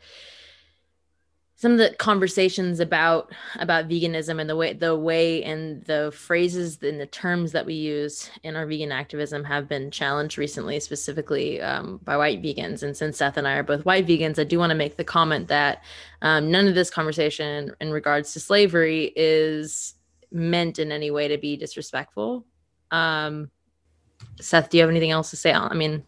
some 1.63 1.71
of 1.71 1.79
the 1.79 1.95
conversations 1.97 2.81
about 2.81 3.33
about 3.61 3.89
veganism 3.89 4.41
and 4.41 4.51
the 4.51 4.57
way 4.57 4.73
the 4.73 4.97
way 4.97 5.45
and 5.45 5.85
the 5.85 6.13
phrases 6.13 6.83
and 6.83 7.01
the 7.01 7.07
terms 7.07 7.53
that 7.53 7.65
we 7.65 7.75
use 7.75 8.29
in 8.43 8.57
our 8.57 8.67
vegan 8.67 8.91
activism 8.91 9.45
have 9.45 9.69
been 9.69 9.89
challenged 9.89 10.39
recently 10.39 10.81
specifically 10.81 11.61
um, 11.61 12.01
by 12.03 12.17
white 12.17 12.43
vegans 12.43 12.83
and 12.83 12.97
since 12.97 13.19
seth 13.19 13.37
and 13.37 13.47
i 13.47 13.53
are 13.53 13.63
both 13.63 13.85
white 13.85 14.09
vegans 14.09 14.41
i 14.41 14.45
do 14.45 14.59
want 14.59 14.71
to 14.71 14.77
make 14.77 14.97
the 14.97 15.05
comment 15.05 15.47
that 15.47 15.85
um, 16.23 16.51
none 16.51 16.67
of 16.67 16.75
this 16.75 16.91
conversation 16.91 17.73
in 17.81 17.93
regards 17.93 18.33
to 18.33 18.41
slavery 18.41 19.13
is 19.15 19.95
meant 20.33 20.81
in 20.81 20.91
any 20.91 21.13
way 21.13 21.29
to 21.29 21.39
be 21.39 21.57
disrespectful 21.57 22.45
um, 22.93 23.51
seth 24.41 24.71
do 24.71 24.77
you 24.77 24.83
have 24.83 24.91
anything 24.91 25.11
else 25.11 25.31
to 25.31 25.37
say 25.37 25.53
i 25.53 25.75
mean 25.75 26.03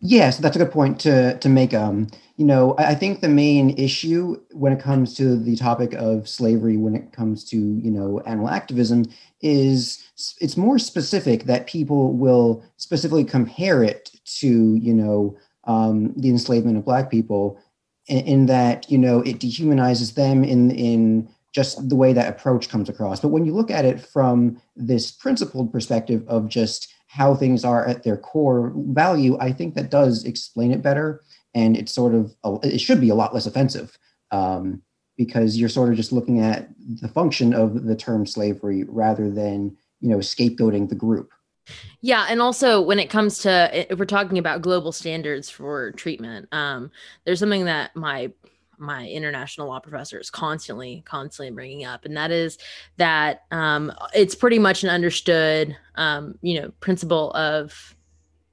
Yes, 0.00 0.38
that's 0.38 0.54
a 0.54 0.60
good 0.60 0.70
point 0.70 1.00
to 1.00 1.36
to 1.38 1.48
make. 1.48 1.74
Um, 1.74 2.06
you 2.36 2.44
know, 2.44 2.74
I, 2.78 2.90
I 2.90 2.94
think 2.94 3.20
the 3.20 3.28
main 3.28 3.70
issue 3.70 4.40
when 4.52 4.72
it 4.72 4.80
comes 4.80 5.14
to 5.16 5.36
the 5.36 5.56
topic 5.56 5.92
of 5.94 6.28
slavery, 6.28 6.76
when 6.76 6.94
it 6.94 7.12
comes 7.12 7.44
to 7.46 7.56
you 7.56 7.90
know 7.90 8.20
animal 8.20 8.48
activism, 8.48 9.06
is 9.40 10.04
it's 10.40 10.56
more 10.56 10.78
specific 10.78 11.44
that 11.44 11.66
people 11.66 12.12
will 12.12 12.62
specifically 12.76 13.24
compare 13.24 13.82
it 13.82 14.12
to 14.38 14.76
you 14.76 14.94
know 14.94 15.36
um, 15.64 16.14
the 16.16 16.30
enslavement 16.30 16.76
of 16.76 16.84
Black 16.84 17.10
people, 17.10 17.60
in, 18.06 18.18
in 18.18 18.46
that 18.46 18.88
you 18.88 18.98
know 18.98 19.20
it 19.22 19.40
dehumanizes 19.40 20.14
them 20.14 20.44
in 20.44 20.70
in 20.70 21.28
just 21.58 21.88
the 21.88 21.96
way 21.96 22.12
that 22.12 22.28
approach 22.28 22.68
comes 22.68 22.88
across. 22.88 23.18
But 23.18 23.30
when 23.34 23.44
you 23.44 23.52
look 23.52 23.68
at 23.68 23.84
it 23.84 24.00
from 24.00 24.62
this 24.76 25.10
principled 25.10 25.72
perspective 25.72 26.22
of 26.28 26.48
just 26.48 26.94
how 27.08 27.34
things 27.34 27.64
are 27.64 27.84
at 27.84 28.04
their 28.04 28.16
core 28.16 28.72
value, 28.76 29.36
I 29.40 29.50
think 29.50 29.74
that 29.74 29.90
does 29.90 30.22
explain 30.22 30.70
it 30.70 30.82
better. 30.82 31.20
And 31.54 31.76
it's 31.76 31.90
sort 31.90 32.14
of, 32.14 32.32
it 32.62 32.80
should 32.80 33.00
be 33.00 33.08
a 33.08 33.16
lot 33.16 33.34
less 33.34 33.46
offensive 33.46 33.98
um, 34.30 34.82
because 35.16 35.56
you're 35.56 35.68
sort 35.68 35.90
of 35.90 35.96
just 35.96 36.12
looking 36.12 36.38
at 36.38 36.68
the 36.78 37.08
function 37.08 37.52
of 37.52 37.82
the 37.82 37.96
term 37.96 38.24
slavery 38.24 38.84
rather 38.86 39.28
than, 39.28 39.76
you 40.00 40.10
know, 40.10 40.18
scapegoating 40.18 40.88
the 40.88 40.94
group. 40.94 41.32
Yeah, 42.00 42.26
and 42.30 42.40
also 42.40 42.80
when 42.80 43.00
it 43.00 43.10
comes 43.10 43.38
to 43.40 43.92
if 43.92 43.98
we're 43.98 44.04
talking 44.04 44.38
about 44.38 44.62
global 44.62 44.92
standards 44.92 45.50
for 45.50 45.90
treatment, 45.90 46.46
um, 46.52 46.92
there's 47.24 47.40
something 47.40 47.64
that 47.64 47.96
my 47.96 48.30
my 48.78 49.08
international 49.08 49.68
law 49.68 49.80
professor 49.80 50.18
is 50.18 50.30
constantly 50.30 51.02
constantly 51.04 51.50
bringing 51.50 51.84
up 51.84 52.04
and 52.04 52.16
that 52.16 52.30
is 52.30 52.58
that 52.96 53.44
um, 53.50 53.92
it's 54.14 54.34
pretty 54.34 54.58
much 54.58 54.84
an 54.84 54.90
understood 54.90 55.76
um, 55.96 56.38
you 56.42 56.60
know 56.60 56.70
principle 56.80 57.32
of 57.32 57.96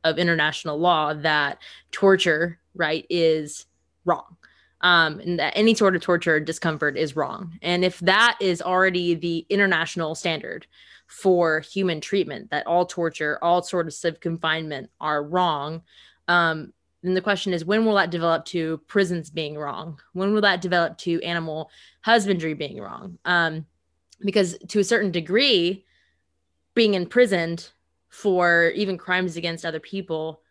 of 0.06 0.20
international 0.20 0.80
law 0.80 1.14
that 1.14 1.58
torture 1.92 2.60
right 2.76 3.06
is 3.10 3.66
wrong. 4.06 4.38
Um, 4.82 5.20
and 5.20 5.40
that 5.40 5.54
any 5.56 5.74
sort 5.74 5.96
of 5.96 6.02
torture 6.02 6.36
or 6.36 6.40
discomfort 6.40 6.96
is 6.96 7.16
wrong. 7.16 7.58
And 7.64 7.84
if 7.84 8.00
that 8.02 8.38
is 8.40 8.62
already 8.62 9.16
the 9.16 9.46
international 9.50 10.14
standard 10.14 10.68
for 11.08 11.62
human 11.62 12.02
treatment 12.02 12.52
that 12.52 12.66
all 12.68 12.86
torture 12.86 13.38
all 13.44 13.62
sort 13.62 13.88
of 13.88 14.20
confinement 14.20 14.90
are 15.00 15.24
wrong 15.24 15.84
um, 16.28 16.74
then 17.06 17.14
the 17.14 17.22
question 17.22 17.54
is 17.54 17.66
when 17.66 17.86
will 17.86 17.96
that 17.96 18.10
develop 18.10 18.46
to 18.46 18.80
prisons 18.88 19.30
being 19.30 19.58
wrong? 19.58 20.00
When 20.14 20.34
will 20.34 20.42
that 20.42 20.62
develop 20.62 20.98
to 21.00 21.22
animal 21.22 21.70
husbandry 22.02 22.54
being 22.54 22.82
wrong? 22.82 23.18
Um, 23.26 23.66
because 24.22 24.58
to 24.70 24.80
a 24.80 24.84
certain 24.84 25.12
degree 25.12 25.86
being 26.74 26.94
imprisoned 26.94 27.70
for 28.10 28.70
even 28.76 28.98
crimes 28.98 29.38
against 29.38 29.66
other 29.66 29.80
people 29.80 30.42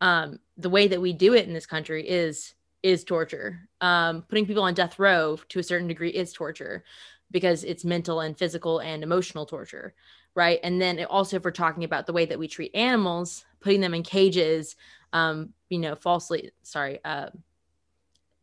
um, 0.00 0.40
the 0.56 0.70
way 0.70 0.88
that 0.88 1.00
we 1.00 1.12
do 1.12 1.34
it 1.34 1.46
in 1.46 1.54
this 1.54 1.66
country 1.66 2.08
is 2.08 2.54
is 2.82 3.04
torture. 3.04 3.68
Um, 3.80 4.22
putting 4.22 4.46
people 4.46 4.64
on 4.64 4.74
death 4.74 4.98
row 4.98 5.38
to 5.48 5.60
a 5.60 5.62
certain 5.62 5.86
degree 5.86 6.10
is 6.10 6.32
torture 6.32 6.82
because 7.30 7.62
it's 7.62 7.84
mental 7.84 8.20
and 8.20 8.36
physical 8.36 8.80
and 8.80 9.02
emotional 9.02 9.46
torture 9.46 9.94
right? 10.34 10.60
And 10.62 10.80
then 10.80 11.04
also 11.04 11.36
if 11.36 11.44
we're 11.44 11.50
talking 11.50 11.84
about 11.84 12.06
the 12.06 12.12
way 12.12 12.24
that 12.24 12.38
we 12.38 12.48
treat 12.48 12.74
animals 12.74 13.44
putting 13.60 13.80
them 13.80 13.94
in 13.94 14.02
cages 14.02 14.76
um, 15.12 15.50
you 15.72 15.78
know 15.78 15.94
falsely 15.94 16.50
sorry 16.62 17.00
uh, 17.02 17.30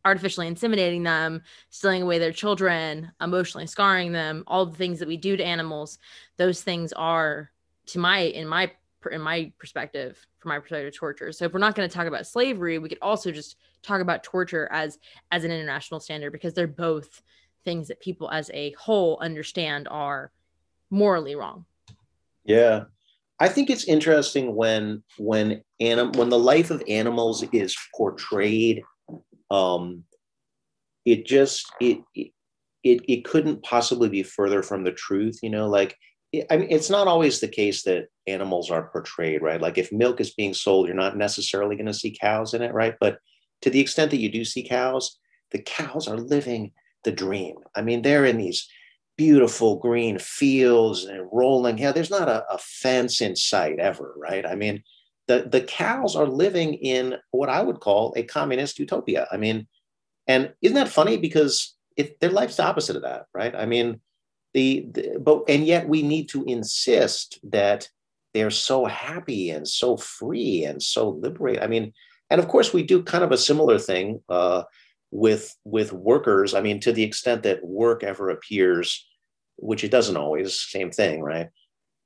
artificially 0.04 0.48
intimidating 0.48 1.04
them 1.04 1.42
stealing 1.68 2.02
away 2.02 2.18
their 2.18 2.32
children 2.32 3.12
emotionally 3.20 3.68
scarring 3.68 4.10
them 4.10 4.42
all 4.48 4.66
the 4.66 4.76
things 4.76 4.98
that 4.98 5.06
we 5.06 5.16
do 5.16 5.36
to 5.36 5.44
animals. 5.44 5.98
Those 6.38 6.62
things 6.62 6.92
are 6.92 7.52
to 7.86 7.98
my 8.00 8.18
in 8.18 8.48
my 8.48 8.72
in 9.12 9.20
my 9.20 9.52
perspective 9.58 10.26
from 10.38 10.48
my 10.48 10.58
perspective 10.58 10.94
torture. 10.94 11.30
So 11.30 11.44
if 11.44 11.52
we're 11.52 11.60
not 11.60 11.76
going 11.76 11.88
to 11.88 11.94
talk 11.94 12.08
about 12.08 12.26
slavery 12.26 12.78
we 12.78 12.88
could 12.88 12.98
also 13.00 13.30
just 13.30 13.56
talk 13.82 14.00
about 14.00 14.24
torture 14.24 14.68
as 14.72 14.98
as 15.30 15.44
an 15.44 15.52
international 15.52 16.00
standard 16.00 16.32
because 16.32 16.52
they're 16.52 16.66
both 16.66 17.22
things 17.64 17.86
that 17.88 18.00
people 18.00 18.28
as 18.30 18.50
a 18.52 18.72
whole 18.72 19.18
understand 19.20 19.86
are 19.88 20.32
morally 20.90 21.36
wrong. 21.36 21.64
Yeah 22.44 22.86
i 23.40 23.48
think 23.48 23.70
it's 23.70 23.84
interesting 23.84 24.54
when 24.54 25.02
when 25.18 25.62
anim- 25.80 26.12
when 26.12 26.28
the 26.28 26.38
life 26.38 26.70
of 26.70 26.82
animals 26.88 27.44
is 27.52 27.76
portrayed 27.96 28.82
um 29.50 30.04
it 31.04 31.26
just 31.26 31.66
it, 31.80 31.98
it 32.14 32.32
it 32.84 33.02
it 33.08 33.24
couldn't 33.24 33.62
possibly 33.62 34.08
be 34.08 34.22
further 34.22 34.62
from 34.62 34.84
the 34.84 34.92
truth 34.92 35.38
you 35.42 35.50
know 35.50 35.68
like 35.68 35.96
I 36.50 36.58
mean, 36.58 36.68
it's 36.70 36.90
not 36.90 37.08
always 37.08 37.40
the 37.40 37.48
case 37.48 37.82
that 37.84 38.06
animals 38.28 38.70
are 38.70 38.88
portrayed, 38.90 39.42
right? 39.42 39.60
Like 39.60 39.78
if 39.78 39.90
milk 39.90 40.20
is 40.20 40.32
being 40.34 40.54
sold, 40.54 40.86
you're 40.86 40.94
not 40.94 41.16
necessarily 41.16 41.74
going 41.74 41.86
to 41.86 41.94
see 41.94 42.16
cows 42.20 42.54
in 42.54 42.62
it, 42.62 42.72
right? 42.72 42.94
But 43.00 43.18
to 43.62 43.70
the 43.70 43.80
extent 43.80 44.12
that 44.12 44.20
you 44.20 44.30
do 44.30 44.44
see 44.44 44.62
cows, 44.62 45.18
the 45.50 45.60
cows 45.60 46.06
are 46.06 46.16
living 46.16 46.72
the 47.04 47.10
dream. 47.10 47.56
I 47.74 47.82
mean, 47.82 48.02
they're 48.02 48.26
in 48.26 48.38
these 48.38 48.68
beautiful 49.20 49.76
green 49.76 50.18
fields 50.18 51.04
and 51.04 51.28
rolling. 51.30 51.76
Yeah, 51.76 51.92
there's 51.92 52.08
not 52.08 52.26
a, 52.26 52.42
a 52.50 52.56
fence 52.56 53.20
in 53.20 53.36
sight 53.36 53.78
ever, 53.78 54.14
right? 54.16 54.46
I 54.46 54.54
mean, 54.54 54.82
the, 55.28 55.46
the 55.46 55.60
cows 55.60 56.16
are 56.16 56.26
living 56.26 56.72
in 56.72 57.16
what 57.30 57.50
I 57.50 57.60
would 57.60 57.80
call 57.80 58.14
a 58.16 58.22
communist 58.22 58.78
utopia. 58.78 59.28
I 59.30 59.36
mean, 59.36 59.68
and 60.26 60.54
isn't 60.62 60.74
that 60.74 60.88
funny? 60.88 61.18
Because 61.18 61.76
it, 61.98 62.18
their 62.20 62.30
life's 62.30 62.56
the 62.56 62.64
opposite 62.64 62.96
of 62.96 63.02
that, 63.02 63.26
right? 63.34 63.54
I 63.54 63.66
mean, 63.66 64.00
the, 64.54 64.88
the 64.90 65.18
but 65.20 65.44
and 65.48 65.66
yet 65.66 65.86
we 65.86 66.00
need 66.00 66.30
to 66.30 66.42
insist 66.44 67.40
that 67.50 67.90
they're 68.32 68.50
so 68.50 68.86
happy 68.86 69.50
and 69.50 69.68
so 69.68 69.98
free 69.98 70.64
and 70.64 70.82
so 70.82 71.10
liberated. 71.10 71.62
I 71.62 71.66
mean, 71.66 71.92
and 72.30 72.40
of 72.40 72.48
course 72.48 72.72
we 72.72 72.84
do 72.84 73.02
kind 73.02 73.22
of 73.22 73.32
a 73.32 73.36
similar 73.36 73.78
thing 73.78 74.22
uh, 74.30 74.62
with 75.10 75.54
with 75.64 75.92
workers. 75.92 76.54
I 76.54 76.62
mean, 76.62 76.80
to 76.80 76.92
the 76.92 77.02
extent 77.02 77.42
that 77.42 77.62
work 77.62 78.02
ever 78.02 78.30
appears, 78.30 79.06
which 79.60 79.84
it 79.84 79.90
doesn't 79.90 80.16
always, 80.16 80.60
same 80.60 80.90
thing, 80.90 81.22
right? 81.22 81.48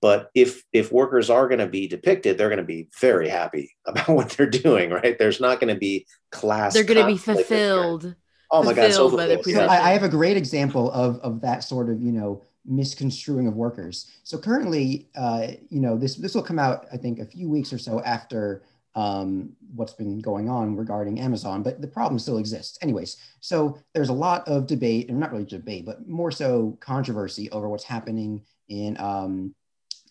But 0.00 0.30
if 0.34 0.62
if 0.72 0.92
workers 0.92 1.30
are 1.30 1.48
going 1.48 1.60
to 1.60 1.66
be 1.66 1.88
depicted, 1.88 2.36
they're 2.36 2.50
going 2.50 2.58
to 2.58 2.64
be 2.64 2.88
very 3.00 3.28
happy 3.28 3.74
about 3.86 4.08
what 4.08 4.30
they're 4.30 4.46
doing, 4.46 4.90
right? 4.90 5.18
There's 5.18 5.40
not 5.40 5.60
going 5.60 5.72
to 5.72 5.80
be 5.80 6.06
class. 6.30 6.74
They're 6.74 6.84
going 6.84 7.00
to 7.00 7.06
be 7.06 7.16
fulfilled. 7.16 8.14
Oh 8.50 8.62
my 8.62 8.74
god, 8.74 8.92
so, 8.92 9.08
so 9.08 9.60
I, 9.60 9.90
I 9.90 9.92
have 9.92 10.02
a 10.02 10.08
great 10.08 10.36
example 10.36 10.90
of 10.92 11.18
of 11.20 11.40
that 11.40 11.64
sort 11.64 11.88
of 11.88 12.00
you 12.02 12.12
know 12.12 12.42
misconstruing 12.66 13.46
of 13.46 13.54
workers. 13.54 14.10
So 14.22 14.38
currently, 14.38 15.08
uh, 15.16 15.48
you 15.70 15.80
know, 15.80 15.96
this 15.96 16.16
this 16.16 16.34
will 16.34 16.42
come 16.42 16.58
out 16.58 16.86
I 16.92 16.96
think 16.96 17.18
a 17.18 17.24
few 17.24 17.48
weeks 17.48 17.72
or 17.72 17.78
so 17.78 18.00
after 18.02 18.62
um, 18.94 19.50
what's 19.74 19.92
been 19.92 20.20
going 20.20 20.48
on 20.48 20.76
regarding 20.76 21.20
Amazon, 21.20 21.62
but 21.62 21.80
the 21.80 21.88
problem 21.88 22.18
still 22.18 22.38
exists. 22.38 22.78
Anyways, 22.80 23.16
so 23.40 23.78
there's 23.92 24.08
a 24.08 24.12
lot 24.12 24.46
of 24.46 24.66
debate, 24.66 25.08
and 25.08 25.18
not 25.18 25.32
really 25.32 25.44
debate, 25.44 25.84
but 25.84 26.08
more 26.08 26.30
so 26.30 26.76
controversy 26.80 27.50
over 27.50 27.68
what's 27.68 27.84
happening 27.84 28.42
in 28.68 28.96
um, 29.00 29.54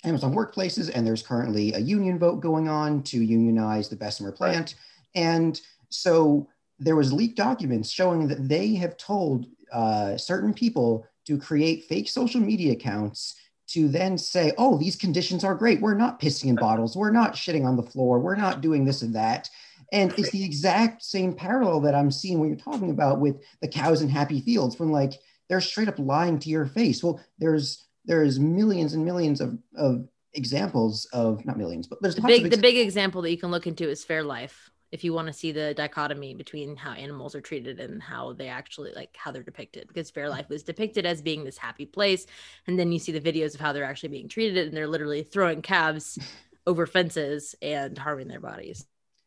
Amazon 0.04 0.36
workplaces. 0.36 0.92
And 0.94 1.08
there's 1.08 1.24
currently 1.24 1.74
a 1.74 1.80
union 1.80 2.20
vote 2.20 2.42
going 2.42 2.68
on 2.68 3.04
to 3.04 3.24
unionize 3.24 3.88
the 3.88 3.96
Bessemer 3.96 4.32
plant. 4.32 4.76
And 5.16 5.60
so 5.90 6.48
there 6.80 6.96
was 6.96 7.14
leaked 7.14 7.38
documents 7.38 7.90
showing 7.90 8.28
that 8.28 8.50
they 8.50 8.74
have 8.76 8.98
told 8.98 9.46
uh, 9.72 10.18
certain 10.18 10.54
people 10.54 11.08
to 11.26 11.38
create 11.38 11.86
fake 11.86 12.10
social 12.10 12.42
media 12.42 12.74
accounts 12.74 13.36
to 13.74 13.88
then 13.88 14.18
say, 14.18 14.54
oh, 14.58 14.78
these 14.78 14.96
conditions 14.96 15.44
are 15.44 15.56
great. 15.56 15.82
We're 15.82 15.96
not 15.96 16.20
pissing 16.20 16.50
in 16.50 16.56
bottles. 16.56 16.96
We're 16.96 17.12
not 17.12 17.34
shitting 17.34 17.66
on 17.66 17.76
the 17.76 17.84
floor. 17.84 18.20
We're 18.20 18.36
not 18.36 18.62
doing 18.62 18.86
this 18.86 19.02
and 19.02 19.16
that. 19.16 19.50
And 19.92 20.14
it's 20.18 20.32
the 20.32 20.44
exact 20.44 21.04
same 21.04 21.34
parallel 21.34 21.82
that 21.82 21.96
I'm 21.96 22.12
seeing 22.12 22.40
when 22.40 22.50
you're 22.50 22.58
talking 22.58 22.90
about 22.90 23.20
with 23.20 23.44
the 23.62 23.68
cows 23.68 24.02
in 24.02 24.10
happy 24.10 24.42
fields 24.42 24.80
when 24.80 24.90
like 24.90 25.14
they're 25.50 25.62
straight 25.62 25.88
up 25.88 26.00
lying 26.00 26.40
to 26.40 26.50
your 26.50 26.66
face. 26.66 27.04
Well, 27.04 27.20
there's 27.40 27.86
there's 28.06 28.40
millions 28.40 28.94
and 28.94 29.06
millions 29.06 29.40
of, 29.40 29.58
of 29.76 30.08
examples 30.34 31.08
of 31.14 31.46
not 31.46 31.58
millions, 31.58 31.88
but 31.88 32.02
there's 32.02 32.16
the 32.16 32.22
big 32.22 32.50
the 32.50 32.58
big 32.58 32.78
example 32.78 33.22
that 33.22 33.32
you 33.32 33.38
can 33.38 33.52
look 33.52 33.68
into 33.68 33.90
is 33.90 34.04
Fairlife 34.04 34.70
if 34.94 35.04
you 35.04 35.12
want 35.12 35.26
to 35.26 35.34
see 35.34 35.52
the 35.52 35.74
dichotomy 35.74 36.36
between 36.36 36.76
how 36.76 36.92
animals 36.92 37.34
are 37.34 37.42
treated 37.42 37.80
and 37.80 38.02
how 38.02 38.32
they 38.32 38.48
actually 38.48 38.94
like 38.96 39.18
how 39.18 39.32
they're 39.32 39.42
depicted 39.42 39.88
because 39.88 40.12
fairlife 40.12 40.46
mm. 40.46 40.50
was 40.50 40.64
depicted 40.64 41.04
as 41.04 41.22
being 41.22 41.44
this 41.44 41.58
happy 41.58 41.86
place 41.86 42.28
and 42.68 42.78
then 42.80 42.92
you 42.92 43.00
see 43.00 43.12
the 43.12 43.20
videos 43.20 43.56
of 43.56 43.60
how 43.60 43.74
they're 43.74 43.84
actually 43.84 44.10
being 44.10 44.30
treated 44.30 44.68
and 44.68 44.78
they're 44.78 44.88
literally 44.88 45.24
throwing 45.24 45.62
calves 45.64 46.20
over 46.68 46.86
fences 46.86 47.56
and 47.62 47.98
harming 47.98 48.30
their 48.30 48.40
bodies. 48.40 48.86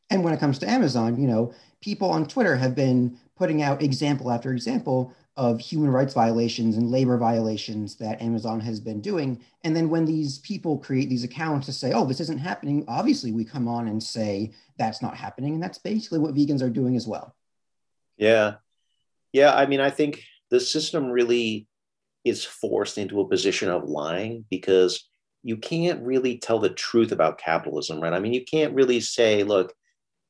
And 0.09 0.25
when 0.25 0.33
it 0.33 0.41
comes 0.41 0.61
to 0.61 0.71
amazon 0.71 1.21
you 1.21 1.27
know 1.27 1.53
people 1.81 2.11
on 2.11 2.27
twitter 2.27 2.57
have 2.57 2.77
been 2.77 3.19
putting 3.37 3.61
out 3.61 3.83
example 3.83 4.31
after 4.31 4.53
example 4.53 5.13
of 5.37 5.61
human 5.61 5.91
rights 5.91 6.15
violations 6.15 6.77
and 6.77 6.91
labor 6.91 7.19
violations 7.19 7.97
that 7.97 8.23
Amazon 8.23 8.59
has 8.61 8.81
been 8.81 9.01
doing. 9.01 9.39
And 9.65 9.77
then 9.77 9.91
when 9.91 10.07
these 10.07 10.39
people 10.39 10.79
create 10.79 11.11
these 11.11 11.25
accounts 11.25 11.67
to 11.67 11.73
say, 11.73 11.93
oh, 11.93 12.07
this 12.07 12.21
isn't 12.21 12.39
happening, 12.39 12.85
obviously 12.89 13.33
we 13.33 13.45
come 13.45 13.69
on 13.69 13.89
and 13.89 14.03
say 14.03 14.53
that's 14.79 15.03
not 15.03 15.17
happening. 15.17 15.55
And 15.55 15.63
that's 15.63 15.79
basically 15.79 16.21
what 16.21 16.35
vegans 16.35 16.63
are 16.63 16.71
doing 16.71 16.97
as 16.97 17.07
well. 17.07 17.35
Yeah. 18.17 18.55
Yeah. 19.33 19.55
I 19.55 19.67
mean, 19.67 19.81
I 19.81 19.91
think 19.91 20.23
the 20.51 20.61
system 20.61 21.11
really 21.11 21.67
is 22.25 22.45
forced 22.45 22.97
into 22.97 23.21
a 23.21 23.29
position 23.29 23.69
of 23.69 23.85
lying 23.85 24.47
because 24.51 25.09
you 25.43 25.59
can't 25.59 26.03
really 26.03 26.39
tell 26.39 26.59
the 26.59 26.71
truth 26.71 27.13
about 27.13 27.39
capitalism, 27.39 28.01
right? 28.01 28.15
I 28.15 28.21
mean, 28.21 28.33
you 28.33 28.45
can't 28.45 28.75
really 28.75 29.01
say, 29.01 29.45
look, 29.45 29.75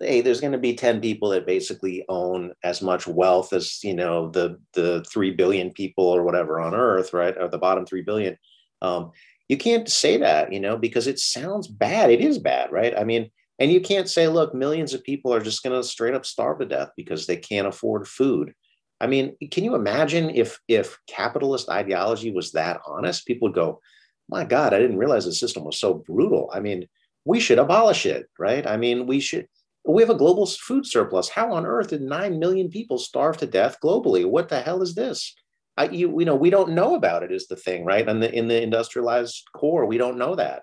hey 0.00 0.20
there's 0.20 0.40
going 0.40 0.52
to 0.52 0.58
be 0.58 0.74
10 0.74 1.00
people 1.00 1.30
that 1.30 1.46
basically 1.46 2.04
own 2.08 2.52
as 2.62 2.82
much 2.82 3.06
wealth 3.06 3.52
as 3.52 3.82
you 3.82 3.94
know 3.94 4.30
the 4.30 4.58
the 4.74 5.04
3 5.04 5.32
billion 5.32 5.70
people 5.70 6.04
or 6.04 6.22
whatever 6.22 6.60
on 6.60 6.74
earth 6.74 7.12
right 7.12 7.36
or 7.38 7.48
the 7.48 7.58
bottom 7.58 7.86
3 7.86 8.02
billion. 8.02 8.36
Um, 8.82 9.12
you 9.48 9.56
can't 9.56 9.88
say 9.88 10.18
that 10.18 10.52
you 10.52 10.60
know 10.60 10.76
because 10.76 11.06
it 11.06 11.18
sounds 11.18 11.66
bad. 11.68 12.10
It 12.10 12.20
is 12.20 12.38
bad 12.38 12.72
right? 12.72 12.96
I 12.96 13.04
mean 13.04 13.30
and 13.58 13.72
you 13.72 13.80
can't 13.80 14.08
say 14.08 14.28
look 14.28 14.54
millions 14.54 14.92
of 14.92 15.02
people 15.02 15.32
are 15.32 15.40
just 15.40 15.62
going 15.62 15.74
to 15.74 15.86
straight 15.86 16.14
up 16.14 16.26
starve 16.26 16.58
to 16.58 16.66
death 16.66 16.90
because 16.96 17.26
they 17.26 17.36
can't 17.36 17.66
afford 17.66 18.06
food. 18.06 18.52
I 19.00 19.06
mean 19.06 19.36
can 19.50 19.64
you 19.64 19.74
imagine 19.74 20.30
if 20.30 20.58
if 20.68 20.98
capitalist 21.06 21.70
ideology 21.70 22.32
was 22.32 22.52
that 22.52 22.80
honest? 22.86 23.26
People 23.26 23.48
would 23.48 23.54
go 23.54 23.80
my 24.28 24.44
god 24.44 24.74
i 24.74 24.78
didn't 24.80 24.98
realize 24.98 25.24
the 25.24 25.32
system 25.32 25.64
was 25.64 25.78
so 25.78 25.94
brutal. 25.94 26.50
I 26.52 26.60
mean 26.60 26.86
we 27.24 27.40
should 27.40 27.58
abolish 27.58 28.04
it 28.04 28.26
right? 28.38 28.66
I 28.66 28.76
mean 28.76 29.06
we 29.06 29.20
should 29.20 29.48
we 29.86 30.02
have 30.02 30.10
a 30.10 30.14
global 30.14 30.46
food 30.46 30.86
surplus. 30.86 31.28
How 31.28 31.52
on 31.52 31.66
earth 31.66 31.88
did 31.88 32.02
9 32.02 32.38
million 32.38 32.68
people 32.68 32.98
starve 32.98 33.36
to 33.38 33.46
death 33.46 33.76
globally? 33.82 34.24
What 34.24 34.48
the 34.48 34.60
hell 34.60 34.82
is 34.82 34.94
this? 34.94 35.34
I, 35.76 35.88
you, 35.88 36.18
you 36.18 36.24
know, 36.24 36.34
we 36.34 36.50
don't 36.50 36.70
know 36.70 36.94
about 36.94 37.22
it 37.22 37.30
is 37.30 37.46
the 37.46 37.56
thing, 37.56 37.84
right? 37.84 38.08
And 38.08 38.22
in 38.24 38.48
the 38.48 38.60
industrialized 38.62 39.44
core, 39.54 39.86
we 39.86 39.98
don't 39.98 40.18
know 40.18 40.34
that. 40.34 40.62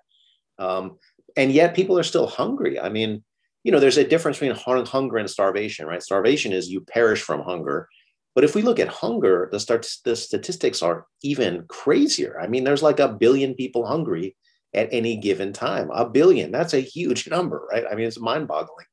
Um, 0.57 0.97
and 1.38 1.51
yet 1.51 1.76
people 1.76 1.97
are 1.97 2.03
still 2.03 2.28
hungry. 2.28 2.80
I 2.80 2.89
mean, 2.89 3.24
you 3.63 3.71
know, 3.71 3.80
there's 3.80 3.97
a 3.97 4.07
difference 4.07 4.39
between 4.39 4.86
hunger 4.86 5.17
and 5.17 5.30
starvation, 5.30 5.86
right? 5.86 6.03
Starvation 6.03 6.51
is 6.51 6.69
you 6.69 6.82
perish 6.82 7.21
from 7.21 7.41
hunger. 7.41 7.88
But 8.36 8.43
if 8.43 8.55
we 8.55 8.61
look 8.61 8.80
at 8.80 8.88
hunger, 8.88 9.47
the, 9.51 9.59
start, 9.59 9.88
the 10.03 10.15
statistics 10.15 10.82
are 10.82 11.05
even 11.21 11.65
crazier. 11.69 12.39
I 12.41 12.47
mean, 12.47 12.63
there's 12.63 12.84
like 12.84 12.99
a 12.99 13.07
billion 13.07 13.53
people 13.53 13.86
hungry 13.86 14.36
at 14.74 14.89
any 14.91 15.15
given 15.17 15.53
time. 15.53 15.91
A 15.93 16.09
billion, 16.09 16.51
that's 16.51 16.74
a 16.74 16.80
huge 16.80 17.28
number, 17.30 17.67
right? 17.71 17.86
I 17.89 17.95
mean, 17.95 18.07
it's 18.07 18.19
mind 18.19 18.47
boggling. 18.47 18.88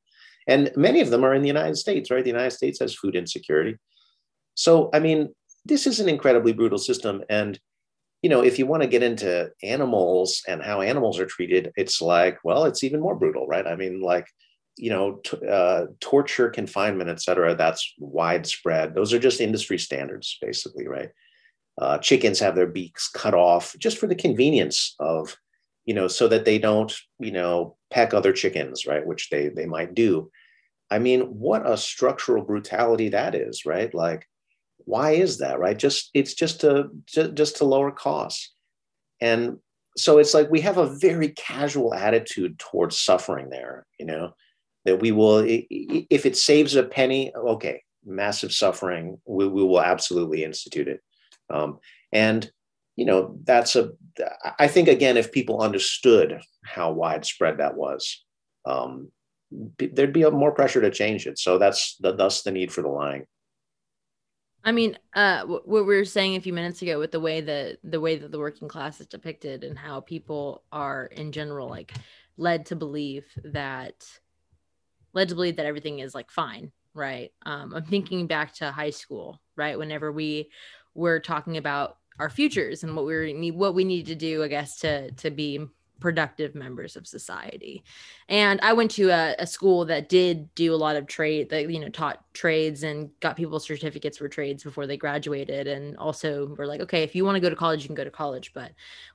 And 0.47 0.71
many 0.75 1.01
of 1.01 1.09
them 1.09 1.23
are 1.23 1.33
in 1.33 1.41
the 1.41 1.47
United 1.47 1.77
States, 1.77 2.09
right? 2.11 2.23
The 2.23 2.29
United 2.29 2.51
States 2.51 2.79
has 2.79 2.95
food 2.95 3.15
insecurity. 3.15 3.77
So, 4.55 4.89
I 4.93 4.99
mean, 4.99 5.33
this 5.65 5.87
is 5.87 5.99
an 5.99 6.09
incredibly 6.09 6.53
brutal 6.53 6.79
system. 6.79 7.23
And, 7.29 7.59
you 8.21 8.29
know, 8.29 8.41
if 8.43 8.57
you 8.57 8.65
want 8.65 8.83
to 8.83 8.89
get 8.89 9.03
into 9.03 9.51
animals 9.63 10.41
and 10.47 10.61
how 10.61 10.81
animals 10.81 11.19
are 11.19 11.25
treated, 11.25 11.71
it's 11.75 12.01
like, 12.01 12.39
well, 12.43 12.65
it's 12.65 12.83
even 12.83 12.99
more 12.99 13.15
brutal, 13.15 13.47
right? 13.47 13.67
I 13.67 13.75
mean, 13.75 14.01
like 14.01 14.27
you 14.77 14.89
know, 14.89 15.19
t- 15.23 15.37
uh, 15.47 15.85
torture, 15.99 16.49
confinement, 16.49 17.09
et 17.09 17.21
cetera, 17.21 17.55
that's 17.55 17.93
widespread. 17.99 18.95
Those 18.95 19.13
are 19.13 19.19
just 19.19 19.41
industry 19.41 19.77
standards, 19.77 20.37
basically, 20.41 20.87
right? 20.87 21.09
Uh, 21.79 21.97
chickens 21.97 22.39
have 22.39 22.55
their 22.55 22.67
beaks 22.67 23.09
cut 23.09 23.33
off 23.33 23.75
just 23.77 23.97
for 23.97 24.07
the 24.07 24.15
convenience 24.15 24.95
of, 24.99 25.35
you 25.85 25.93
know, 25.93 26.07
so 26.07 26.27
that 26.27 26.45
they 26.45 26.57
don't, 26.57 26.93
you 27.19 27.31
know, 27.31 27.77
peck 27.91 28.13
other 28.13 28.33
chickens, 28.33 28.85
right? 28.85 29.05
Which 29.05 29.29
they 29.29 29.49
they 29.49 29.65
might 29.65 29.93
do. 29.93 30.31
I 30.89 30.99
mean, 30.99 31.21
what 31.21 31.69
a 31.69 31.77
structural 31.77 32.43
brutality 32.43 33.09
that 33.09 33.35
is, 33.35 33.65
right? 33.65 33.93
Like, 33.93 34.27
why 34.79 35.11
is 35.11 35.37
that, 35.37 35.59
right? 35.59 35.77
Just 35.77 36.09
it's 36.13 36.33
just 36.33 36.61
to 36.61 36.89
just, 37.05 37.33
just 37.33 37.57
to 37.57 37.65
lower 37.65 37.91
costs, 37.91 38.53
and 39.19 39.57
so 39.97 40.17
it's 40.17 40.33
like 40.33 40.49
we 40.49 40.61
have 40.61 40.77
a 40.77 40.95
very 40.97 41.29
casual 41.29 41.93
attitude 41.93 42.57
towards 42.59 42.97
suffering 42.97 43.49
there, 43.49 43.85
you 43.99 44.05
know 44.05 44.33
that 44.85 44.99
we 44.99 45.11
will 45.11 45.43
if 45.47 46.25
it 46.25 46.37
saves 46.37 46.75
a 46.75 46.83
penny 46.83 47.31
okay 47.35 47.81
massive 48.05 48.51
suffering 48.51 49.19
we, 49.25 49.47
we 49.47 49.63
will 49.63 49.81
absolutely 49.81 50.43
institute 50.43 50.87
it 50.87 51.01
um, 51.49 51.79
and 52.11 52.51
you 53.01 53.07
know 53.07 53.35
that's 53.45 53.75
a 53.75 53.89
i 54.59 54.67
think 54.67 54.87
again 54.87 55.17
if 55.17 55.31
people 55.31 55.59
understood 55.59 56.39
how 56.63 56.91
widespread 56.91 57.57
that 57.57 57.75
was 57.75 58.23
um, 58.67 59.09
there'd 59.79 60.13
be 60.13 60.21
a 60.21 60.29
more 60.29 60.51
pressure 60.51 60.81
to 60.81 60.91
change 60.91 61.25
it 61.25 61.39
so 61.39 61.57
that's 61.57 61.95
the, 61.99 62.11
thus 62.11 62.43
the 62.43 62.51
need 62.51 62.71
for 62.71 62.83
the 62.83 62.87
lying 62.87 63.25
I 64.63 64.71
mean, 64.71 64.95
uh, 65.15 65.43
what 65.45 65.67
we 65.67 65.81
were 65.81 66.05
saying 66.05 66.35
a 66.35 66.41
few 66.41 66.53
minutes 66.53 66.83
ago 66.83 66.99
with 66.99 67.09
the 67.09 67.19
way 67.19 67.41
that 67.41 67.79
the 67.83 67.99
way 67.99 68.17
that 68.17 68.31
the 68.31 68.37
working 68.37 68.67
class 68.67 69.01
is 69.01 69.07
depicted 69.07 69.63
and 69.63 69.75
how 69.75 70.01
people 70.01 70.61
are 70.71 71.05
in 71.05 71.31
general 71.31 71.67
like 71.67 71.91
led 72.37 72.67
to 72.67 72.75
believe 72.75 73.25
that 73.43 73.95
led 75.13 75.29
to 75.29 75.35
believe 75.35 75.55
that 75.55 75.65
everything 75.65 75.97
is 75.97 76.13
like 76.13 76.29
fine, 76.29 76.71
right? 76.93 77.31
Um, 77.43 77.73
I'm 77.73 77.85
thinking 77.85 78.27
back 78.27 78.53
to 78.57 78.69
high 78.69 78.91
school, 78.91 79.41
right? 79.55 79.79
Whenever 79.79 80.11
we 80.11 80.51
were 80.93 81.19
talking 81.19 81.57
about 81.57 81.97
our 82.19 82.29
futures 82.29 82.83
and 82.83 82.95
what 82.95 83.05
we 83.05 83.13
were 83.13 83.53
what 83.53 83.75
we 83.75 83.83
need 83.83 84.07
to 84.07 84.15
do, 84.15 84.43
I 84.43 84.47
guess, 84.47 84.77
to 84.79 85.11
to 85.11 85.31
be 85.31 85.67
productive 86.01 86.55
members 86.55 86.97
of 86.97 87.07
society. 87.07 87.83
And 88.27 88.59
I 88.61 88.73
went 88.73 88.91
to 88.91 89.09
a, 89.09 89.35
a, 89.39 89.47
school 89.47 89.85
that 89.85 90.09
did 90.09 90.53
do 90.55 90.73
a 90.73 90.75
lot 90.75 90.97
of 90.97 91.05
trade 91.07 91.51
that, 91.51 91.69
you 91.69 91.79
know, 91.79 91.89
taught 91.89 92.25
trades 92.33 92.83
and 92.83 93.11
got 93.21 93.37
people 93.37 93.59
certificates 93.59 94.17
for 94.17 94.27
trades 94.27 94.63
before 94.63 94.87
they 94.87 94.97
graduated. 94.97 95.67
And 95.67 95.95
also 95.97 96.47
were 96.57 96.65
like, 96.65 96.81
okay, 96.81 97.03
if 97.03 97.15
you 97.15 97.23
want 97.23 97.35
to 97.35 97.39
go 97.39 97.51
to 97.51 97.55
college, 97.55 97.83
you 97.83 97.87
can 97.87 97.95
go 97.95 98.03
to 98.03 98.11
college, 98.11 98.51
but 98.53 98.71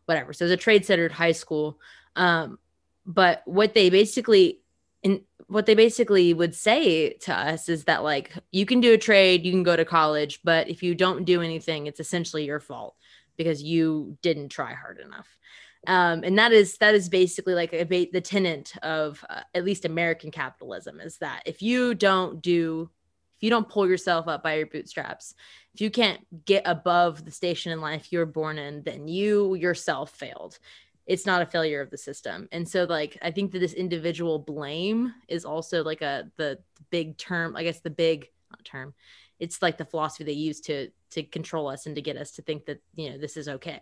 whatever. 0.06 0.32
So 0.32 0.44
it 0.44 0.46
was 0.46 0.52
a 0.52 0.56
trade 0.56 0.86
centered 0.86 1.12
high 1.12 1.32
school. 1.32 1.78
Um, 2.14 2.58
but 3.04 3.42
what 3.44 3.74
they 3.74 3.90
basically 3.90 4.60
and 5.04 5.20
what 5.48 5.66
they 5.66 5.74
basically 5.74 6.34
would 6.34 6.54
say 6.54 7.10
to 7.14 7.32
us 7.32 7.68
is 7.68 7.84
that 7.84 8.02
like 8.02 8.32
you 8.50 8.66
can 8.66 8.80
do 8.80 8.94
a 8.94 8.98
trade 8.98 9.44
you 9.44 9.52
can 9.52 9.62
go 9.62 9.76
to 9.76 9.84
college 9.84 10.40
but 10.42 10.68
if 10.68 10.82
you 10.82 10.94
don't 10.94 11.24
do 11.24 11.40
anything 11.40 11.86
it's 11.86 12.00
essentially 12.00 12.44
your 12.44 12.60
fault 12.60 12.96
because 13.36 13.62
you 13.62 14.16
didn't 14.22 14.48
try 14.48 14.72
hard 14.72 14.98
enough. 14.98 15.28
Um, 15.86 16.24
and 16.24 16.38
that 16.38 16.52
is 16.52 16.78
that 16.78 16.94
is 16.94 17.08
basically 17.08 17.54
like 17.54 17.72
a, 17.72 17.84
the 17.84 18.20
tenant 18.20 18.72
of 18.82 19.24
uh, 19.30 19.42
at 19.54 19.64
least 19.64 19.84
american 19.84 20.32
capitalism 20.32 20.98
is 20.98 21.18
that 21.18 21.42
if 21.46 21.62
you 21.62 21.94
don't 21.94 22.42
do 22.42 22.90
if 23.36 23.42
you 23.42 23.50
don't 23.50 23.68
pull 23.68 23.86
yourself 23.86 24.26
up 24.26 24.42
by 24.42 24.54
your 24.54 24.66
bootstraps 24.66 25.36
if 25.74 25.80
you 25.80 25.88
can't 25.88 26.26
get 26.44 26.64
above 26.66 27.24
the 27.24 27.30
station 27.30 27.70
in 27.70 27.80
life 27.80 28.10
you 28.10 28.18
were 28.18 28.26
born 28.26 28.58
in 28.58 28.82
then 28.82 29.06
you 29.06 29.54
yourself 29.54 30.10
failed 30.10 30.58
it's 31.06 31.24
not 31.24 31.40
a 31.40 31.46
failure 31.46 31.80
of 31.80 31.90
the 31.90 31.98
system. 31.98 32.48
And 32.52 32.68
so 32.68 32.84
like 32.84 33.16
i 33.22 33.30
think 33.30 33.52
that 33.52 33.58
this 33.58 33.72
individual 33.72 34.38
blame 34.38 35.12
is 35.28 35.44
also 35.44 35.82
like 35.82 36.02
a 36.02 36.30
the 36.36 36.58
big 36.90 37.16
term 37.16 37.56
i 37.56 37.62
guess 37.62 37.80
the 37.80 37.90
big 37.90 38.28
term 38.64 38.94
it's 39.38 39.62
like 39.62 39.78
the 39.78 39.84
philosophy 39.84 40.24
they 40.24 40.32
use 40.32 40.60
to 40.60 40.88
to 41.10 41.22
control 41.22 41.68
us 41.68 41.86
and 41.86 41.94
to 41.96 42.02
get 42.02 42.16
us 42.16 42.30
to 42.32 42.42
think 42.42 42.66
that 42.66 42.80
you 42.94 43.10
know 43.10 43.18
this 43.18 43.36
is 43.36 43.48
okay 43.48 43.80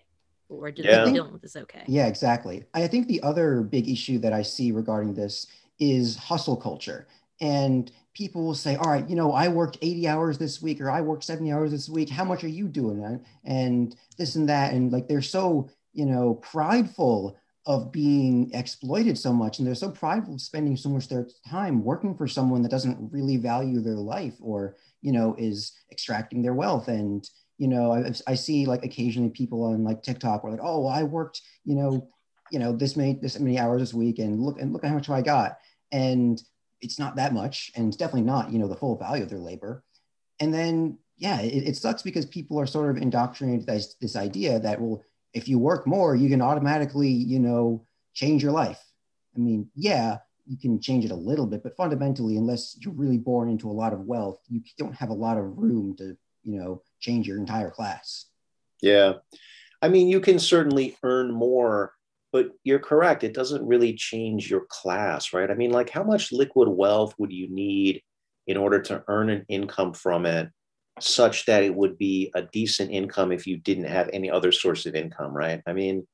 or 0.48 0.68
yeah. 0.76 1.04
dealing 1.04 1.32
with 1.32 1.42
this 1.42 1.56
okay. 1.56 1.82
Yeah 1.86 2.06
exactly. 2.06 2.64
I 2.74 2.86
think 2.86 3.08
the 3.08 3.22
other 3.22 3.62
big 3.62 3.88
issue 3.88 4.18
that 4.20 4.32
i 4.32 4.42
see 4.42 4.72
regarding 4.72 5.14
this 5.14 5.46
is 5.78 6.16
hustle 6.16 6.56
culture. 6.56 7.06
And 7.40 7.90
people 8.14 8.44
will 8.44 8.54
say 8.54 8.76
all 8.76 8.90
right 8.90 9.08
you 9.08 9.16
know 9.16 9.32
i 9.32 9.48
worked 9.48 9.78
80 9.82 10.06
hours 10.06 10.38
this 10.38 10.62
week 10.62 10.80
or 10.80 10.88
i 10.88 11.00
worked 11.00 11.24
70 11.24 11.52
hours 11.52 11.70
this 11.70 11.88
week. 11.88 12.10
How 12.10 12.24
much 12.24 12.44
are 12.44 12.48
you 12.48 12.68
doing? 12.68 13.24
And 13.44 13.96
this 14.18 14.36
and 14.36 14.48
that. 14.48 14.72
And 14.72 14.92
like 14.92 15.08
they're 15.08 15.22
so 15.22 15.70
you 15.94 16.06
know, 16.06 16.34
prideful 16.34 17.36
of 17.66 17.90
being 17.90 18.50
exploited 18.52 19.16
so 19.16 19.32
much. 19.32 19.58
And 19.58 19.66
they're 19.66 19.74
so 19.74 19.90
prideful 19.90 20.34
of 20.34 20.40
spending 20.40 20.76
so 20.76 20.90
much 20.90 21.08
their 21.08 21.26
time 21.48 21.82
working 21.82 22.14
for 22.14 22.28
someone 22.28 22.62
that 22.62 22.70
doesn't 22.70 23.10
really 23.10 23.38
value 23.38 23.80
their 23.80 23.96
life 23.96 24.34
or 24.40 24.76
you 25.00 25.12
know 25.12 25.34
is 25.38 25.72
extracting 25.90 26.42
their 26.42 26.54
wealth. 26.54 26.88
And 26.88 27.26
you 27.56 27.68
know 27.68 27.92
I, 27.92 28.12
I 28.26 28.34
see 28.34 28.66
like 28.66 28.84
occasionally 28.84 29.30
people 29.30 29.64
on 29.64 29.84
like 29.84 30.02
tiktok 30.02 30.42
were 30.42 30.50
like 30.50 30.60
oh 30.62 30.80
well, 30.80 30.88
i 30.88 31.04
worked 31.04 31.40
you 31.64 31.76
know 31.76 32.08
you 32.50 32.58
know 32.58 32.72
this 32.72 32.96
many 32.96 33.14
this 33.14 33.38
many 33.38 33.60
hours 33.60 33.80
this 33.80 33.94
week 33.94 34.18
and 34.18 34.40
look 34.40 34.60
and 34.60 34.72
look 34.72 34.84
at 34.84 34.88
how 34.88 34.96
much 34.96 35.08
i 35.08 35.22
got. 35.22 35.58
And 35.92 36.42
it's 36.80 36.98
not 36.98 37.16
that 37.16 37.32
much 37.32 37.70
and 37.76 37.88
it's 37.88 37.96
definitely 37.96 38.22
not 38.22 38.52
you 38.52 38.58
know 38.58 38.68
the 38.68 38.76
full 38.76 38.98
value 38.98 39.22
of 39.22 39.30
their 39.30 39.38
labor. 39.38 39.82
And 40.40 40.52
then 40.52 40.98
yeah 41.16 41.40
it, 41.40 41.68
it 41.68 41.76
sucks 41.76 42.02
because 42.02 42.26
people 42.26 42.60
are 42.60 42.66
sort 42.66 42.90
of 42.90 43.00
indoctrinated 43.00 43.66
this, 43.66 43.94
this 44.00 44.16
idea 44.16 44.58
that 44.60 44.80
well 44.80 45.02
if 45.34 45.48
you 45.48 45.58
work 45.58 45.86
more, 45.86 46.14
you 46.14 46.28
can 46.28 46.40
automatically, 46.40 47.08
you 47.08 47.40
know, 47.40 47.84
change 48.14 48.42
your 48.42 48.52
life. 48.52 48.80
I 49.36 49.40
mean, 49.40 49.68
yeah, 49.74 50.18
you 50.46 50.56
can 50.56 50.80
change 50.80 51.04
it 51.04 51.10
a 51.10 51.16
little 51.16 51.46
bit, 51.46 51.62
but 51.62 51.76
fundamentally, 51.76 52.36
unless 52.36 52.76
you're 52.80 52.94
really 52.94 53.18
born 53.18 53.48
into 53.48 53.68
a 53.68 53.72
lot 53.72 53.92
of 53.92 54.00
wealth, 54.00 54.38
you 54.48 54.62
don't 54.78 54.94
have 54.94 55.10
a 55.10 55.14
lot 55.14 55.36
of 55.36 55.58
room 55.58 55.96
to, 55.98 56.16
you 56.44 56.58
know, 56.58 56.82
change 57.00 57.26
your 57.26 57.38
entire 57.38 57.70
class. 57.70 58.26
Yeah. 58.80 59.14
I 59.82 59.88
mean, 59.88 60.08
you 60.08 60.20
can 60.20 60.38
certainly 60.38 60.96
earn 61.02 61.32
more, 61.32 61.92
but 62.32 62.50
you're 62.62 62.78
correct. 62.78 63.24
It 63.24 63.34
doesn't 63.34 63.66
really 63.66 63.94
change 63.94 64.48
your 64.48 64.66
class, 64.68 65.32
right? 65.32 65.50
I 65.50 65.54
mean, 65.54 65.72
like, 65.72 65.90
how 65.90 66.04
much 66.04 66.32
liquid 66.32 66.68
wealth 66.68 67.14
would 67.18 67.32
you 67.32 67.52
need 67.52 68.02
in 68.46 68.56
order 68.56 68.80
to 68.82 69.02
earn 69.08 69.30
an 69.30 69.44
income 69.48 69.94
from 69.94 70.26
it 70.26 70.48
such 71.00 71.46
that 71.46 71.62
it 71.62 71.74
would 71.74 71.98
be 71.98 72.30
a 72.34 72.42
decent 72.42 72.90
income 72.90 73.32
if 73.32 73.46
you 73.46 73.58
didn't 73.58 73.84
have 73.84 74.08
any 74.12 74.30
other 74.30 74.52
source 74.52 74.86
of 74.86 74.94
income, 74.94 75.34
right? 75.34 75.60
I 75.66 75.72
mean, 75.72 76.06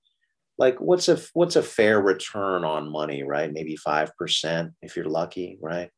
like 0.59 0.81
what's 0.81 1.09
a 1.09 1.19
what's 1.33 1.57
a 1.57 1.63
fair 1.63 2.01
return 2.01 2.65
on 2.65 2.91
money, 2.91 3.23
right? 3.23 3.53
Maybe 3.53 3.77
5% 3.77 4.73
if 4.83 4.97
you're 4.97 5.07
lucky, 5.07 5.59
right? 5.61 5.91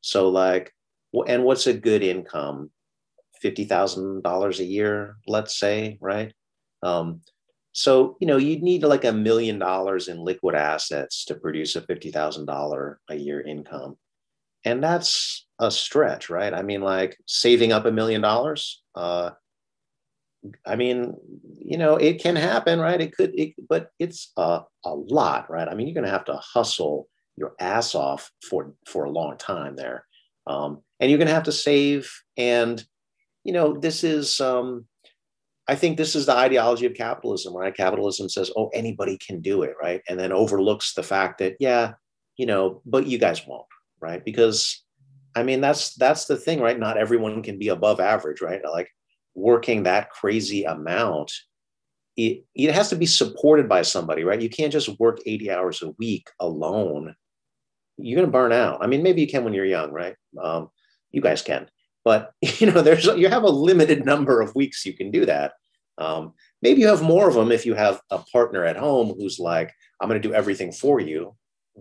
So 0.00 0.28
like 0.28 0.72
and 1.26 1.44
what's 1.44 1.66
a 1.66 1.74
good 1.74 2.02
income? 2.02 2.70
$50,000 3.42 4.58
a 4.58 4.64
year, 4.64 5.16
let's 5.26 5.56
say, 5.56 5.96
right? 6.00 6.32
Um, 6.82 7.20
so, 7.72 8.16
you 8.20 8.26
know, 8.26 8.36
you'd 8.36 8.62
need 8.62 8.82
like 8.82 9.04
a 9.04 9.12
million 9.12 9.58
dollars 9.58 10.08
in 10.08 10.18
liquid 10.18 10.54
assets 10.54 11.24
to 11.26 11.36
produce 11.36 11.76
a 11.76 11.82
$50,000 11.82 12.96
a 13.10 13.14
year 13.14 13.40
income. 13.40 13.96
And 14.64 14.82
that's 14.82 15.46
a 15.58 15.70
stretch, 15.70 16.30
right? 16.30 16.52
I 16.52 16.62
mean, 16.62 16.80
like 16.80 17.16
saving 17.26 17.72
up 17.72 17.84
a 17.84 17.92
million 17.92 18.20
dollars. 18.20 18.82
Uh, 18.94 19.30
I 20.66 20.76
mean, 20.76 21.14
you 21.58 21.78
know, 21.78 21.96
it 21.96 22.20
can 22.22 22.36
happen, 22.36 22.78
right? 22.78 23.00
It 23.00 23.16
could, 23.16 23.38
it, 23.38 23.54
but 23.68 23.90
it's 23.98 24.32
a, 24.36 24.62
a 24.84 24.94
lot, 24.94 25.50
right? 25.50 25.68
I 25.68 25.74
mean, 25.74 25.86
you're 25.86 25.94
going 25.94 26.04
to 26.04 26.10
have 26.10 26.24
to 26.26 26.36
hustle 26.36 27.08
your 27.36 27.54
ass 27.60 27.94
off 27.94 28.30
for 28.48 28.74
for 28.86 29.04
a 29.04 29.10
long 29.10 29.36
time 29.38 29.76
there, 29.76 30.04
um, 30.46 30.82
and 30.98 31.10
you're 31.10 31.18
going 31.18 31.28
to 31.28 31.34
have 31.34 31.44
to 31.44 31.52
save. 31.52 32.10
And 32.36 32.84
you 33.44 33.52
know, 33.52 33.78
this 33.78 34.04
is, 34.04 34.40
um, 34.40 34.86
I 35.68 35.74
think, 35.74 35.96
this 35.96 36.14
is 36.14 36.26
the 36.26 36.36
ideology 36.36 36.84
of 36.86 36.94
capitalism, 36.94 37.54
right? 37.56 37.74
Capitalism 37.74 38.28
says, 38.28 38.50
"Oh, 38.56 38.68
anybody 38.74 39.18
can 39.18 39.40
do 39.40 39.62
it," 39.62 39.74
right, 39.80 40.02
and 40.08 40.18
then 40.18 40.32
overlooks 40.32 40.94
the 40.94 41.02
fact 41.02 41.38
that, 41.38 41.56
yeah, 41.60 41.92
you 42.36 42.46
know, 42.46 42.82
but 42.84 43.06
you 43.06 43.18
guys 43.18 43.46
won't, 43.46 43.66
right? 44.00 44.24
Because 44.24 44.82
I 45.34 45.42
mean, 45.42 45.60
that's 45.60 45.94
that's 45.94 46.24
the 46.24 46.36
thing, 46.36 46.60
right? 46.60 46.78
Not 46.78 46.98
everyone 46.98 47.42
can 47.42 47.58
be 47.58 47.68
above 47.68 48.00
average, 48.00 48.40
right? 48.40 48.60
Like 48.64 48.90
working 49.34 49.84
that 49.84 50.10
crazy 50.10 50.64
amount, 50.64 51.32
it, 52.16 52.44
it 52.54 52.74
has 52.74 52.90
to 52.90 52.96
be 52.96 53.06
supported 53.06 53.68
by 53.68 53.82
somebody, 53.82 54.24
right? 54.24 54.40
You 54.40 54.50
can't 54.50 54.72
just 54.72 54.98
work 54.98 55.20
80 55.24 55.50
hours 55.50 55.82
a 55.82 55.90
week 55.92 56.28
alone. 56.40 57.14
You're 57.96 58.20
gonna 58.20 58.32
burn 58.32 58.52
out. 58.52 58.82
I 58.82 58.86
mean, 58.86 59.02
maybe 59.02 59.20
you 59.20 59.28
can 59.28 59.44
when 59.44 59.54
you're 59.54 59.64
young, 59.64 59.92
right? 59.92 60.16
Um, 60.42 60.70
you 61.10 61.20
guys 61.20 61.42
can, 61.42 61.68
but 62.04 62.32
you 62.42 62.70
know, 62.70 62.82
there's 62.82 63.06
you 63.06 63.28
have 63.28 63.44
a 63.44 63.48
limited 63.48 64.04
number 64.04 64.40
of 64.40 64.54
weeks 64.54 64.84
you 64.84 64.94
can 64.94 65.10
do 65.10 65.24
that. 65.26 65.52
Um, 65.98 66.34
maybe 66.62 66.80
you 66.80 66.88
have 66.88 67.02
more 67.02 67.28
of 67.28 67.34
them 67.34 67.50
if 67.50 67.66
you 67.66 67.74
have 67.74 68.00
a 68.10 68.18
partner 68.18 68.64
at 68.64 68.76
home 68.76 69.14
who's 69.16 69.38
like, 69.38 69.72
I'm 70.00 70.08
gonna 70.08 70.20
do 70.20 70.34
everything 70.34 70.72
for 70.72 71.00
you, 71.00 71.36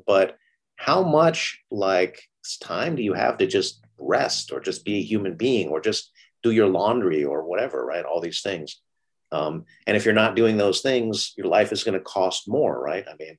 but 0.05 0.37
how 0.77 1.03
much 1.03 1.59
like 1.69 2.21
time 2.61 2.95
do 2.95 3.03
you 3.03 3.13
have 3.13 3.37
to 3.37 3.45
just 3.45 3.83
rest 3.99 4.51
or 4.51 4.59
just 4.59 4.85
be 4.85 4.99
a 4.99 5.03
human 5.03 5.35
being 5.35 5.67
or 5.67 5.81
just 5.81 6.11
do 6.43 6.51
your 6.51 6.67
laundry 6.67 7.23
or 7.23 7.43
whatever 7.43 7.85
right 7.85 8.05
all 8.05 8.21
these 8.21 8.41
things 8.41 8.81
um, 9.33 9.65
and 9.85 9.97
if 9.97 10.05
you're 10.05 10.13
not 10.13 10.35
doing 10.35 10.55
those 10.55 10.81
things 10.81 11.33
your 11.35 11.47
life 11.47 11.71
is 11.73 11.83
going 11.83 11.97
to 11.97 12.03
cost 12.03 12.47
more 12.47 12.81
right 12.81 13.05
i 13.09 13.15
mean 13.19 13.37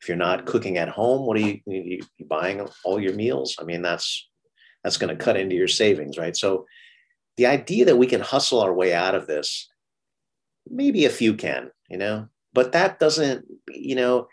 if 0.00 0.08
you're 0.08 0.16
not 0.16 0.46
cooking 0.46 0.78
at 0.78 0.88
home, 0.88 1.26
what 1.26 1.36
are 1.36 1.40
you, 1.40 1.60
you, 1.66 2.00
you 2.16 2.26
buying 2.26 2.66
all 2.84 3.00
your 3.00 3.14
meals? 3.14 3.56
I 3.60 3.64
mean, 3.64 3.82
that's 3.82 4.28
that's 4.84 4.96
going 4.96 5.16
to 5.16 5.22
cut 5.24 5.36
into 5.36 5.56
your 5.56 5.68
savings, 5.68 6.16
right? 6.16 6.36
So 6.36 6.66
the 7.36 7.46
idea 7.46 7.86
that 7.86 7.96
we 7.96 8.06
can 8.06 8.20
hustle 8.20 8.60
our 8.60 8.72
way 8.72 8.94
out 8.94 9.14
of 9.14 9.26
this, 9.26 9.68
maybe 10.68 11.04
a 11.04 11.10
few 11.10 11.34
can, 11.34 11.70
you 11.90 11.98
know, 11.98 12.28
but 12.52 12.72
that 12.72 13.00
doesn't, 13.00 13.44
you 13.68 13.96
know, 13.96 14.28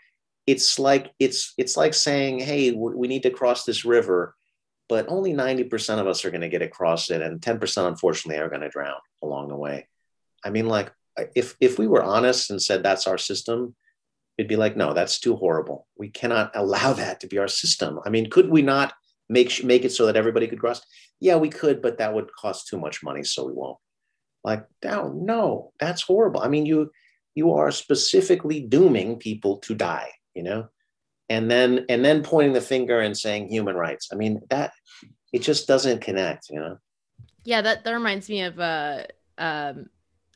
it's 0.46 0.78
like 0.78 1.12
it's 1.18 1.54
it's 1.58 1.76
like 1.76 1.94
saying, 1.94 2.38
hey, 2.40 2.72
we 2.72 3.08
need 3.08 3.24
to 3.24 3.30
cross 3.30 3.64
this 3.64 3.84
river, 3.84 4.34
but 4.88 5.08
only 5.08 5.32
90% 5.32 5.98
of 5.98 6.06
us 6.06 6.24
are 6.24 6.30
going 6.30 6.42
to 6.42 6.48
get 6.48 6.62
across 6.62 7.10
it, 7.10 7.20
and 7.20 7.40
10% 7.40 7.88
unfortunately 7.88 8.40
are 8.40 8.48
going 8.48 8.60
to 8.60 8.68
drown 8.68 9.00
along 9.22 9.48
the 9.48 9.56
way. 9.56 9.88
I 10.44 10.50
mean, 10.50 10.66
like 10.66 10.92
if 11.34 11.56
if 11.60 11.78
we 11.78 11.86
were 11.86 12.02
honest 12.02 12.50
and 12.50 12.62
said 12.62 12.82
that's 12.82 13.06
our 13.06 13.18
system, 13.18 13.74
it'd 14.38 14.48
be 14.48 14.56
like, 14.56 14.76
no, 14.76 14.92
that's 14.92 15.18
too 15.18 15.36
horrible. 15.36 15.86
We 15.96 16.10
cannot 16.10 16.52
allow 16.54 16.92
that 16.92 17.20
to 17.20 17.26
be 17.26 17.38
our 17.38 17.48
system. 17.48 17.98
I 18.04 18.10
mean, 18.10 18.30
could 18.30 18.48
we 18.50 18.62
not 18.62 18.94
make 19.28 19.64
make 19.64 19.84
it 19.84 19.92
so 19.92 20.06
that 20.06 20.16
everybody 20.16 20.46
could 20.46 20.60
cross? 20.60 20.80
Yeah, 21.20 21.36
we 21.36 21.48
could, 21.48 21.82
but 21.82 21.98
that 21.98 22.14
would 22.14 22.32
cost 22.34 22.68
too 22.68 22.78
much 22.78 23.02
money, 23.02 23.24
so 23.24 23.46
we 23.46 23.52
won't. 23.52 23.78
Like, 24.44 24.64
no, 24.84 25.08
no, 25.08 25.72
that's 25.80 26.02
horrible. 26.02 26.40
I 26.40 26.48
mean, 26.48 26.66
you 26.66 26.90
you 27.34 27.52
are 27.54 27.70
specifically 27.70 28.60
dooming 28.60 29.18
people 29.18 29.58
to 29.58 29.74
die, 29.74 30.10
you 30.36 30.42
know, 30.42 30.68
and 31.28 31.50
then 31.50 31.86
and 31.88 32.04
then 32.04 32.22
pointing 32.22 32.52
the 32.52 32.60
finger 32.60 33.00
and 33.00 33.16
saying 33.16 33.48
human 33.48 33.74
rights. 33.74 34.10
I 34.12 34.16
mean, 34.16 34.40
that 34.50 34.72
it 35.32 35.40
just 35.40 35.66
doesn't 35.66 36.00
connect, 36.00 36.50
you 36.50 36.60
know. 36.60 36.78
Yeah, 37.44 37.62
that 37.62 37.84
that 37.84 37.92
reminds 37.92 38.28
me 38.28 38.42
of 38.42 38.60
uh 38.60 39.04
um 39.38 39.86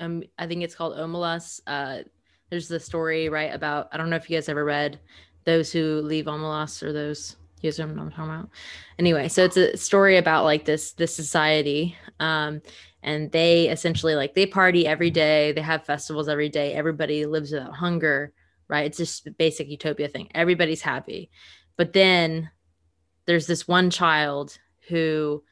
um 0.01 0.23
I 0.39 0.47
think 0.47 0.63
it's 0.63 0.75
called 0.75 0.97
Omelas. 0.97 1.61
Uh 1.67 2.05
there's 2.51 2.69
the 2.69 2.81
story 2.81 3.29
right 3.29 3.55
about 3.55 3.89
I 3.93 3.97
don't 3.97 4.11
know 4.11 4.17
if 4.17 4.29
you 4.29 4.37
guys 4.37 4.49
ever 4.49 4.65
read 4.65 4.99
those 5.45 5.71
who 5.73 6.01
leave 6.03 6.25
Omelas 6.25 6.83
or 6.83 6.93
those 6.93 7.37
you 7.61 7.71
guys 7.71 7.79
know 7.79 7.87
what 7.87 7.99
I'm 7.99 8.11
talking 8.11 8.35
about. 8.35 8.51
Anyway, 8.99 9.29
so 9.29 9.45
it's 9.45 9.57
a 9.57 9.77
story 9.77 10.17
about 10.17 10.45
like 10.45 10.65
this 10.65 10.93
this 10.93 11.15
society. 11.15 11.97
Um, 12.19 12.63
and 13.03 13.31
they 13.33 13.69
essentially 13.69 14.15
like 14.15 14.35
they 14.35 14.47
party 14.47 14.87
every 14.87 15.11
day, 15.11 15.53
they 15.53 15.61
have 15.61 15.85
festivals 15.85 16.29
every 16.29 16.49
day, 16.49 16.75
everybody 16.75 17.27
lives 17.27 17.53
without 17.53 17.75
hunger, 17.75 18.33
right? 18.71 18.87
It's 18.87 18.99
just 18.99 19.37
basic 19.37 19.69
utopia 19.69 20.09
thing. 20.09 20.31
Everybody's 20.35 20.83
happy. 20.83 21.31
But 21.77 21.93
then 21.93 22.51
there's 23.27 23.47
this 23.47 23.69
one 23.69 23.91
child 23.91 24.59
who 24.89 25.43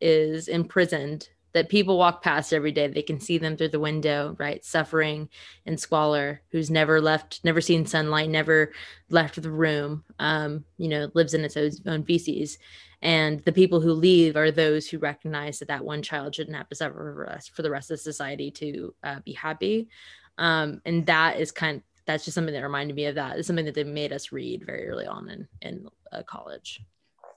is 0.00 0.48
imprisoned 0.48 1.28
that 1.52 1.70
people 1.70 1.96
walk 1.96 2.22
past 2.22 2.52
every 2.52 2.72
day. 2.72 2.86
They 2.86 3.00
can 3.00 3.18
see 3.18 3.38
them 3.38 3.56
through 3.56 3.70
the 3.70 3.80
window, 3.80 4.36
right? 4.38 4.62
Suffering 4.62 5.30
and 5.64 5.80
squalor, 5.80 6.42
who's 6.50 6.70
never 6.70 7.00
left, 7.00 7.40
never 7.44 7.62
seen 7.62 7.86
sunlight, 7.86 8.28
never 8.28 8.72
left 9.08 9.40
the 9.40 9.50
room, 9.50 10.04
um, 10.18 10.64
you 10.76 10.88
know, 10.88 11.10
lives 11.14 11.32
in 11.32 11.44
its 11.44 11.56
own 11.86 12.04
feces. 12.04 12.58
And 13.00 13.40
the 13.44 13.52
people 13.52 13.80
who 13.80 13.92
leave 13.92 14.36
are 14.36 14.50
those 14.50 14.86
who 14.86 14.98
recognize 14.98 15.58
that 15.58 15.68
that 15.68 15.84
one 15.84 16.02
child 16.02 16.34
shouldn't 16.34 16.56
have 16.56 16.68
to 16.68 16.74
suffer 16.74 17.40
for 17.54 17.62
the 17.62 17.70
rest 17.70 17.90
of 17.90 18.00
society 18.00 18.50
to 18.50 18.94
uh, 19.02 19.20
be 19.24 19.32
happy. 19.32 19.88
Um, 20.36 20.82
and 20.84 21.06
that 21.06 21.40
is 21.40 21.52
kind 21.52 21.78
of, 21.78 21.82
that's 22.06 22.24
just 22.24 22.34
something 22.34 22.54
that 22.54 22.62
reminded 22.62 22.94
me 22.96 23.06
of 23.06 23.16
that. 23.16 23.38
It's 23.38 23.46
something 23.46 23.64
that 23.64 23.74
they 23.74 23.84
made 23.84 24.12
us 24.12 24.32
read 24.32 24.64
very 24.64 24.88
early 24.88 25.06
on 25.06 25.28
in, 25.28 25.48
in 25.62 25.88
uh, 26.12 26.22
college. 26.22 26.80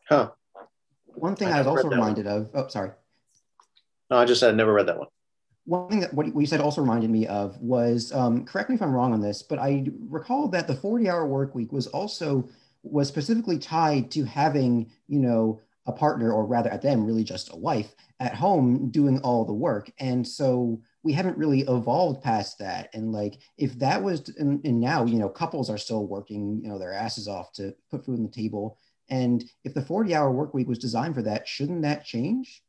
Huh. 0.08 0.32
One 1.08 1.36
thing 1.36 1.50
I, 1.50 1.58
I 1.58 1.58
was 1.60 1.68
also 1.68 1.90
reminded 1.90 2.26
one. 2.26 2.36
of, 2.36 2.50
oh, 2.54 2.68
sorry. 2.68 2.92
No, 4.10 4.18
I 4.18 4.26
just 4.26 4.40
said 4.40 4.54
I 4.54 4.58
never 4.58 4.74
read 4.74 4.88
that 4.88 4.98
one. 4.98 5.08
One 5.66 5.90
thing 5.90 6.00
that 6.00 6.14
what 6.14 6.28
you 6.28 6.46
said 6.46 6.62
also 6.62 6.82
reminded 6.82 7.10
me 7.10 7.28
of 7.28 7.60
was, 7.60 8.12
um, 8.14 8.46
correct 8.46 8.70
me 8.70 8.76
if 8.76 8.82
I'm 8.82 8.94
wrong 8.94 9.14
on 9.14 9.22
this, 9.22 9.44
but 9.44 9.60
I 9.60 9.86
recall 10.08 10.48
that 10.50 10.68
the 10.68 10.76
40 10.76 11.10
hour 11.10 11.28
work 11.28 11.54
week 11.54 11.72
was 11.72 11.88
also 11.88 12.48
was 12.82 13.08
specifically 13.08 13.60
tied 13.60 14.10
to 14.12 14.24
having, 14.24 14.90
you 15.08 15.20
know, 15.20 15.62
a 15.86 15.92
partner 15.92 16.32
or 16.32 16.46
rather 16.46 16.70
at 16.70 16.82
them 16.82 17.06
really 17.06 17.24
just 17.24 17.52
a 17.52 17.56
wife 17.56 17.94
at 18.20 18.36
home 18.36 18.90
doing 18.90 19.20
all 19.20 19.44
the 19.44 19.54
work. 19.54 19.92
And 20.00 20.26
so 20.26 20.82
we 21.04 21.14
haven't 21.14 21.38
really 21.38 21.62
evolved 21.62 22.22
past 22.22 22.60
that. 22.60 22.90
And 22.94 23.12
like, 23.12 23.40
if 23.58 23.78
that 23.80 24.04
was, 24.04 24.30
and, 24.38 24.64
and 24.66 24.80
now, 24.80 25.06
you 25.06 25.18
know, 25.18 25.30
couples 25.30 25.70
are 25.70 25.78
still 25.78 26.06
working, 26.06 26.60
you 26.62 26.70
know, 26.70 26.78
their 26.78 26.94
asses 26.94 27.28
off 27.28 27.54
to 27.54 27.74
put 27.90 28.06
food 28.06 28.20
on 28.20 28.24
the 28.24 28.32
table. 28.32 28.78
And 29.10 29.44
if 29.64 29.74
the 29.74 29.82
40 29.82 30.14
hour 30.14 30.32
work 30.32 30.54
week 30.54 30.68
was 30.68 30.78
designed 30.78 31.16
for 31.16 31.22
that, 31.24 31.48
shouldn't 31.48 31.84
that 31.84 32.06
change? 32.06 32.62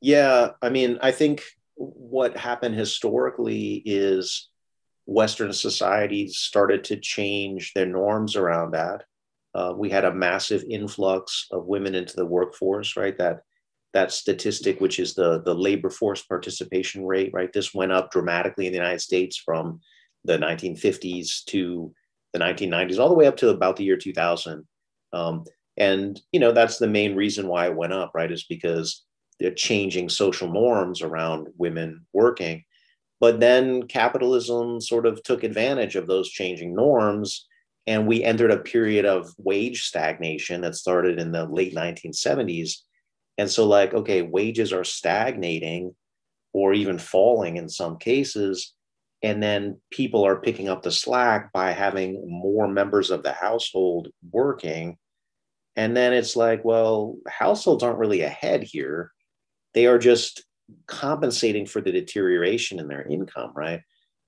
Yeah, 0.00 0.50
I 0.62 0.68
mean, 0.68 0.98
I 1.02 1.10
think 1.10 1.42
what 1.74 2.36
happened 2.36 2.74
historically 2.74 3.82
is 3.84 4.50
Western 5.06 5.52
societies 5.52 6.38
started 6.38 6.84
to 6.84 6.96
change 6.96 7.72
their 7.74 7.86
norms 7.86 8.36
around 8.36 8.72
that. 8.72 9.04
Uh, 9.54 9.72
we 9.74 9.88
had 9.88 10.04
a 10.04 10.14
massive 10.14 10.64
influx 10.68 11.46
of 11.50 11.66
women 11.66 11.94
into 11.94 12.14
the 12.14 12.26
workforce, 12.26 12.96
right? 12.96 13.16
That 13.18 13.42
that 13.96 14.12
statistic, 14.12 14.78
which 14.78 15.00
is 15.00 15.14
the 15.14 15.40
the 15.40 15.54
labor 15.54 15.88
force 15.88 16.22
participation 16.22 17.06
rate, 17.06 17.30
right? 17.32 17.50
This 17.50 17.72
went 17.72 17.92
up 17.92 18.10
dramatically 18.10 18.66
in 18.66 18.72
the 18.72 18.78
United 18.78 19.00
States 19.00 19.38
from 19.38 19.80
the 20.22 20.36
1950s 20.36 21.42
to 21.46 21.94
the 22.34 22.38
1990s, 22.38 22.98
all 22.98 23.08
the 23.08 23.14
way 23.14 23.26
up 23.26 23.38
to 23.38 23.48
about 23.48 23.76
the 23.76 23.84
year 23.84 23.96
2000. 23.96 24.66
Um, 25.14 25.44
and 25.78 26.20
you 26.30 26.40
know 26.40 26.52
that's 26.52 26.76
the 26.76 26.86
main 26.86 27.16
reason 27.16 27.48
why 27.48 27.68
it 27.68 27.74
went 27.74 27.94
up, 27.94 28.10
right? 28.14 28.30
Is 28.30 28.44
because 28.44 29.02
the 29.40 29.50
changing 29.50 30.10
social 30.10 30.52
norms 30.52 31.00
around 31.00 31.48
women 31.56 32.04
working. 32.12 32.64
But 33.18 33.40
then 33.40 33.84
capitalism 33.84 34.78
sort 34.82 35.06
of 35.06 35.22
took 35.22 35.42
advantage 35.42 35.96
of 35.96 36.06
those 36.06 36.28
changing 36.28 36.74
norms. 36.74 37.46
And 37.86 38.06
we 38.06 38.22
entered 38.22 38.50
a 38.50 38.58
period 38.58 39.06
of 39.06 39.32
wage 39.38 39.84
stagnation 39.84 40.60
that 40.62 40.74
started 40.74 41.18
in 41.18 41.32
the 41.32 41.46
late 41.46 41.74
1970s. 41.74 42.82
And 43.38 43.50
so, 43.50 43.66
like, 43.66 43.94
okay, 43.94 44.22
wages 44.22 44.72
are 44.72 44.84
stagnating 44.84 45.94
or 46.52 46.72
even 46.72 46.98
falling 46.98 47.56
in 47.56 47.68
some 47.68 47.98
cases. 47.98 48.72
And 49.22 49.42
then 49.42 49.80
people 49.90 50.24
are 50.24 50.40
picking 50.40 50.68
up 50.68 50.82
the 50.82 50.90
slack 50.90 51.52
by 51.52 51.72
having 51.72 52.24
more 52.28 52.68
members 52.68 53.10
of 53.10 53.22
the 53.22 53.32
household 53.32 54.08
working. 54.30 54.96
And 55.74 55.96
then 55.96 56.12
it's 56.12 56.36
like, 56.36 56.64
well, 56.64 57.16
households 57.28 57.82
aren't 57.82 57.98
really 57.98 58.22
ahead 58.22 58.62
here 58.62 59.12
they 59.76 59.86
are 59.86 59.98
just 59.98 60.42
compensating 60.88 61.66
for 61.66 61.82
the 61.82 61.92
deterioration 61.92 62.80
in 62.80 62.88
their 62.88 63.06
income, 63.06 63.52
right? 63.54 63.82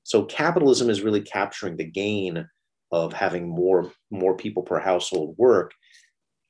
So 0.05 0.25
capitalism 0.27 0.91
is 0.91 1.01
really 1.01 1.23
capturing 1.23 1.77
the 1.77 1.91
gain 1.91 2.47
of 2.93 3.13
having 3.15 3.49
more 3.49 3.91
more 4.11 4.37
people 4.37 4.63
per 4.63 4.79
household 4.79 5.35
work 5.39 5.73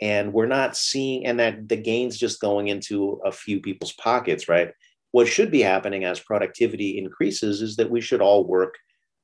and 0.00 0.32
we're 0.32 0.46
not 0.46 0.76
seeing 0.76 1.26
and 1.26 1.40
that 1.40 1.68
the 1.68 1.76
gains 1.76 2.16
just 2.16 2.40
going 2.40 2.68
into 2.68 3.20
a 3.24 3.32
few 3.32 3.60
people's 3.60 3.92
pockets 3.92 4.48
right 4.48 4.72
what 5.12 5.26
should 5.26 5.50
be 5.50 5.62
happening 5.62 6.04
as 6.04 6.20
productivity 6.20 6.98
increases 6.98 7.62
is 7.62 7.76
that 7.76 7.90
we 7.90 8.00
should 8.00 8.20
all 8.20 8.44
work 8.44 8.74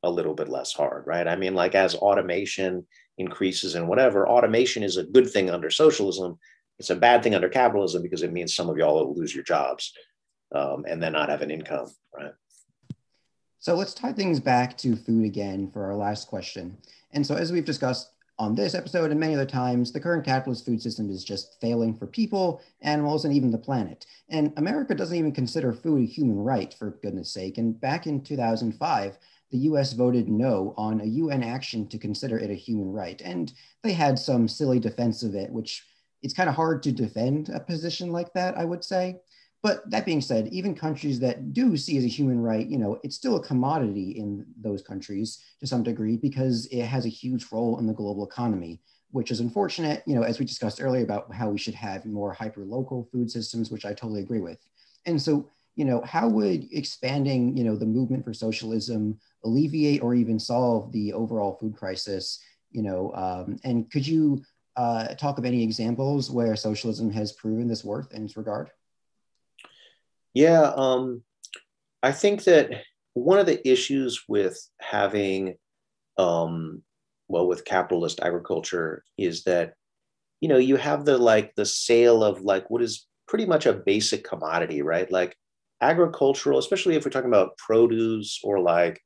a 0.03 0.11
little 0.11 0.35
bit 0.35 0.49
less 0.49 0.73
hard 0.73 1.05
right 1.07 1.29
i 1.29 1.37
mean 1.37 1.55
like 1.55 1.75
as 1.75 1.95
automation 1.95 2.87
increases 3.19 3.75
and 3.75 3.89
whatever 3.89 4.29
automation 4.29 4.83
is 4.83 4.97
a 4.97 5.05
good 5.05 5.31
thing 5.31 5.51
under 5.51 5.71
socialism 5.71 6.39
it's 6.79 6.91
a 6.91 6.97
bad 6.97 7.23
thing 7.23 7.35
under 7.35 7.49
capitalism 7.49 8.03
because 8.03 8.23
it 8.23 8.33
means 8.33 8.55
some 8.55 8.69
of 8.69 8.77
y'all 8.77 9.07
will 9.07 9.15
lose 9.15 9.35
your 9.35 9.45
jobs 9.45 9.93
um, 10.55 10.85
and 10.89 11.03
then 11.03 11.13
not 11.13 11.29
have 11.29 11.43
an 11.43 11.51
income, 11.51 11.93
right? 12.15 12.33
So 13.59 13.75
let's 13.75 13.95
tie 13.95 14.13
things 14.13 14.41
back 14.41 14.77
to 14.79 14.97
food 14.97 15.25
again 15.25 15.71
for 15.71 15.85
our 15.85 15.95
last 15.95 16.29
question. 16.29 16.77
And 17.13 17.27
so, 17.27 17.35
as 17.35 17.53
we've 17.53 17.65
discussed 17.65 18.11
on 18.39 18.55
this 18.55 18.75
episode 18.75 19.11
and 19.11 19.21
many 19.21 19.35
other 19.35 19.47
times, 19.47 19.93
the 19.93 20.01
current 20.01 20.25
capitalist 20.25 20.65
food 20.65 20.83
system 20.83 21.09
is 21.09 21.25
just 21.25 21.61
failing 21.61 21.95
for 21.95 22.07
people, 22.07 22.61
animals, 22.83 23.25
and 23.25 23.33
even 23.33 23.51
the 23.51 23.59
planet. 23.59 24.07
And 24.29 24.53
America 24.57 24.95
doesn't 24.95 25.17
even 25.17 25.33
consider 25.33 25.73
food 25.73 26.03
a 26.03 26.07
human 26.07 26.39
right, 26.39 26.75
for 26.75 26.99
goodness 27.03 27.31
sake. 27.31 27.59
And 27.59 27.81
back 27.81 28.07
in 28.07 28.23
2005, 28.23 29.19
the 29.51 29.59
US 29.59 29.93
voted 29.93 30.29
no 30.29 30.75
on 30.77 31.01
a 31.01 31.05
UN 31.05 31.45
action 31.45 31.87
to 31.89 31.99
consider 31.99 32.39
it 32.39 32.51
a 32.51 32.55
human 32.55 32.93
right. 32.93 33.21
And 33.21 33.53
they 33.83 33.93
had 33.93 34.19
some 34.19 34.49
silly 34.49 34.81
defense 34.81 35.23
of 35.23 35.37
it, 35.37 35.51
which 35.51 35.85
it's 36.23 36.35
kind 36.35 36.49
of 36.49 36.57
hard 36.57 36.83
to 36.83 36.93
defend 36.93 37.51
a 37.51 37.61
position 37.61 38.11
like 38.11 38.33
that, 38.33 38.59
I 38.59 38.65
would 38.65 38.83
say. 38.83 39.21
But 39.65 39.89
that 39.91 40.05
being 40.05 40.21
said, 40.21 40.49
even 40.49 40.75
countries 40.75 41.19
that 41.21 41.55
do 41.55 41.75
see 41.79 41.97
as 41.97 42.05
a 42.05 42.09
human 42.09 42.39
right, 42.43 42.69
you 42.69 42.77
know, 42.77 43.01
it's 43.03 43.17
still 43.17 43.37
a 43.37 43.43
commodity 43.43 44.11
in 44.11 44.45
those 44.61 44.83
countries 44.83 45.39
to 45.61 45.67
some 45.67 45.83
degree 45.83 46.19
because 46.19 46.67
it 46.67 46.85
has 46.85 47.07
a 47.07 47.09
huge 47.09 47.47
role 47.51 47.79
in 47.79 47.87
the 47.87 47.95
global 47.95 48.27
economy, 48.27 48.83
which 49.11 49.31
is 49.31 49.41
unfortunate, 49.41 50.03
you 50.07 50.15
know, 50.15 50.23
as 50.23 50.39
we 50.39 50.45
discussed 50.45 50.83
earlier 50.83 51.03
about 51.03 51.33
how 51.35 51.49
we 51.49 51.57
should 51.57 51.75
have 51.75 52.05
more 52.05 52.31
hyper-local 52.31 53.09
food 53.11 53.31
systems, 53.31 53.71
which 53.71 53.87
I 53.87 53.95
totally 53.95 54.21
agree 54.21 54.43
with. 54.43 54.59
And 55.07 55.21
so, 55.21 55.49
you 55.77 55.87
know, 55.87 56.03
how 56.03 56.29
would 56.29 56.69
expanding, 56.71 57.57
you 57.57 57.65
know, 57.65 57.75
the 57.75 57.87
movement 57.87 58.23
for 58.23 58.35
socialism 58.35 59.19
alleviate 59.47 60.03
or 60.03 60.15
even 60.15 60.39
solve 60.39 60.93
the 60.93 61.15
overall 61.15 61.57
food 61.59 61.75
crisis? 61.75 62.39
You 62.71 62.83
know, 62.83 63.15
um, 63.15 63.57
and 63.65 63.91
could 63.91 64.07
you 64.07 64.43
uh, 64.77 65.15
talk 65.15 65.39
of 65.39 65.47
any 65.47 65.63
examples 65.63 66.31
where 66.31 66.55
socialism 66.55 67.11
has 67.13 67.33
proven 67.33 67.67
this 67.67 67.83
worth 67.83 68.13
in 68.13 68.25
this 68.25 68.37
regard? 68.37 68.71
Yeah, 70.35 70.73
um, 70.77 71.23
I 72.03 72.13
think 72.13 72.45
that 72.45 72.71
one 73.15 73.39
of 73.39 73.47
the 73.47 73.67
issues 73.69 74.25
with 74.29 74.59
having 74.81 75.57
um, 76.19 76.83
well, 77.29 77.49
with 77.49 77.65
capitalist 77.65 78.21
agriculture 78.23 79.05
is 79.19 79.45
that, 79.45 79.75
you 80.41 80.49
know, 80.49 80.59
you 80.59 80.77
have 80.77 81.05
the 81.07 81.19
like 81.19 81.55
the 81.57 81.67
sale 81.67 82.25
of 82.25 82.43
like 82.43 82.71
what 82.71 82.83
is 82.83 83.07
pretty 83.29 83.47
much 83.47 83.67
a 83.67 83.75
basic 83.75 84.25
commodity, 84.25 84.83
right? 84.83 85.11
Like 85.13 85.37
agricultural, 85.83 86.59
especially 86.59 86.97
if 86.97 87.05
we're 87.05 87.11
talking 87.13 87.31
about 87.31 87.59
produce 87.59 88.41
or 88.45 88.61
like, 88.61 89.01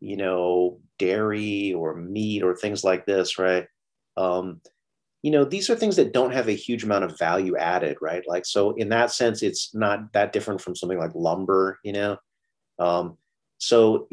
you 0.00 0.16
know, 0.16 0.80
dairy 0.98 1.74
or 1.74 1.96
meat 1.96 2.42
or 2.42 2.56
things 2.56 2.84
like 2.84 3.06
this, 3.06 3.38
right? 3.38 3.66
Um, 4.16 4.60
you 5.24 5.30
know, 5.30 5.42
these 5.42 5.70
are 5.70 5.74
things 5.74 5.96
that 5.96 6.12
don't 6.12 6.34
have 6.34 6.48
a 6.48 6.52
huge 6.52 6.84
amount 6.84 7.04
of 7.04 7.18
value 7.18 7.56
added, 7.56 7.96
right? 8.02 8.22
Like, 8.28 8.44
so 8.44 8.72
in 8.72 8.90
that 8.90 9.10
sense, 9.10 9.42
it's 9.42 9.74
not 9.74 10.12
that 10.12 10.34
different 10.34 10.60
from 10.60 10.76
something 10.76 10.98
like 10.98 11.14
lumber, 11.14 11.78
you 11.82 11.94
know? 11.94 12.18
Um, 12.78 13.16
so 13.56 14.06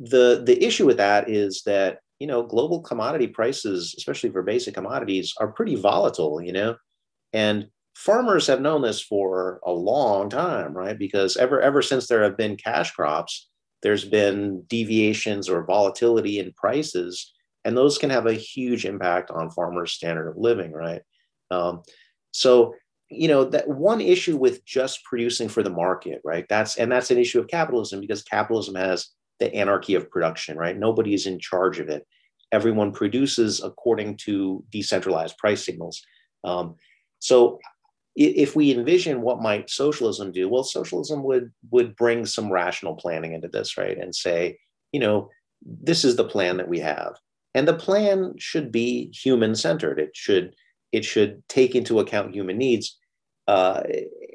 the 0.00 0.42
the 0.42 0.64
issue 0.64 0.86
with 0.86 0.96
that 0.96 1.28
is 1.28 1.62
that 1.66 1.98
you 2.18 2.26
know 2.26 2.42
global 2.44 2.80
commodity 2.80 3.26
prices, 3.26 3.94
especially 3.98 4.30
for 4.30 4.42
basic 4.42 4.72
commodities, 4.72 5.34
are 5.38 5.52
pretty 5.52 5.74
volatile, 5.74 6.40
you 6.40 6.52
know, 6.52 6.76
and 7.34 7.68
farmers 7.94 8.46
have 8.46 8.62
known 8.62 8.80
this 8.80 9.02
for 9.02 9.60
a 9.66 9.72
long 9.72 10.30
time, 10.30 10.72
right? 10.72 10.98
Because 10.98 11.36
ever 11.36 11.60
ever 11.60 11.82
since 11.82 12.06
there 12.06 12.22
have 12.22 12.38
been 12.38 12.56
cash 12.56 12.92
crops, 12.92 13.50
there's 13.82 14.06
been 14.06 14.62
deviations 14.62 15.50
or 15.50 15.66
volatility 15.66 16.38
in 16.38 16.54
prices, 16.54 17.34
and 17.64 17.76
those 17.76 17.98
can 17.98 18.10
have 18.10 18.26
a 18.26 18.32
huge 18.34 18.84
impact 18.84 19.30
on 19.30 19.50
farmers' 19.50 19.92
standard 19.92 20.28
of 20.28 20.36
living, 20.36 20.72
right? 20.72 21.02
Um, 21.50 21.82
so 22.32 22.74
you 23.12 23.28
know 23.28 23.44
that 23.44 23.68
one 23.68 24.00
issue 24.00 24.36
with 24.36 24.64
just 24.64 25.04
producing 25.04 25.48
for 25.48 25.62
the 25.62 25.70
market 25.70 26.20
right? 26.24 26.46
That's 26.48 26.76
and 26.76 26.90
that's 26.90 27.10
an 27.10 27.18
issue 27.18 27.40
of 27.40 27.48
capitalism 27.48 28.00
because 28.00 28.22
capitalism 28.22 28.74
has 28.74 29.08
the 29.38 29.54
anarchy 29.54 29.94
of 29.94 30.10
production 30.10 30.56
right? 30.56 30.76
Nobody 30.76 31.14
is 31.14 31.26
in 31.26 31.38
charge 31.38 31.78
of 31.78 31.88
it. 31.88 32.06
Everyone 32.52 32.92
produces 32.92 33.62
according 33.62 34.16
to 34.18 34.64
decentralized 34.70 35.36
price 35.38 35.64
signals. 35.64 36.02
Um, 36.44 36.76
so 37.18 37.58
if 38.14 38.54
we 38.54 38.72
envision 38.72 39.22
what 39.22 39.40
might 39.40 39.70
socialism 39.70 40.32
do 40.32 40.48
well 40.48 40.64
socialism 40.64 41.22
would 41.22 41.52
would 41.70 41.94
bring 41.96 42.24
some 42.24 42.50
rational 42.50 42.94
planning 42.94 43.34
into 43.34 43.48
this 43.48 43.76
right? 43.76 43.98
And 43.98 44.14
say 44.14 44.58
you 44.92 45.00
know 45.00 45.28
this 45.64 46.04
is 46.04 46.16
the 46.16 46.24
plan 46.24 46.56
that 46.56 46.68
we 46.68 46.80
have 46.80 47.16
and 47.54 47.68
the 47.68 47.74
plan 47.74 48.34
should 48.38 48.72
be 48.72 49.10
human 49.12 49.54
centered 49.54 49.98
it 49.98 50.10
should 50.14 50.54
it 50.92 51.04
should 51.04 51.42
take 51.48 51.74
into 51.74 52.00
account 52.00 52.34
human 52.34 52.58
needs 52.58 52.98
uh, 53.48 53.82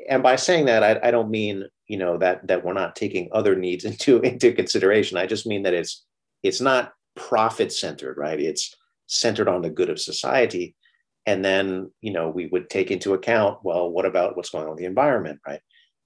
and 0.10 0.24
by 0.24 0.36
saying 0.36 0.66
that, 0.66 0.84
I, 0.84 1.08
I, 1.08 1.12
don't 1.12 1.30
mean 1.30 1.66
you 1.88 1.98
know 1.98 2.18
that 2.18 2.46
that 2.48 2.66
we're 2.66 2.74
not 2.74 2.96
taking 2.96 3.30
other 3.32 3.56
needs 3.56 3.86
into 3.92 4.20
into 4.22 4.52
consideration. 4.54 5.18
I 5.18 5.26
just 5.26 5.46
mean 5.46 5.64
that 5.64 5.74
it's 5.74 6.06
it's 6.44 6.62
not 6.62 6.94
profit 7.16 7.72
centered, 7.72 8.18
right? 8.18 8.40
It's 8.40 8.76
centered 9.08 9.48
on 9.48 9.62
the 9.62 9.70
good 9.70 9.90
of 9.90 10.00
society, 10.00 10.76
and 11.26 11.44
then 11.44 11.92
you 12.02 12.12
know 12.12 12.30
we 12.30 12.48
would 12.48 12.70
take 12.70 12.92
into 12.92 13.14
account 13.14 13.60
well, 13.64 13.90
what 13.90 14.06
about 14.06 14.36
what's 14.36 14.50
going 14.50 14.66
on 14.66 14.72
with 14.72 14.80
the 14.80 14.86
environment, 14.86 15.40
right? 15.48 15.62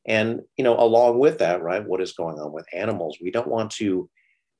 And 0.06 0.42
you 0.58 0.64
know, 0.64 0.78
along 0.80 1.20
with 1.20 1.40
that, 1.40 1.62
right, 1.62 1.86
what 1.86 2.02
is 2.02 2.14
going 2.14 2.40
on 2.40 2.52
with 2.52 2.66
animals? 2.74 3.18
We 3.22 3.32
don't 3.32 3.48
want 3.48 3.72
to 3.74 4.10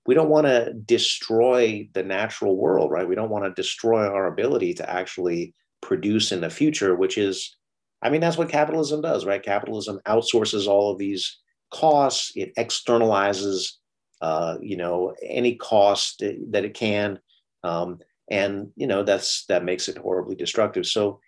we 0.06 0.16
don't 0.16 0.30
want 0.30 0.48
to 0.48 0.74
destroy 0.74 1.88
the 1.94 2.04
natural 2.04 2.58
world, 2.58 2.92
right? 2.92 3.08
We 3.08 3.16
don't 3.16 3.30
want 3.30 3.46
to 3.46 3.62
destroy 3.62 4.08
our 4.08 4.28
ability 4.28 4.74
to 4.76 4.90
actually 4.90 5.54
produce 5.82 6.32
in 6.32 6.42
the 6.42 6.50
future, 6.50 6.96
which 6.96 7.18
is 7.18 7.56
I 8.02 8.10
mean, 8.10 8.22
that's 8.22 8.38
what 8.38 8.50
capitalism 8.50 9.02
does, 9.02 9.26
right? 9.26 9.44
Capitalism 9.44 10.00
outsources 10.08 10.68
all 10.68 10.92
of 10.92 10.98
these 10.98 11.38
costs. 11.72 12.32
It 12.36 12.52
externalizes, 12.56 13.74
uh, 14.22 14.58
you 14.62 14.76
know, 14.76 15.14
any 15.24 15.56
cost 15.56 16.24
that 16.50 16.66
it 16.66 16.74
can, 16.74 17.20
um, 17.64 18.00
and 18.30 18.72
you 18.76 18.88
know 18.88 19.04
that's 19.04 19.46
that 19.48 19.66
makes 19.66 19.88
it 19.88 19.98
horribly 19.98 20.36
destructive. 20.36 20.88
So 20.88 21.20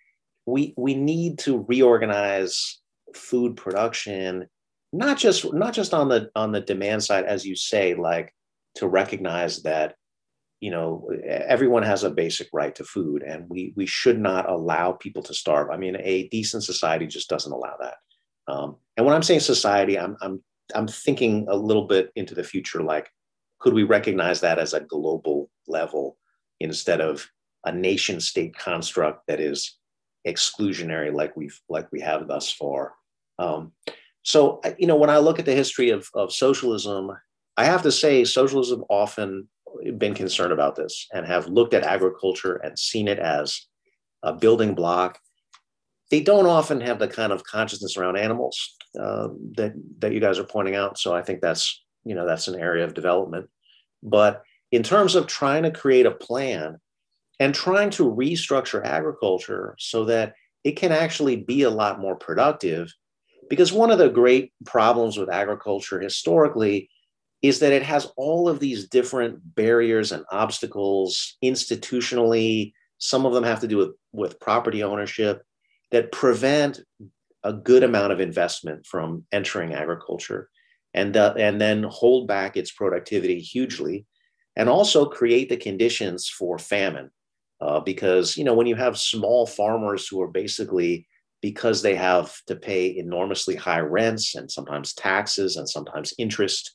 we 0.46 0.74
we 0.76 0.94
need 0.94 1.38
to 1.40 1.64
reorganize 1.68 2.80
food 3.14 3.56
production, 3.56 4.48
not 4.92 5.16
just 5.16 5.52
not 5.52 5.74
just 5.74 5.94
on 5.94 6.08
the 6.08 6.30
on 6.34 6.50
the 6.50 6.60
demand 6.60 7.04
side, 7.04 7.24
as 7.24 7.44
you 7.44 7.54
say, 7.54 7.94
like 7.94 8.34
to 8.76 8.88
recognize 8.88 9.62
that 9.62 9.94
you 10.60 10.70
know 10.70 11.08
everyone 11.24 11.82
has 11.82 12.04
a 12.04 12.10
basic 12.10 12.48
right 12.52 12.74
to 12.74 12.84
food 12.84 13.22
and 13.22 13.44
we 13.48 13.72
we 13.76 13.86
should 13.86 14.18
not 14.18 14.48
allow 14.48 14.92
people 14.92 15.22
to 15.22 15.34
starve. 15.34 15.70
I 15.70 15.76
mean 15.76 15.96
a 15.98 16.28
decent 16.28 16.64
society 16.64 17.06
just 17.06 17.28
doesn't 17.28 17.52
allow 17.52 17.76
that. 17.80 17.96
Um, 18.46 18.76
and 18.96 19.06
when 19.06 19.14
i'm 19.14 19.22
saying 19.22 19.40
society 19.40 19.98
i'm 19.98 20.16
i'm 20.20 20.42
i'm 20.74 20.86
thinking 20.86 21.46
a 21.48 21.56
little 21.56 21.86
bit 21.86 22.10
into 22.14 22.34
the 22.34 22.44
future 22.44 22.82
like 22.82 23.08
could 23.58 23.72
we 23.72 23.82
recognize 23.82 24.40
that 24.40 24.58
as 24.58 24.74
a 24.74 24.80
global 24.80 25.50
level 25.66 26.18
instead 26.60 27.00
of 27.00 27.26
a 27.64 27.72
nation 27.72 28.20
state 28.20 28.54
construct 28.56 29.26
that 29.26 29.40
is 29.40 29.78
exclusionary 30.26 31.12
like 31.12 31.34
we've 31.36 31.58
like 31.68 31.90
we 31.90 32.00
have 32.00 32.28
thus 32.28 32.50
far? 32.50 32.92
Um, 33.38 33.72
so 34.22 34.60
you 34.78 34.86
know 34.86 34.96
when 34.96 35.10
i 35.10 35.18
look 35.18 35.38
at 35.38 35.44
the 35.44 35.54
history 35.54 35.90
of, 35.90 36.08
of 36.14 36.32
socialism 36.32 37.10
i 37.56 37.64
have 37.64 37.82
to 37.82 37.92
say 37.92 38.24
socialism 38.24 38.84
often 38.88 39.48
been 39.98 40.14
concerned 40.14 40.52
about 40.52 40.76
this 40.76 41.06
and 41.12 41.26
have 41.26 41.48
looked 41.48 41.74
at 41.74 41.84
agriculture 41.84 42.56
and 42.56 42.78
seen 42.78 43.08
it 43.08 43.18
as 43.18 43.66
a 44.22 44.32
building 44.32 44.74
block. 44.74 45.18
They 46.10 46.20
don't 46.20 46.46
often 46.46 46.80
have 46.80 46.98
the 46.98 47.08
kind 47.08 47.32
of 47.32 47.44
consciousness 47.44 47.96
around 47.96 48.16
animals 48.16 48.76
uh, 48.98 49.28
that 49.56 49.74
that 49.98 50.12
you 50.12 50.20
guys 50.20 50.38
are 50.38 50.44
pointing 50.44 50.74
out. 50.74 50.98
So 50.98 51.14
I 51.14 51.22
think 51.22 51.40
that's 51.40 51.82
you 52.04 52.14
know 52.14 52.26
that's 52.26 52.48
an 52.48 52.58
area 52.58 52.84
of 52.84 52.94
development. 52.94 53.48
But 54.02 54.42
in 54.70 54.82
terms 54.82 55.14
of 55.14 55.26
trying 55.26 55.62
to 55.64 55.70
create 55.70 56.06
a 56.06 56.10
plan 56.10 56.78
and 57.40 57.54
trying 57.54 57.90
to 57.90 58.10
restructure 58.10 58.84
agriculture 58.84 59.74
so 59.78 60.04
that 60.04 60.34
it 60.62 60.72
can 60.72 60.92
actually 60.92 61.36
be 61.36 61.62
a 61.62 61.70
lot 61.70 62.00
more 62.00 62.16
productive, 62.16 62.92
because 63.50 63.72
one 63.72 63.90
of 63.90 63.98
the 63.98 64.08
great 64.08 64.52
problems 64.64 65.18
with 65.18 65.30
agriculture 65.30 66.00
historically 66.00 66.88
is 67.44 67.58
that 67.58 67.74
it 67.74 67.82
has 67.82 68.10
all 68.16 68.48
of 68.48 68.58
these 68.58 68.88
different 68.88 69.38
barriers 69.54 70.12
and 70.12 70.24
obstacles 70.32 71.36
institutionally. 71.44 72.72
Some 72.96 73.26
of 73.26 73.34
them 73.34 73.44
have 73.44 73.60
to 73.60 73.68
do 73.68 73.76
with, 73.76 73.90
with 74.12 74.40
property 74.40 74.82
ownership 74.82 75.42
that 75.90 76.10
prevent 76.10 76.80
a 77.42 77.52
good 77.52 77.82
amount 77.82 78.14
of 78.14 78.20
investment 78.20 78.86
from 78.86 79.26
entering 79.30 79.74
agriculture 79.74 80.48
and, 80.94 81.18
uh, 81.18 81.34
and 81.36 81.60
then 81.60 81.82
hold 81.82 82.26
back 82.26 82.56
its 82.56 82.72
productivity 82.72 83.40
hugely 83.40 84.06
and 84.56 84.70
also 84.70 85.04
create 85.04 85.50
the 85.50 85.58
conditions 85.58 86.26
for 86.26 86.58
famine. 86.58 87.10
Uh, 87.60 87.78
because 87.78 88.38
you 88.38 88.42
know 88.44 88.54
when 88.54 88.66
you 88.66 88.74
have 88.74 88.98
small 88.98 89.46
farmers 89.46 90.08
who 90.08 90.20
are 90.20 90.28
basically 90.28 91.06
because 91.40 91.82
they 91.82 91.94
have 91.94 92.34
to 92.46 92.56
pay 92.56 92.96
enormously 92.96 93.54
high 93.54 93.78
rents 93.80 94.34
and 94.34 94.50
sometimes 94.50 94.92
taxes 94.92 95.56
and 95.56 95.68
sometimes 95.68 96.12
interest 96.18 96.74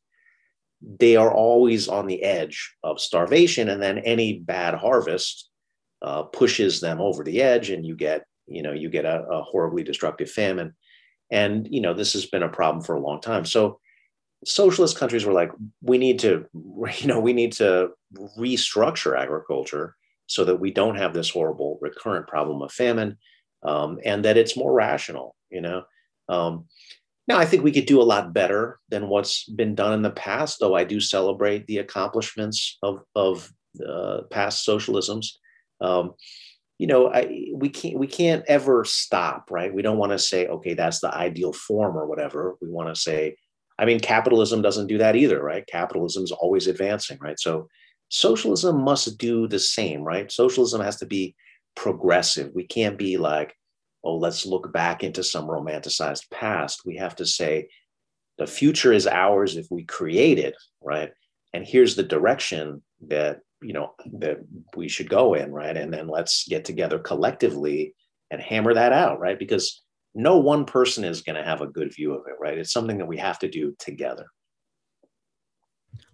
they 0.81 1.15
are 1.15 1.33
always 1.33 1.87
on 1.87 2.07
the 2.07 2.23
edge 2.23 2.73
of 2.83 2.99
starvation 2.99 3.69
and 3.69 3.81
then 3.81 3.99
any 3.99 4.39
bad 4.39 4.73
harvest 4.73 5.49
uh, 6.01 6.23
pushes 6.23 6.79
them 6.79 7.01
over 7.01 7.23
the 7.23 7.41
edge 7.41 7.69
and 7.69 7.85
you 7.85 7.95
get 7.95 8.25
you 8.47 8.61
know 8.61 8.71
you 8.71 8.89
get 8.89 9.05
a, 9.05 9.23
a, 9.23 9.43
horribly 9.43 9.83
destructive 9.83 10.31
famine. 10.31 10.73
And 11.31 11.67
you 11.69 11.81
know 11.81 11.93
this 11.93 12.13
has 12.13 12.25
been 12.25 12.43
a 12.43 12.49
problem 12.49 12.83
for 12.83 12.95
a 12.95 13.01
long 13.01 13.21
time. 13.21 13.45
So 13.45 13.79
socialist 14.45 14.97
countries 14.97 15.25
were 15.25 15.33
like 15.33 15.51
we 15.81 15.97
need 15.97 16.19
to 16.19 16.45
you 16.97 17.07
know 17.07 17.19
we 17.19 17.33
need 17.33 17.51
to 17.53 17.89
restructure 18.37 19.19
agriculture 19.19 19.95
so 20.27 20.45
that 20.45 20.59
we 20.59 20.71
don't 20.71 20.95
have 20.95 21.13
this 21.13 21.29
horrible 21.29 21.77
recurrent 21.81 22.27
problem 22.27 22.61
of 22.61 22.71
famine 22.71 23.17
um, 23.63 23.99
and 24.05 24.23
that 24.23 24.37
it's 24.37 24.55
more 24.55 24.71
rational 24.71 25.35
you 25.49 25.61
know? 25.61 25.83
Um, 26.27 26.65
now, 27.29 27.37
I 27.37 27.45
think 27.45 27.63
we 27.63 27.71
could 27.71 27.85
do 27.85 28.01
a 28.01 28.03
lot 28.03 28.33
better 28.33 28.79
than 28.89 29.07
what's 29.07 29.47
been 29.47 29.75
done 29.75 29.93
in 29.93 30.01
the 30.01 30.09
past, 30.09 30.57
though 30.59 30.75
I 30.75 30.83
do 30.83 30.99
celebrate 30.99 31.67
the 31.67 31.77
accomplishments 31.77 32.79
of, 32.81 33.03
of 33.15 33.53
uh, 33.87 34.21
past 34.31 34.67
socialisms. 34.67 35.27
Um, 35.79 36.15
you 36.79 36.87
know, 36.87 37.13
I, 37.13 37.51
we 37.53 37.69
can't 37.69 37.99
we 37.99 38.07
can't 38.07 38.43
ever 38.47 38.83
stop, 38.83 39.51
right? 39.51 39.71
We 39.73 39.83
don't 39.83 39.97
want 39.97 40.11
to 40.13 40.17
say, 40.17 40.47
okay, 40.47 40.73
that's 40.73 41.01
the 41.01 41.13
ideal 41.13 41.53
form 41.53 41.95
or 41.95 42.07
whatever. 42.07 42.55
We 42.61 42.69
want 42.69 42.89
to 42.89 42.99
say, 42.99 43.35
I 43.77 43.85
mean, 43.85 43.99
capitalism 43.99 44.61
doesn't 44.61 44.87
do 44.87 44.97
that 44.97 45.15
either, 45.15 45.43
right? 45.43 45.67
Capitalism 45.67 46.23
is 46.23 46.31
always 46.31 46.67
advancing, 46.67 47.19
right? 47.21 47.39
So 47.39 47.67
socialism 48.09 48.81
must 48.81 49.17
do 49.19 49.47
the 49.47 49.59
same, 49.59 50.01
right? 50.01 50.31
Socialism 50.31 50.81
has 50.81 50.95
to 50.97 51.05
be 51.05 51.35
progressive. 51.75 52.51
We 52.55 52.65
can't 52.65 52.97
be 52.97 53.17
like, 53.17 53.53
oh, 54.03 54.15
let's 54.15 54.45
look 54.45 54.71
back 54.71 55.03
into 55.03 55.23
some 55.23 55.47
romanticized 55.47 56.29
past. 56.31 56.85
We 56.85 56.97
have 56.97 57.15
to 57.17 57.25
say, 57.25 57.69
the 58.37 58.47
future 58.47 58.93
is 58.93 59.05
ours 59.05 59.57
if 59.57 59.67
we 59.69 59.83
create 59.83 60.39
it, 60.39 60.55
right? 60.81 61.11
And 61.53 61.65
here's 61.65 61.95
the 61.95 62.03
direction 62.03 62.81
that 63.07 63.41
you 63.61 63.73
know 63.73 63.93
that 64.13 64.37
we 64.75 64.87
should 64.87 65.09
go 65.09 65.33
in, 65.33 65.51
right? 65.51 65.75
And 65.75 65.93
then 65.93 66.07
let's 66.07 66.47
get 66.47 66.63
together 66.63 66.99
collectively 66.99 67.93
and 68.31 68.41
hammer 68.41 68.73
that 68.73 68.93
out, 68.93 69.19
right? 69.19 69.37
Because 69.37 69.83
no 70.15 70.37
one 70.37 70.65
person 70.65 71.03
is 71.03 71.21
going 71.21 71.35
to 71.35 71.43
have 71.43 71.61
a 71.61 71.67
good 71.67 71.93
view 71.93 72.13
of 72.13 72.25
it, 72.27 72.35
right? 72.39 72.57
It's 72.57 72.71
something 72.71 72.97
that 72.97 73.07
we 73.07 73.17
have 73.17 73.39
to 73.39 73.49
do 73.49 73.75
together. 73.77 74.25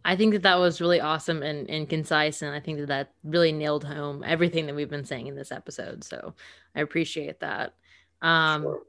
I 0.04 0.16
think 0.16 0.34
that 0.34 0.44
that 0.44 0.60
was 0.60 0.82
really 0.82 1.02
awesome 1.02 1.42
and, 1.42 1.70
and 1.70 1.90
concise. 1.90 2.42
And 2.42 2.54
I 2.54 2.60
think 2.60 2.80
that 2.80 2.88
that 2.88 3.12
really 3.24 3.52
nailed 3.52 3.84
home 3.84 4.24
everything 4.26 4.68
that 4.68 4.76
we've 4.76 4.90
been 4.90 5.06
saying 5.06 5.28
in 5.28 5.36
this 5.36 5.52
episode. 5.52 6.04
So 6.04 6.36
I 6.76 6.82
appreciate 6.82 7.40
that. 7.40 7.74
Um, 8.22 8.64
sure. 8.64 8.82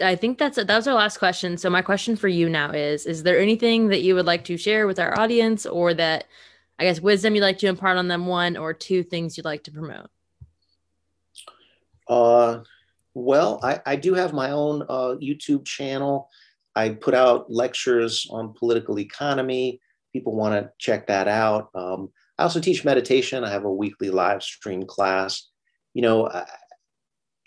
I 0.00 0.16
think 0.16 0.38
that's 0.38 0.56
that 0.56 0.68
was 0.68 0.88
our 0.88 0.94
last 0.94 1.18
question. 1.18 1.56
So 1.56 1.70
my 1.70 1.82
question 1.82 2.16
for 2.16 2.28
you 2.28 2.48
now 2.48 2.72
is: 2.72 3.06
Is 3.06 3.22
there 3.22 3.38
anything 3.38 3.88
that 3.88 4.02
you 4.02 4.14
would 4.16 4.26
like 4.26 4.44
to 4.46 4.56
share 4.56 4.86
with 4.86 4.98
our 4.98 5.18
audience, 5.18 5.66
or 5.66 5.94
that 5.94 6.24
I 6.78 6.84
guess 6.84 7.00
wisdom 7.00 7.34
you'd 7.34 7.42
like 7.42 7.58
to 7.58 7.68
impart 7.68 7.96
on 7.96 8.08
them? 8.08 8.26
One 8.26 8.56
or 8.56 8.72
two 8.72 9.04
things 9.04 9.36
you'd 9.36 9.44
like 9.44 9.62
to 9.64 9.70
promote. 9.70 10.10
Uh, 12.08 12.60
well, 13.14 13.60
I, 13.62 13.80
I 13.86 13.96
do 13.96 14.14
have 14.14 14.32
my 14.32 14.50
own 14.50 14.82
uh, 14.82 15.14
YouTube 15.22 15.64
channel. 15.64 16.28
I 16.74 16.90
put 16.90 17.14
out 17.14 17.50
lectures 17.50 18.26
on 18.30 18.52
political 18.52 18.98
economy. 18.98 19.80
People 20.12 20.34
want 20.34 20.54
to 20.54 20.72
check 20.78 21.06
that 21.06 21.28
out. 21.28 21.70
Um, 21.74 22.10
I 22.36 22.42
also 22.42 22.60
teach 22.60 22.84
meditation. 22.84 23.44
I 23.44 23.50
have 23.50 23.64
a 23.64 23.72
weekly 23.72 24.10
live 24.10 24.42
stream 24.42 24.84
class. 24.84 25.48
You 25.94 26.02
know, 26.02 26.26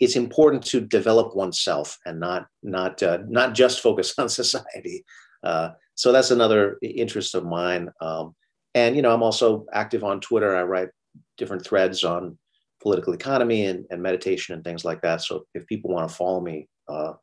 it's 0.00 0.16
important 0.16 0.64
to 0.66 0.80
develop 0.80 1.34
oneself 1.34 1.98
and 2.06 2.20
not 2.20 2.46
not 2.62 3.02
uh, 3.02 3.18
not 3.28 3.54
just 3.54 3.80
focus 3.80 4.14
on 4.18 4.28
society. 4.28 5.04
Uh, 5.42 5.70
so 5.94 6.12
that's 6.12 6.30
another 6.30 6.78
interest 6.82 7.34
of 7.34 7.44
mine. 7.44 7.90
Um, 8.00 8.34
and 8.74 8.94
you 8.96 9.02
know, 9.02 9.12
I'm 9.12 9.22
also 9.22 9.66
active 9.72 10.04
on 10.04 10.20
Twitter. 10.20 10.56
I 10.56 10.62
write 10.62 10.88
different 11.36 11.64
threads 11.64 12.04
on 12.04 12.38
political 12.80 13.12
economy 13.12 13.66
and, 13.66 13.84
and 13.90 14.00
meditation 14.00 14.54
and 14.54 14.62
things 14.62 14.84
like 14.84 15.00
that. 15.02 15.22
So 15.22 15.44
if 15.54 15.66
people 15.66 15.90
want 15.90 16.08
to 16.08 16.14
follow 16.14 16.40
me, 16.40 16.68
uh, 16.88 17.14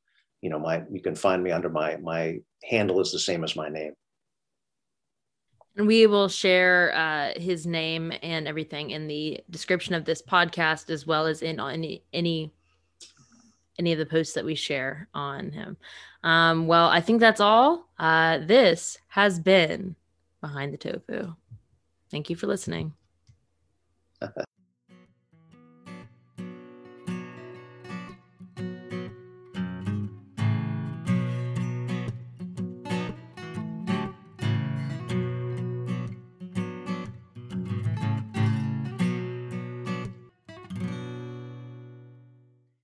you 0.42 0.50
know, 0.50 0.60
my 0.60 0.84
you 0.92 1.02
can 1.02 1.16
find 1.16 1.44
me 1.44 1.52
under 1.52 1.70
my 1.70 1.98
my 1.98 2.40
handle 2.64 3.00
is 3.00 3.12
the 3.12 3.20
same 3.20 3.44
as 3.44 3.56
my 3.56 3.70
name. 3.70 3.94
And 5.78 5.88
we 5.88 6.08
will 6.08 6.30
share 6.30 6.94
uh, 6.96 7.40
his 7.40 7.68
name 7.68 8.14
and 8.24 8.48
everything 8.48 8.92
in 8.92 9.08
the 9.08 9.42
description 9.50 9.94
of 9.94 10.06
this 10.06 10.22
podcast, 10.22 10.90
as 10.90 11.06
well 11.06 11.26
as 11.26 11.42
in 11.42 11.60
any 11.60 12.04
any 12.14 12.54
any 13.78 13.92
of 13.92 14.00
the 14.00 14.06
posts 14.06 14.34
that 14.34 14.46
we 14.46 14.56
share 14.56 15.08
on 15.14 15.52
him. 15.52 15.78
Um, 16.24 16.68
well, 16.68 16.88
I 16.88 17.02
think 17.02 17.20
that's 17.20 17.42
all. 17.42 17.88
Uh, 18.00 18.40
this 18.40 18.98
has 19.10 19.40
been 19.40 19.96
Behind 20.42 20.74
the 20.74 20.78
Tofu. 20.78 21.34
Thank 22.12 22.30
you 22.30 22.36
for 22.36 22.48
listening. 22.48 22.94